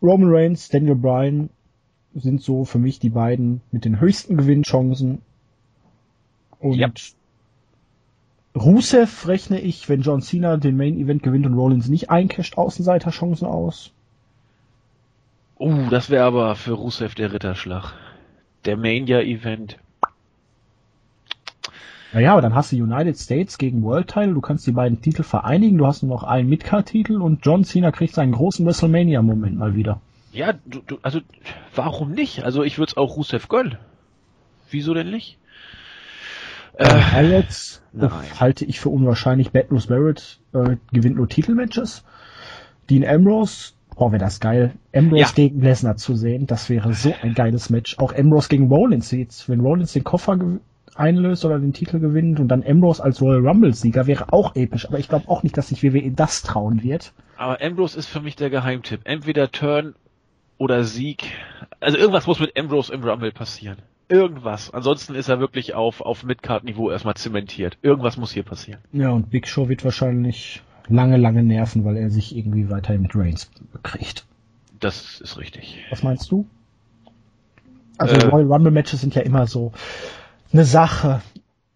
[0.00, 1.50] Roman Reigns, Daniel Bryan
[2.14, 5.20] sind so für mich die beiden mit den höchsten Gewinnchancen.
[6.60, 6.92] Und Ja.
[8.54, 13.48] Rusev rechne ich, wenn John Cena den Main Event gewinnt und Rollins nicht eincasht, Außenseiterchancen
[13.48, 13.90] aus.
[15.58, 17.94] Uh, das wäre aber für Rusev der Ritterschlag.
[18.64, 19.81] Der Mania-Event.
[22.12, 25.22] Naja, aber dann hast du United States gegen World Title, du kannst die beiden Titel
[25.22, 29.74] vereinigen, du hast nur noch einen Midcard-Titel und John Cena kriegt seinen großen WrestleMania-Moment mal
[29.74, 30.00] wieder.
[30.32, 31.20] Ja, du, du, also
[31.74, 32.44] warum nicht?
[32.44, 33.76] Also ich würde es auch Rusev gönnen.
[34.70, 35.38] Wieso denn nicht?
[36.74, 38.10] Äh, Alex nein.
[38.40, 39.50] halte ich für unwahrscheinlich.
[39.50, 42.04] Bad News Barrett äh, gewinnt nur Titelmatches.
[42.88, 44.72] Dean Ambrose, oh, wäre das geil.
[44.94, 45.28] Ambrose Ja.
[45.34, 47.98] gegen Lesnar zu sehen, das wäre so ein geiles Match.
[47.98, 50.60] Auch Ambrose gegen Rollins jetzt, wenn Rollins den Koffer gew-
[50.94, 54.86] einlöst oder den Titel gewinnt und dann Ambrose als Royal Rumble Sieger wäre auch episch.
[54.86, 57.12] Aber ich glaube auch nicht, dass sich WWE das trauen wird.
[57.36, 59.00] Aber Ambrose ist für mich der Geheimtipp.
[59.04, 59.94] Entweder Turn
[60.58, 61.24] oder Sieg.
[61.80, 63.78] Also irgendwas muss mit Ambrose im Rumble passieren.
[64.08, 64.72] Irgendwas.
[64.72, 67.78] Ansonsten ist er wirklich auf, auf Midcard-Niveau erstmal zementiert.
[67.82, 68.80] Irgendwas muss hier passieren.
[68.92, 73.16] Ja, und Big Show wird wahrscheinlich lange, lange nerven, weil er sich irgendwie weiterhin mit
[73.16, 74.26] Reigns bekriegt.
[74.80, 75.78] Das ist richtig.
[75.90, 76.46] Was meinst du?
[77.98, 78.24] Also Äh.
[78.26, 79.72] Royal Rumble Matches sind ja immer so
[80.52, 81.22] eine Sache.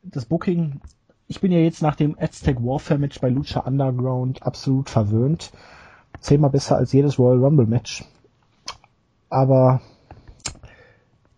[0.02, 0.80] Das Booking,
[1.28, 5.50] ich bin ja jetzt nach dem Aztec Warfare Match bei Lucha Underground absolut verwöhnt.
[6.20, 8.04] Zehnmal besser als jedes Royal Rumble Match.
[9.28, 9.80] Aber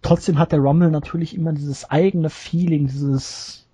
[0.03, 3.67] trotzdem hat der Rumble natürlich immer dieses eigene Feeling, dieses,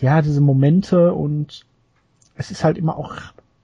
[0.00, 1.66] ja, diese Momente und
[2.36, 3.14] es ist halt immer auch,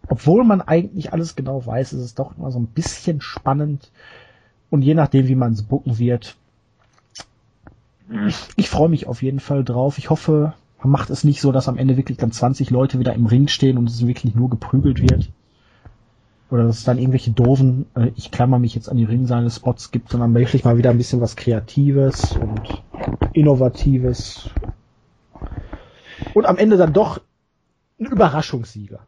[0.08, 3.90] obwohl man eigentlich alles genau weiß, ist es doch immer so ein bisschen spannend
[4.70, 6.36] und je nachdem, wie man es booken wird.
[8.56, 9.98] Ich freue mich auf jeden Fall drauf.
[9.98, 13.14] Ich hoffe, man macht es nicht so, dass am Ende wirklich dann 20 Leute wieder
[13.14, 15.30] im Ring stehen und es wirklich nur geprügelt wird.
[16.50, 20.10] Oder dass es dann irgendwelche doofen, äh, ich klammer mich jetzt an die Ringseile-Spots gibt,
[20.10, 22.82] sondern wirklich mal wieder ein bisschen was Kreatives und
[23.32, 24.50] Innovatives.
[26.34, 27.20] Und am Ende dann doch
[28.00, 29.06] ein Überraschungssieger.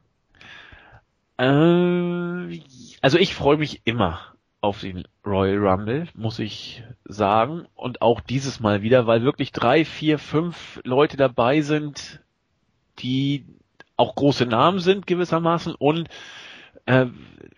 [1.38, 2.61] Äh,
[3.00, 4.20] also ich freue mich immer
[4.61, 7.66] auf den Royal Rumble, muss ich sagen.
[7.75, 12.20] Und auch dieses Mal wieder, weil wirklich drei, vier, fünf Leute dabei sind,
[12.99, 13.45] die
[13.97, 15.75] auch große Namen sind gewissermaßen.
[15.77, 16.09] Und
[16.87, 17.07] äh,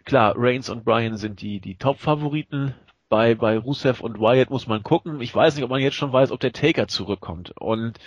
[0.05, 2.75] klar, Reigns und Bryan sind die, die Top-Favoriten.
[3.09, 5.21] Bei, bei Rusev und Wyatt muss man gucken.
[5.21, 7.53] Ich weiß nicht, ob man jetzt schon weiß, ob der Taker zurückkommt.
[7.59, 7.99] Und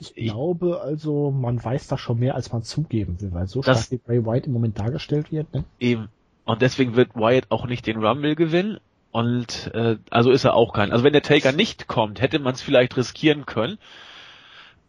[0.00, 3.84] Ich glaube also, man weiß da schon mehr, als man zugeben will, weil so Das-
[3.86, 5.52] stark wie Bray White im Moment dargestellt wird.
[5.54, 5.64] Ne?
[5.78, 6.08] Eben.
[6.44, 8.78] Und deswegen wird Wyatt auch nicht den Rumble gewinnen.
[9.10, 10.92] Und äh, also ist er auch kein.
[10.92, 13.78] Also wenn der Taker nicht kommt, hätte man es vielleicht riskieren können.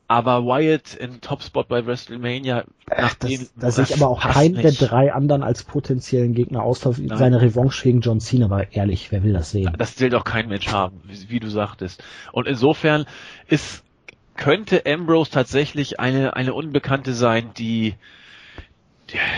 [0.08, 4.72] Aber Wyatt in Topspot bei WrestleMania, nachdem Das, da sehe ich aber auch keinen der
[4.72, 6.80] drei anderen als potenziellen Gegner aus.
[6.80, 9.72] Seine Revanche gegen John Cena, aber ehrlich, wer will das sehen?
[9.78, 12.04] Das will doch kein Mensch haben, wie, wie du sagtest.
[12.32, 13.06] Und insofern
[13.48, 13.84] ist
[14.36, 17.94] könnte Ambrose tatsächlich eine eine Unbekannte sein, die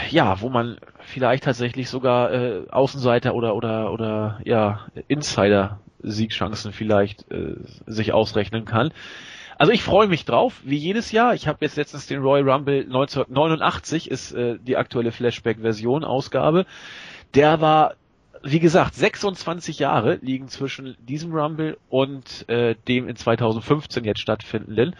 [0.10, 0.78] ja, wo man
[1.12, 7.56] vielleicht tatsächlich sogar äh, Außenseiter oder oder oder ja Insider Siegchancen vielleicht äh,
[7.86, 8.92] sich ausrechnen kann.
[9.58, 11.36] Also ich freue mich drauf, wie jedes Jahr.
[11.36, 16.66] Ich habe jetzt letztens den Royal Rumble 1989 ist äh, die aktuelle Flashback-Version Ausgabe.
[17.36, 17.94] Der war,
[18.42, 24.96] wie gesagt, 26 Jahre liegen zwischen diesem Rumble und äh, dem in 2015 jetzt stattfindenden.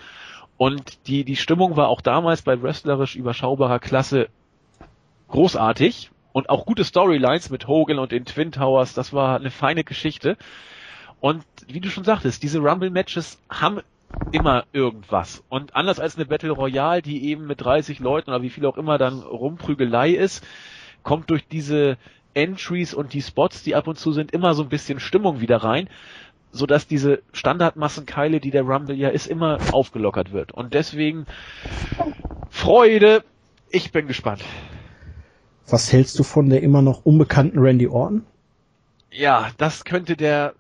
[0.58, 4.30] Und die die Stimmung war auch damals bei wrestlerisch überschaubarer Klasse
[5.32, 8.94] großartig und auch gute Storylines mit Hogan und den Twin Towers.
[8.94, 10.38] Das war eine feine Geschichte.
[11.20, 13.82] Und wie du schon sagtest, diese Rumble-Matches haben
[14.32, 15.44] immer irgendwas.
[15.50, 18.78] Und anders als eine Battle Royale, die eben mit 30 Leuten oder wie viel auch
[18.78, 20.46] immer dann Rumprügelei ist,
[21.04, 21.98] kommt durch diese
[22.34, 25.58] Entries und die Spots, die ab und zu sind, immer so ein bisschen Stimmung wieder
[25.58, 25.90] rein,
[26.52, 30.52] so dass diese Standardmassenkeile, die der Rumble ja ist, immer aufgelockert wird.
[30.52, 31.26] Und deswegen
[32.50, 33.24] Freude.
[33.70, 34.44] Ich bin gespannt.
[35.72, 38.24] Was hältst du von der immer noch unbekannten Randy Orton?
[39.12, 40.54] Ja, das könnte der.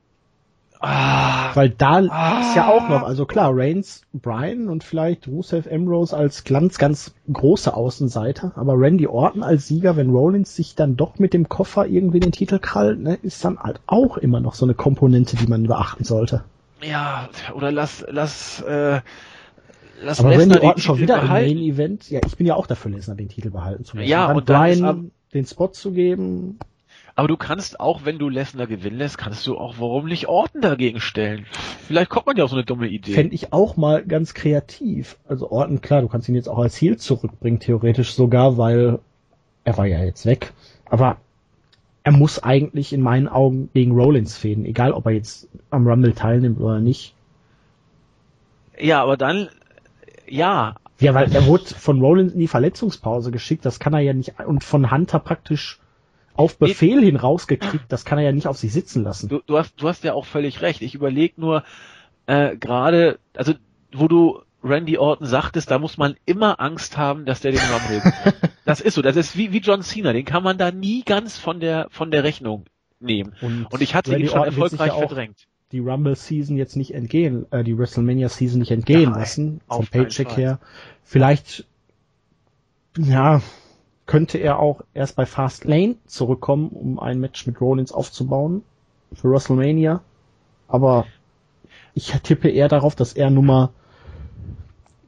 [0.79, 2.39] Ah, Weil da Ah.
[2.39, 7.13] ist ja auch noch, also klar, Reigns, Bryan und vielleicht Rusev Ambrose als ganz, ganz
[7.31, 11.85] große Außenseiter, aber Randy Orton als Sieger, wenn Rollins sich dann doch mit dem Koffer
[11.85, 15.45] irgendwie den Titel krallt, ne, ist dann halt auch immer noch so eine Komponente, die
[15.45, 16.43] man beachten sollte.
[16.81, 19.01] ja, oder lass, lass, äh,
[20.03, 21.55] lass Aber Lesnar Randy Orton schon Titel wieder im behalten.
[21.55, 24.09] Main Event, ja, ich bin ja auch dafür, Lesnar den Titel behalten zu lassen.
[24.09, 24.97] Ja, dann und dann ab-
[25.33, 26.59] den Spot zu geben,
[27.15, 30.61] Aber du kannst auch, wenn du Lesnar gewinnen lässt, kannst du auch, warum nicht Orton
[30.61, 31.45] dagegen stellen?
[31.87, 33.13] Vielleicht kommt man ja auf so eine dumme Idee.
[33.13, 35.17] fände ich auch mal ganz kreativ.
[35.27, 38.99] Also Orton, klar, du kannst ihn jetzt auch als Heel zurückbringen, theoretisch sogar, weil
[39.63, 40.53] er war ja jetzt weg.
[40.85, 41.17] Aber
[42.03, 46.13] er muss eigentlich in meinen Augen gegen Rollins fäden, egal ob er jetzt am Rumble
[46.13, 47.13] teilnimmt oder nicht.
[48.79, 49.49] Ja, aber dann,
[50.31, 54.13] ja, Ja, weil er wurde von Rollins in die Verletzungspause geschickt, das kann er ja
[54.13, 55.79] nicht, und von Hunter praktisch
[56.35, 59.27] auf Befehl hin rausgekriegt, das kann er ja nicht auf sich sitzen lassen.
[59.27, 60.81] Du, du hast, du hast ja auch völlig recht.
[60.81, 61.63] Ich überlege nur
[62.25, 63.53] äh, gerade, also
[63.93, 68.13] wo du Randy Orton sagtest, da muss man immer Angst haben, dass der den Rumble.
[68.65, 69.01] das ist so.
[69.01, 70.13] Das ist wie, wie John Cena.
[70.13, 72.65] Den kann man da nie ganz von der von der Rechnung
[72.99, 73.33] nehmen.
[73.41, 75.47] Und, Und ich hatte Randy ihn schon Orton erfolgreich ja verdrängt.
[75.71, 79.87] Die Rumble Season jetzt nicht entgehen, äh, die WrestleMania Season nicht entgehen Nein, lassen, vom
[79.87, 80.59] Paycheck her.
[81.03, 81.65] Vielleicht,
[82.97, 83.41] ja,
[84.05, 88.63] könnte er auch erst bei Fast Lane zurückkommen, um ein Match mit Rollins aufzubauen
[89.13, 90.01] für WrestleMania.
[90.67, 91.05] Aber
[91.93, 93.71] ich tippe eher darauf, dass er Nummer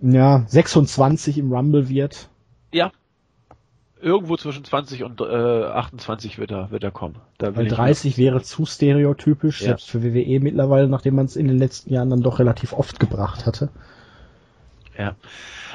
[0.01, 2.29] ja, 26 im Rumble wird.
[2.73, 2.91] Ja.
[4.03, 7.15] Irgendwo zwischen 20 und äh, 28 wird er, wird er kommen.
[7.37, 9.67] Da Weil ich 30 wäre zu stereotypisch, Ja.
[9.67, 12.99] selbst für WWE mittlerweile, nachdem man es in den letzten Jahren dann doch relativ oft
[12.99, 13.69] gebracht hatte.
[14.97, 15.15] Ja.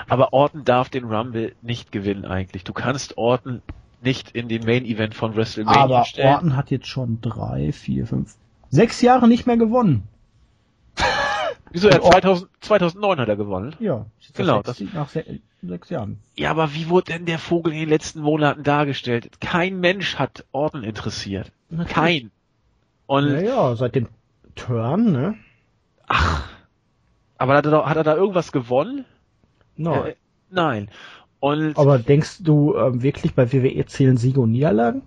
[0.09, 2.65] Aber Orton darf den Rumble nicht gewinnen eigentlich.
[2.65, 3.63] Du kannst Orton
[4.03, 6.35] nicht in den Main Event von WrestleMania Aber stellen.
[6.35, 8.37] Orton hat jetzt schon drei, vier, fünf,
[8.71, 10.05] sechs Jahre nicht mehr gewonnen.
[11.71, 11.89] Wieso?
[11.89, 13.75] Er hat Und Orton- 2000, 2009 hat er gewonnen.
[13.81, 15.09] Ja, Genau, Sechs, nach
[15.63, 16.19] sechs Jahren.
[16.37, 19.31] Ja, aber wie wurde denn der Vogel in den letzten Monaten dargestellt?
[19.41, 21.51] Kein Mensch hat Orton interessiert.
[21.89, 22.31] Kein.
[23.07, 24.07] Und, Naja, seit dem
[24.55, 25.35] Turn, ne?
[26.07, 26.49] ach,
[27.39, 29.05] aber hat er, da, hat er da irgendwas gewonnen?
[29.77, 30.05] No.
[30.05, 30.15] Äh,
[30.51, 30.91] nein.
[31.41, 35.03] Und, Aber denkst du ähm, wirklich bei WWE zählen Siege und Niederlagen?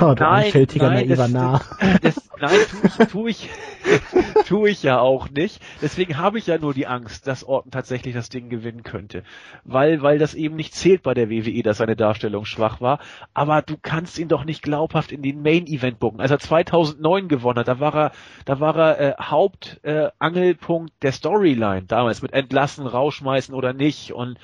[0.00, 1.60] Ja, du Nein, einfältiger nein, naiver das- Narr.
[2.02, 3.50] das, nein, tu ich, tu ich,
[4.46, 5.60] tu ich ja auch nicht.
[5.82, 9.22] Deswegen habe ich ja nur die Angst, dass Orton tatsächlich das Ding gewinnen könnte.
[9.64, 12.98] Weil, weil das eben nicht zählt bei der WWE, dass seine Darstellung schwach war.
[13.34, 16.20] Aber du kannst ihn doch nicht glaubhaft in den Main Event bucken.
[16.20, 18.12] Als er 2009 gewonnen hat, da war er,
[18.44, 24.38] da war er äh, Hauptangelpunkt äh, der Storyline damals mit entlassen, rausschmeißen oder nicht und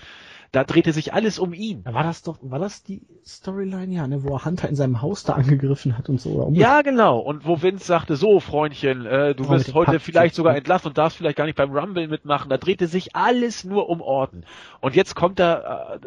[0.52, 1.82] da drehte sich alles um ihn.
[1.86, 5.24] War das doch, war das die Storyline, ja, ne, wo er Hunter in seinem Haus
[5.24, 6.30] da angegriffen hat und so?
[6.30, 6.58] Oder?
[6.58, 7.18] Ja, genau.
[7.20, 10.98] Und wo Vince sagte, so, Freundchen, äh, du Oh, wirst heute vielleicht sogar entlassen und
[10.98, 12.50] darfst vielleicht gar nicht beim Rumble mitmachen.
[12.50, 14.44] Da drehte sich alles nur um Orton.
[14.80, 15.98] Und jetzt kommt er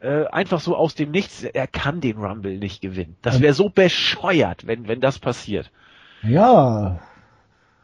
[0.00, 1.44] äh, äh, einfach so aus dem Nichts.
[1.44, 3.16] Er kann den Rumble nicht gewinnen.
[3.22, 5.70] Das wäre so bescheuert, wenn, wenn das passiert.
[6.24, 6.98] Ja,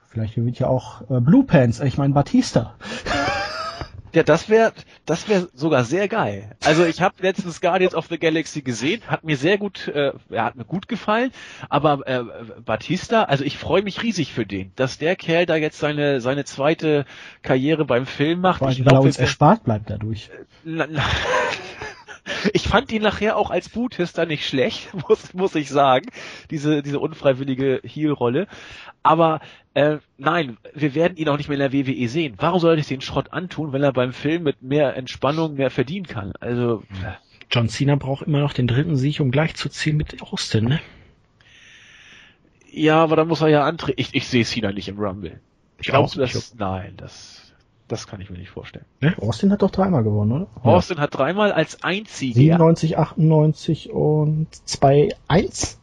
[0.09, 2.75] vielleicht gewinnt ja auch äh, Blue Pants, ich meine Batista.
[4.17, 4.73] Ja, das wäre
[5.05, 6.57] das wäre sogar sehr geil.
[6.65, 10.57] Also ich habe letztens Guardians of the Galaxy gesehen, hat mir sehr gut, äh, hat
[10.57, 11.33] mir gut gefallen.
[11.69, 12.25] Aber äh,
[12.65, 16.47] Batista, also ich freue mich riesig für den, dass der Kerl da jetzt seine seine
[16.47, 17.05] zweite
[17.43, 18.61] Karriere beim Film macht.
[18.61, 20.31] Vor Ich allem, weil er glaube, uns erspart bleibt dadurch.
[20.65, 21.03] na- na-
[22.53, 26.07] ich fand ihn nachher auch als Boothister nicht schlecht, muss, muss ich sagen.
[26.51, 28.47] Diese, diese unfreiwillige Heel-Rolle.
[29.03, 29.41] Aber
[29.75, 32.35] äh, nein, wir werden ihn auch nicht mehr in der WWE sehen.
[32.39, 36.07] Warum soll ich den Schrott antun, wenn er beim Film mit mehr Entspannung mehr verdienen
[36.07, 36.33] kann?
[36.41, 36.83] Also,
[37.51, 40.81] John Cena braucht immer noch den dritten Sieg, um gleichzuziehen mit Austin, ne?
[42.77, 44.01] ja, aber dann muss er ja antreten.
[44.01, 45.41] Ich, ich sehe Cena nicht im Rumble.
[45.79, 46.35] Ich Glaubst du nicht.
[46.35, 46.55] das?
[46.55, 47.46] Nein, das,
[47.89, 48.85] das kann ich mir nicht vorstellen.
[49.01, 49.15] ne?
[49.21, 50.47] Austin hat doch dreimal gewonnen, oder?
[50.63, 55.77] Austin hat dreimal als einziger 97, 98 und 2-1?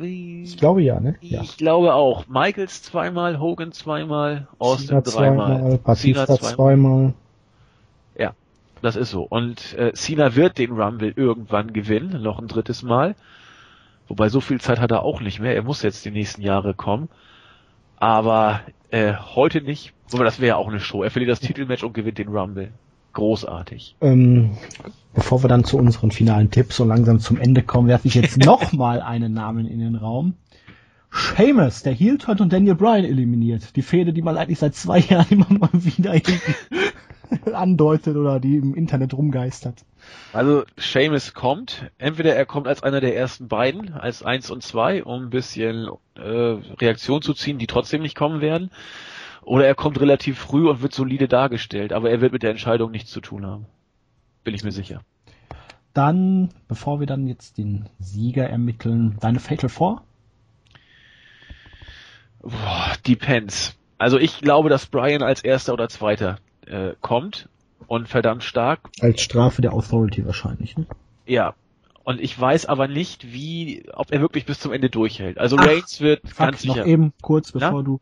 [0.00, 1.16] Ich glaube ja, ne?
[1.20, 1.42] Ja.
[1.42, 2.26] Ich glaube auch.
[2.28, 7.12] Michaels zweimal, Hogan zweimal, Austin Cena dreimal, zweimal, Batista Cena zweimal.
[8.16, 8.32] Ja,
[8.80, 9.22] das ist so.
[9.24, 13.14] Und äh, Cena wird den Rumble irgendwann gewinnen, noch ein drittes Mal.
[14.06, 15.54] Wobei so viel Zeit hat er auch nicht mehr.
[15.54, 17.10] Er muss jetzt die nächsten Jahre kommen.
[18.00, 18.60] Aber
[18.90, 19.92] äh, heute nicht.
[20.10, 21.02] Wobei das wäre ja auch eine Show.
[21.02, 22.72] Er verliert das Titelmatch und gewinnt den Rumble.
[23.12, 23.96] Großartig.
[24.00, 24.56] Ähm,
[25.14, 28.38] bevor wir dann zu unseren finalen Tipps so langsam zum Ende kommen, werfe ich jetzt
[28.44, 30.34] nochmal einen Namen in den Raum.
[31.10, 33.76] Seamus, der Heel Turn und Daniel Bryan eliminiert.
[33.76, 36.14] Die Fehde, die man eigentlich seit zwei Jahren immer mal wieder
[37.54, 39.84] andeutet oder die im Internet rumgeistert.
[40.32, 45.02] Also Seamus kommt, entweder er kommt als einer der ersten beiden, als eins und zwei,
[45.02, 48.70] um ein bisschen äh, Reaktion zu ziehen, die trotzdem nicht kommen werden,
[49.42, 52.90] oder er kommt relativ früh und wird solide dargestellt, aber er wird mit der Entscheidung
[52.90, 53.66] nichts zu tun haben.
[54.44, 55.02] Bin ich mir sicher.
[55.94, 60.02] Dann, bevor wir dann jetzt den Sieger ermitteln, deine Fatal Four?
[62.40, 63.76] Boah, depends.
[63.96, 67.48] Also ich glaube, dass Brian als erster oder zweiter äh, kommt
[67.86, 68.80] und verdammt stark.
[69.00, 70.86] Als Strafe der Authority wahrscheinlich, ne?
[71.26, 71.54] Ja.
[72.04, 75.38] Und ich weiß aber nicht, wie, ob er wirklich bis zum Ende durchhält.
[75.38, 76.86] Also Ach, Reigns wird Fuck, ganz noch sicher.
[76.86, 77.66] eben kurz, Na?
[77.68, 78.00] bevor du.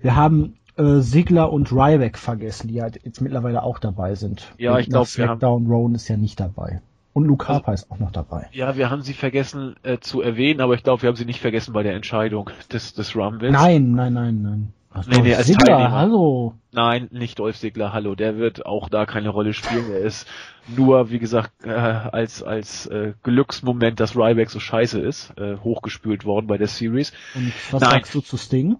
[0.00, 4.50] Wir haben äh, Sigler und Ryback vergessen, die halt jetzt mittlerweile auch dabei sind.
[4.56, 6.80] Ja, Und ich glaub, nach wir haben- SmackDown Rowan ist ja nicht dabei.
[7.12, 8.48] Und Luke Also- Harper ist auch noch dabei.
[8.52, 11.40] Ja, wir haben sie vergessen äh, zu erwähnen, aber ich glaube, wir haben sie nicht
[11.40, 13.52] vergessen bei der Entscheidung des, des Rumbles.
[13.52, 14.72] Nein, nein, nein, nein.
[15.06, 15.90] Nee, nee, als Teilnehmer.
[15.90, 16.54] hallo.
[16.72, 19.90] Nein, nicht Dolph Ziggler, hallo, der wird auch da keine Rolle spielen.
[19.90, 20.26] Er ist
[20.68, 26.24] nur, wie gesagt, äh, als als äh, Glücksmoment, dass Ryback so scheiße ist, äh, hochgespült
[26.24, 27.12] worden bei der Series.
[27.34, 27.90] Und was Nein.
[27.90, 28.76] sagst du zu Sting?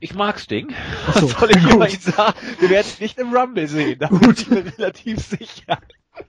[0.00, 0.68] Ich mag Sting.
[1.14, 1.50] So, Was soll
[1.86, 2.38] ich ihn sagen?
[2.58, 5.78] Wir werden es nicht im Rumble sehen, da bin ich mir relativ sicher.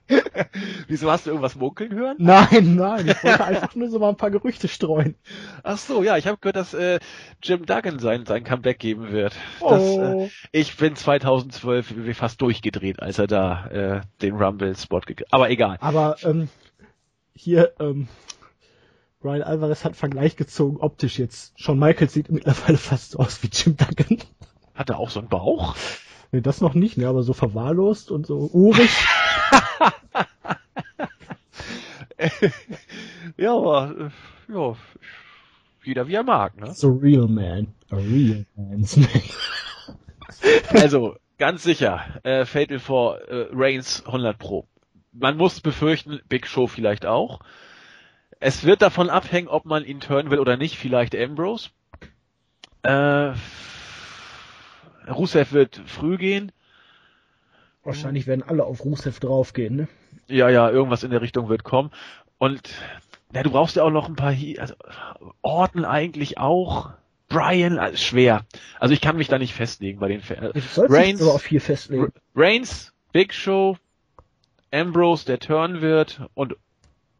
[0.88, 2.16] Wieso hast du irgendwas munkeln hören?
[2.18, 5.14] Nein, nein, ich wollte einfach nur so mal ein paar Gerüchte streuen.
[5.62, 6.98] Ach so, ja, ich habe gehört, dass äh,
[7.42, 9.34] Jim Duggan sein sein Comeback geben wird.
[9.60, 10.28] Das, äh, Oh.
[10.52, 15.76] ich bin 2012 irgendwie fast durchgedreht, als er da äh, den Rumble-Spot gekriegt Aber egal.
[15.80, 16.48] Aber ähm,
[17.34, 18.08] hier, ähm,
[19.20, 21.52] Brian Alvarez hat Vergleich gezogen, optisch jetzt.
[21.60, 24.18] Shawn Michaels sieht mittlerweile fast so aus wie Jim Duggan.
[24.74, 25.76] Hat er auch so einen Bauch?
[26.32, 28.90] Nee, das noch nicht, ne, aber so verwahrlost und so urig.
[33.36, 34.10] ja, aber
[34.48, 34.76] ja,
[35.84, 36.74] jeder wie er mag, ne?
[36.74, 37.74] So real man.
[37.90, 39.08] A real man's man.
[40.70, 44.66] Also, ganz sicher, äh, Fatal for äh, Reigns 100 Pro.
[45.12, 47.40] Man muss befürchten, Big Show vielleicht auch.
[48.38, 51.70] Es wird davon abhängen, ob man ihn turnen will oder nicht, vielleicht Ambrose.
[52.82, 53.32] Äh,
[55.10, 56.52] Rusev wird früh gehen.
[57.82, 59.88] Wahrscheinlich werden alle auf Rusev draufgehen, ne?
[60.28, 61.90] Ja, ja, irgendwas in der Richtung wird kommen.
[62.38, 62.70] Und
[63.34, 64.74] ja, du brauchst ja auch noch ein paar, He also
[65.42, 66.90] Orton eigentlich auch.
[67.28, 68.44] Brian, also schwer.
[68.80, 71.42] Also ich kann mich da nicht festlegen bei den Fa- Ich sollte Reigns, aber auf
[71.42, 72.12] vier festlegen.
[72.34, 73.76] Reigns, Big Show,
[74.72, 76.56] Ambrose, der Turn wird und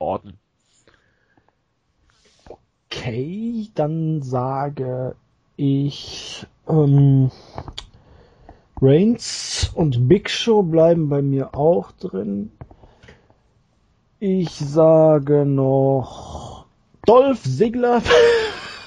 [0.01, 0.35] Orton.
[2.91, 5.15] Okay, dann sage
[5.57, 7.31] ich ähm,
[8.83, 12.51] Reigns und Big Show bleiben bei mir auch drin.
[14.19, 16.67] Ich sage noch
[17.05, 18.03] Dolph Ziggler.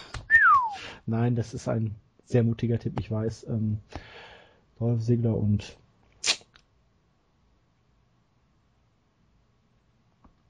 [1.05, 1.95] Nein, das ist ein
[2.25, 3.45] sehr mutiger Tipp, ich weiß.
[3.49, 3.79] Ähm,
[4.79, 5.77] Dolph Ziggler und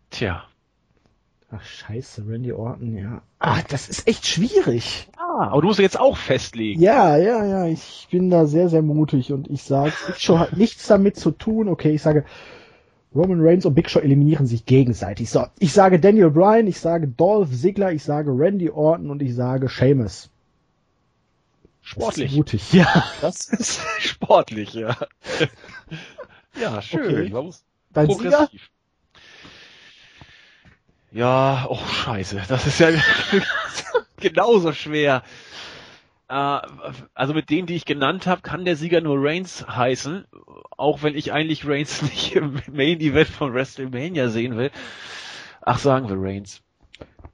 [0.09, 0.43] Tja.
[1.49, 3.23] ach scheiße, Randy Orton, ja.
[3.39, 5.09] Ah, das ist echt schwierig.
[5.35, 6.79] Ah, aber du musst jetzt auch festlegen.
[6.79, 10.55] Ja, ja, ja, ich bin da sehr, sehr mutig und ich sage, Big Show hat
[10.55, 11.69] nichts damit zu tun.
[11.69, 12.23] Okay, ich sage,
[13.15, 15.31] Roman Reigns und Big Show eliminieren sich gegenseitig.
[15.31, 19.33] So, ich sage Daniel Bryan, ich sage Dolph Ziggler, ich sage Randy Orton und ich
[19.33, 20.29] sage Sheamus.
[21.81, 22.35] Das ist Sportlich.
[22.35, 23.03] mutig, ja.
[23.21, 24.95] Das ist sportlich, ja.
[26.61, 27.05] ja, schön.
[27.05, 27.29] Okay.
[27.29, 28.29] Man muss Dein Sieger?
[28.29, 28.69] progressiv.
[31.11, 32.89] Ja, oh scheiße, das ist ja
[34.23, 35.23] genauso schwer.
[36.27, 36.59] Äh,
[37.13, 40.25] also mit denen, die ich genannt habe, kann der Sieger nur Reigns heißen,
[40.77, 44.71] auch wenn ich eigentlich Reigns nicht im Main Event von WrestleMania sehen will.
[45.61, 46.61] Ach, sagen wir Reigns.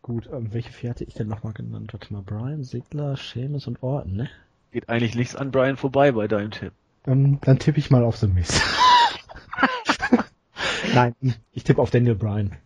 [0.01, 1.93] Gut, ähm, welche vier hatte ich denn nochmal genannt?
[1.93, 4.29] Warte mal, Bryan, Ziggler, Sheamus und Orton, ne?
[4.71, 6.73] Geht eigentlich nichts an Brian vorbei bei deinem Tipp.
[7.05, 8.61] Ähm, dann tippe ich mal auf The Miz.
[10.93, 11.15] Nein,
[11.53, 12.57] ich tippe auf Daniel Bryan.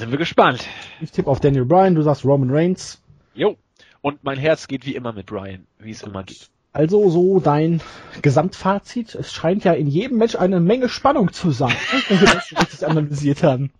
[0.00, 0.66] Sind wir gespannt.
[1.02, 3.02] Ich tippe auf Daniel Bryan, du sagst Roman Reigns.
[3.34, 3.58] Jo.
[4.00, 6.48] Und mein Herz geht wie immer mit Brian, wie es immer geht.
[6.72, 7.82] Also so dein
[8.22, 9.14] Gesamtfazit.
[9.14, 11.76] Es scheint ja in jedem Match eine Menge Spannung zu sein,
[12.08, 13.72] wenn wir das richtig analysiert haben.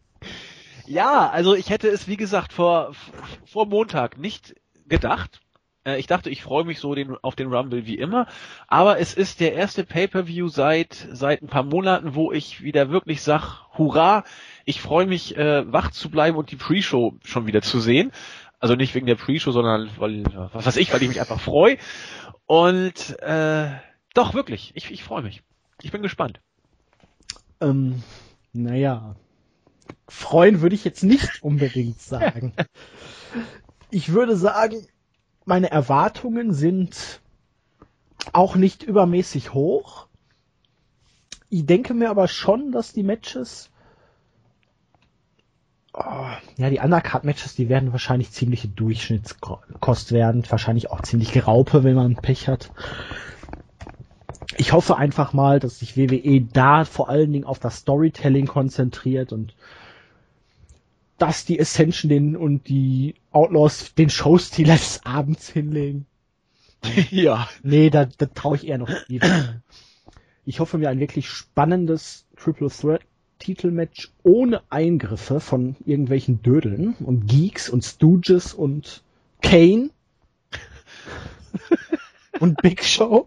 [0.87, 2.93] Ja, also ich hätte es, wie gesagt, vor,
[3.47, 4.57] vor Montag nicht
[4.89, 5.41] gedacht.
[5.85, 8.27] Äh, Ich dachte, ich freue mich so den, auf den Rumble wie immer.
[8.69, 13.23] Aber es ist der erste Pay-Per-View seit, seit ein paar Monaten, wo ich wieder wirklich
[13.23, 14.25] sag, hurra,
[14.65, 18.13] ich freue mich, äh, wach zu bleiben und die Pre-Show schon wieder zu sehen.
[18.59, 21.79] Also nicht wegen der Pre-Show, sondern weil, was weiß ich, weil ich mich einfach freue.
[22.47, 23.71] Und äh,
[24.13, 25.43] doch, wirklich, ich, ich freue mich.
[25.83, 26.41] Ich bin gespannt.
[27.61, 28.03] Ähm,
[28.53, 29.15] naja,
[30.09, 32.53] freuen würde ich jetzt nicht unbedingt sagen.
[33.93, 34.87] Ich würde sagen,
[35.45, 37.21] meine Erwartungen sind
[38.33, 40.07] auch nicht übermäßig hoch.
[41.49, 43.71] Ich denke mir aber schon, dass die Matches
[45.93, 51.97] Oh, ja, die Undercard-Matches, die werden wahrscheinlich ziemliche Durchschnittskost werden, wahrscheinlich auch ziemlich Geraupe, wenn
[51.97, 52.71] man Pech hat.
[54.57, 59.33] Ich hoffe einfach mal, dass sich WWE da vor allen Dingen auf das Storytelling konzentriert
[59.33, 59.55] und
[61.21, 66.07] dass die Ascension den und die Outlaws den Showstil des Abends hinlegen.
[67.11, 67.49] ja.
[67.63, 69.21] Nee, da, da traue ich eher noch viel.
[70.47, 73.03] Ich hoffe mir ein wirklich spannendes Triple Threat
[73.39, 79.03] Titelmatch ohne Eingriffe von irgendwelchen Dödeln und Geeks und Stooges und
[79.43, 79.91] Kane
[82.41, 83.27] und Big Show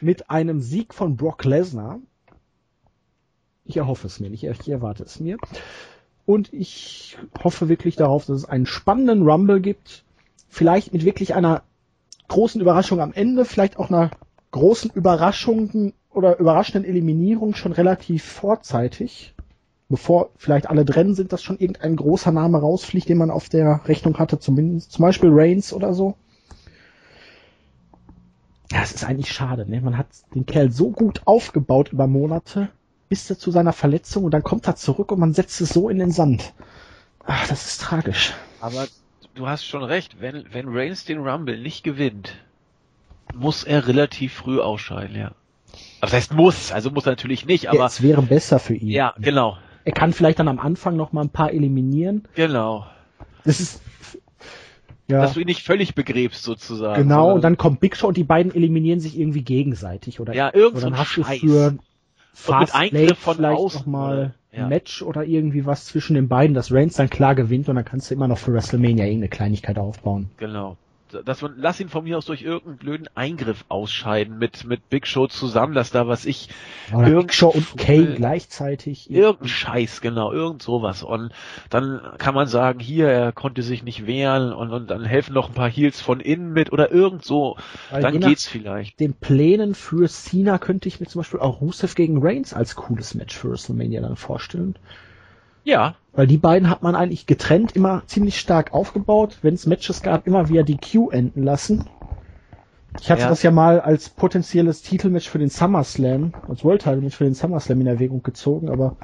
[0.00, 2.00] mit einem Sieg von Brock Lesnar.
[3.68, 5.36] Ich erhoffe es mir nicht, ich erwarte es mir.
[6.24, 10.04] Und ich hoffe wirklich darauf, dass es einen spannenden Rumble gibt
[10.48, 11.62] vielleicht mit wirklich einer
[12.28, 14.10] großen Überraschung am Ende, vielleicht auch einer
[14.50, 19.34] großen Überraschung oder überraschenden Eliminierung schon relativ vorzeitig,
[19.90, 23.82] bevor vielleicht alle drin sind, dass schon irgendein großer Name rausfliegt, den man auf der
[23.84, 26.16] Rechnung hatte, zumindest zum Beispiel Reigns oder so.
[28.72, 29.80] Ja, es ist eigentlich schade, ne?
[29.80, 32.70] Man hat den Kerl so gut aufgebaut über Monate,
[33.08, 35.98] bis zu seiner Verletzung und dann kommt er zurück und man setzt es so in
[35.98, 36.52] den Sand.
[37.24, 38.34] Ach, das ist tragisch.
[38.60, 38.86] Aber
[39.34, 42.34] du hast schon recht, wenn, wenn Reigns den Rumble nicht gewinnt,
[43.34, 45.32] muss er relativ früh ausscheiden, ja.
[46.00, 47.78] Das heißt muss, also muss er natürlich nicht, aber.
[47.78, 48.88] Ja, es wäre besser für ihn.
[48.88, 49.58] Ja, genau.
[49.84, 52.26] Er kann vielleicht dann am Anfang noch mal ein paar eliminieren.
[52.34, 52.86] Genau.
[53.44, 53.80] Das ist,
[55.08, 55.22] ja.
[55.22, 57.02] Dass du ihn nicht völlig begräbst, sozusagen.
[57.02, 60.34] Genau, und dann kommt Big Show und die beiden eliminieren sich irgendwie gegenseitig, oder?
[60.34, 61.78] Ja, irgend oder so dann hast du
[62.38, 62.54] Scheiß.
[62.54, 64.34] für mit Fast Eingriff von vielleicht außen, noch mal oder?
[64.50, 64.66] Ja.
[64.66, 68.10] Match oder irgendwie was zwischen den beiden, dass Reigns dann klar gewinnt und dann kannst
[68.10, 70.30] du immer noch für WrestleMania irgendeine Kleinigkeit aufbauen.
[70.38, 70.76] Genau.
[71.24, 75.06] Dass man, lass ihn von mir aus durch irgendeinen blöden Eingriff ausscheiden mit, mit Big
[75.06, 76.48] Show zusammen, dass da was ich,
[76.94, 79.10] Oder Big Show und Kane gleichzeitig.
[79.10, 81.02] irgendein Scheiß, genau, irgend sowas.
[81.02, 81.32] Und
[81.70, 85.48] dann kann man sagen, hier, er konnte sich nicht wehren und, und dann helfen noch
[85.48, 87.56] ein paar Heels von innen mit oder irgend so.
[87.90, 89.00] Weil Dann geht's vielleicht.
[89.00, 93.14] den Plänen für Cena könnte ich mir zum Beispiel auch Rusev gegen Reigns als cooles
[93.14, 94.76] Match für WrestleMania dann vorstellen.
[95.64, 99.38] Ja, Weil die beiden hat man eigentlich getrennt immer ziemlich stark aufgebaut.
[99.42, 101.86] Wenn es Matches gab, immer via DQ enden lassen.
[103.00, 103.28] Ich hatte Ja.
[103.28, 107.34] das ja mal als potenzielles Titelmatch für den SummerSlam, als World Title Match für den
[107.34, 108.96] SummerSlam in Erwägung gezogen, aber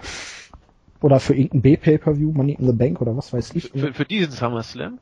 [1.02, 3.70] oder für irgendein B-Pay-Per-View, Money in the Bank oder was weiß ich.
[3.70, 4.98] für, für diesen SummerSlam.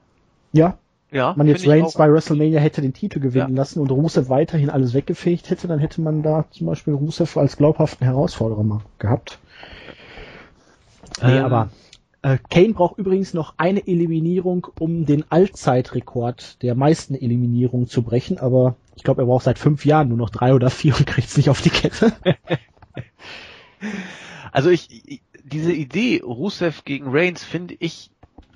[0.52, 0.76] Ja,
[1.10, 3.62] Ja, man jetzt Reigns bei WrestleMania hätte den Titel gewinnen Ja.
[3.62, 7.56] lassen und Rusev weiterhin alles weggefegt hätte, dann hätte man da zum Beispiel Rusev als
[7.56, 9.38] glaubhaften Herausforderer mal gehabt.
[11.22, 11.70] Nee, Ähm, aber
[12.22, 18.38] äh, Kane braucht übrigens noch eine Eliminierung, um den Allzeitrekord der meisten Eliminierungen zu brechen,
[18.38, 21.28] aber ich glaube, er braucht seit fünf Jahren nur noch drei oder vier und kriegt
[21.28, 22.12] es nicht auf die Kette.
[24.52, 28.11] Also ich, ich diese Idee Rusev gegen Reigns finde ich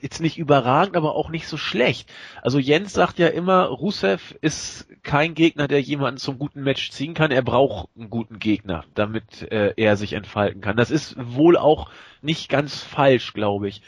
[0.06, 2.12] jetzt nicht überragend, aber auch nicht so schlecht.
[2.40, 7.14] Also Jens sagt ja immer, Rusev ist kein Gegner, der jemanden zum guten Match ziehen
[7.14, 7.32] kann.
[7.32, 10.76] Er braucht einen guten Gegner, damit äh, er sich entfalten kann.
[10.76, 11.90] Das ist wohl auch
[12.22, 13.82] nicht ganz falsch, glaube ich.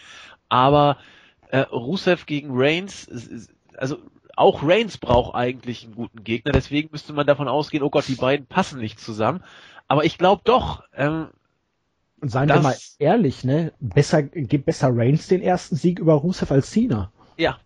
[0.49, 0.99] Aber
[1.51, 3.09] äh, Rusev gegen Reigns,
[3.77, 3.99] also
[4.35, 6.51] auch Reigns braucht eigentlich einen guten Gegner.
[6.51, 9.45] Deswegen müsste man davon ausgehen, oh Gott, die beiden passen nicht zusammen.
[9.87, 11.29] Aber ich glaube doch, ähm,
[12.21, 13.73] Und seien Das- wir mal ehrlich, ne?
[13.81, 17.13] Besser, gibt besser Reigns den ersten Sieg über Rusev als Cena.
[17.37, 17.59] Ja,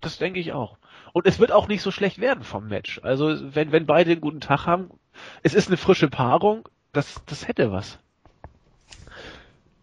[0.00, 0.78] das denke ich auch.
[1.12, 3.00] Und es wird auch nicht so schlecht werden vom Match.
[3.02, 4.90] Also wenn, wenn beide einen guten Tag haben,
[5.42, 7.98] es ist eine frische Paarung, das, das hätte was.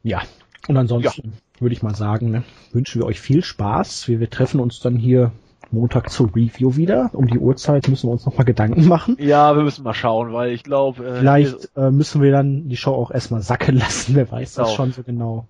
[0.04, 0.22] Ja.
[0.68, 4.08] Und ansonsten würde ich mal sagen, ne, wünschen wir euch viel Spaß.
[4.08, 5.32] Wir, wir treffen uns dann hier
[5.74, 7.10] Montag zur Review wieder.
[7.14, 9.18] Um die Uhrzeit müssen wir uns nochmal Gedanken machen.
[9.20, 12.78] Ja, wir müssen mal schauen, weil ich glaube, äh, Vielleicht äh, müssen wir dann die
[12.78, 14.16] Show auch erstmal sacken lassen.
[14.16, 14.76] Wer weiß das Genau.
[14.78, 15.48] schon so genau.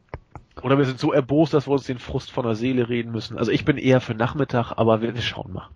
[0.61, 3.37] oder wir sind so erbost, dass wir uns den Frust von der Seele reden müssen.
[3.37, 5.67] Also ich bin eher für Nachmittag, aber wir, wir schauen mal.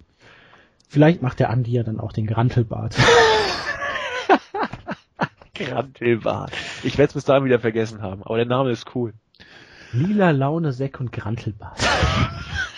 [0.90, 2.96] Vielleicht macht der Andi ja dann auch den Grantelbart.
[5.54, 6.52] Grantelbart.
[6.84, 9.14] Ich werde es bis dahin wieder vergessen haben, aber der Name ist cool.
[9.92, 11.80] Lila Laune, Säck und Grantelbart.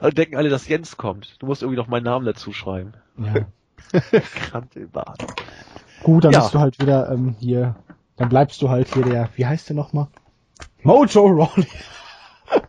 [0.00, 1.40] Also denken alle, dass Jens kommt.
[1.40, 2.92] Du musst irgendwie noch meinen Namen dazu schreiben.
[3.18, 3.46] Ja.
[4.50, 5.18] Grantelbart.
[6.02, 6.40] Gut, dann Ja.
[6.40, 7.76] bist du halt wieder ähm, hier.
[8.16, 10.08] Dann bleibst du halt hier der, wie heißt der nochmal?
[10.82, 11.66] Mojo Rawley.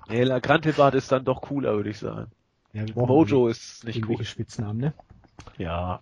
[0.07, 2.31] Nee, La Grantelbart ist dann doch cooler, würde ich sagen.
[2.73, 4.25] Ja, Mojo ist nicht gut.
[4.25, 4.93] Spitznamen, ne?
[5.57, 5.99] Ja.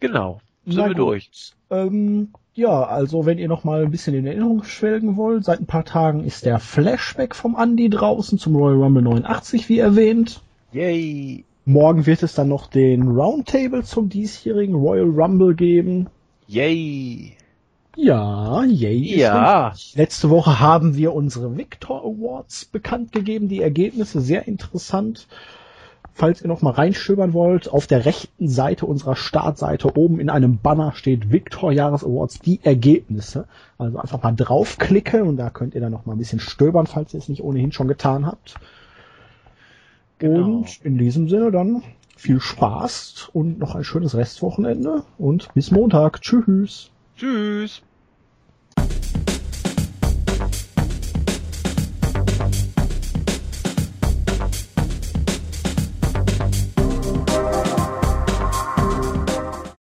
[0.00, 0.40] Genau.
[0.64, 0.98] Sind Na wir gut.
[0.98, 1.30] durch.
[1.70, 5.66] Ähm, ja, also wenn ihr noch mal ein bisschen in Erinnerung schwelgen wollt, seit ein
[5.66, 10.42] paar Tagen ist der Flashback vom Andy draußen zum Royal Rumble 89, wie erwähnt.
[10.72, 11.44] Yay.
[11.64, 16.08] Morgen wird es dann noch den Roundtable zum diesjährigen Royal Rumble geben.
[16.46, 17.36] Yay.
[17.96, 19.16] Ja, yay.
[19.18, 19.72] Ja.
[19.94, 25.26] Letzte Woche haben wir unsere Victor Awards bekannt gegeben, die Ergebnisse sehr interessant.
[26.14, 30.58] Falls ihr noch mal reinstöbern wollt, auf der rechten Seite unserer Startseite oben in einem
[30.58, 33.46] Banner steht Victor Jahres Awards, die Ergebnisse.
[33.78, 37.14] Also einfach mal draufklicken und da könnt ihr dann noch mal ein bisschen stöbern, falls
[37.14, 38.56] ihr es nicht ohnehin schon getan habt.
[40.18, 40.58] Genau.
[40.58, 41.82] Und in diesem Sinne dann
[42.16, 46.20] viel Spaß und noch ein schönes Restwochenende und bis Montag.
[46.20, 46.90] Tschüss.
[47.16, 47.82] Tschüss.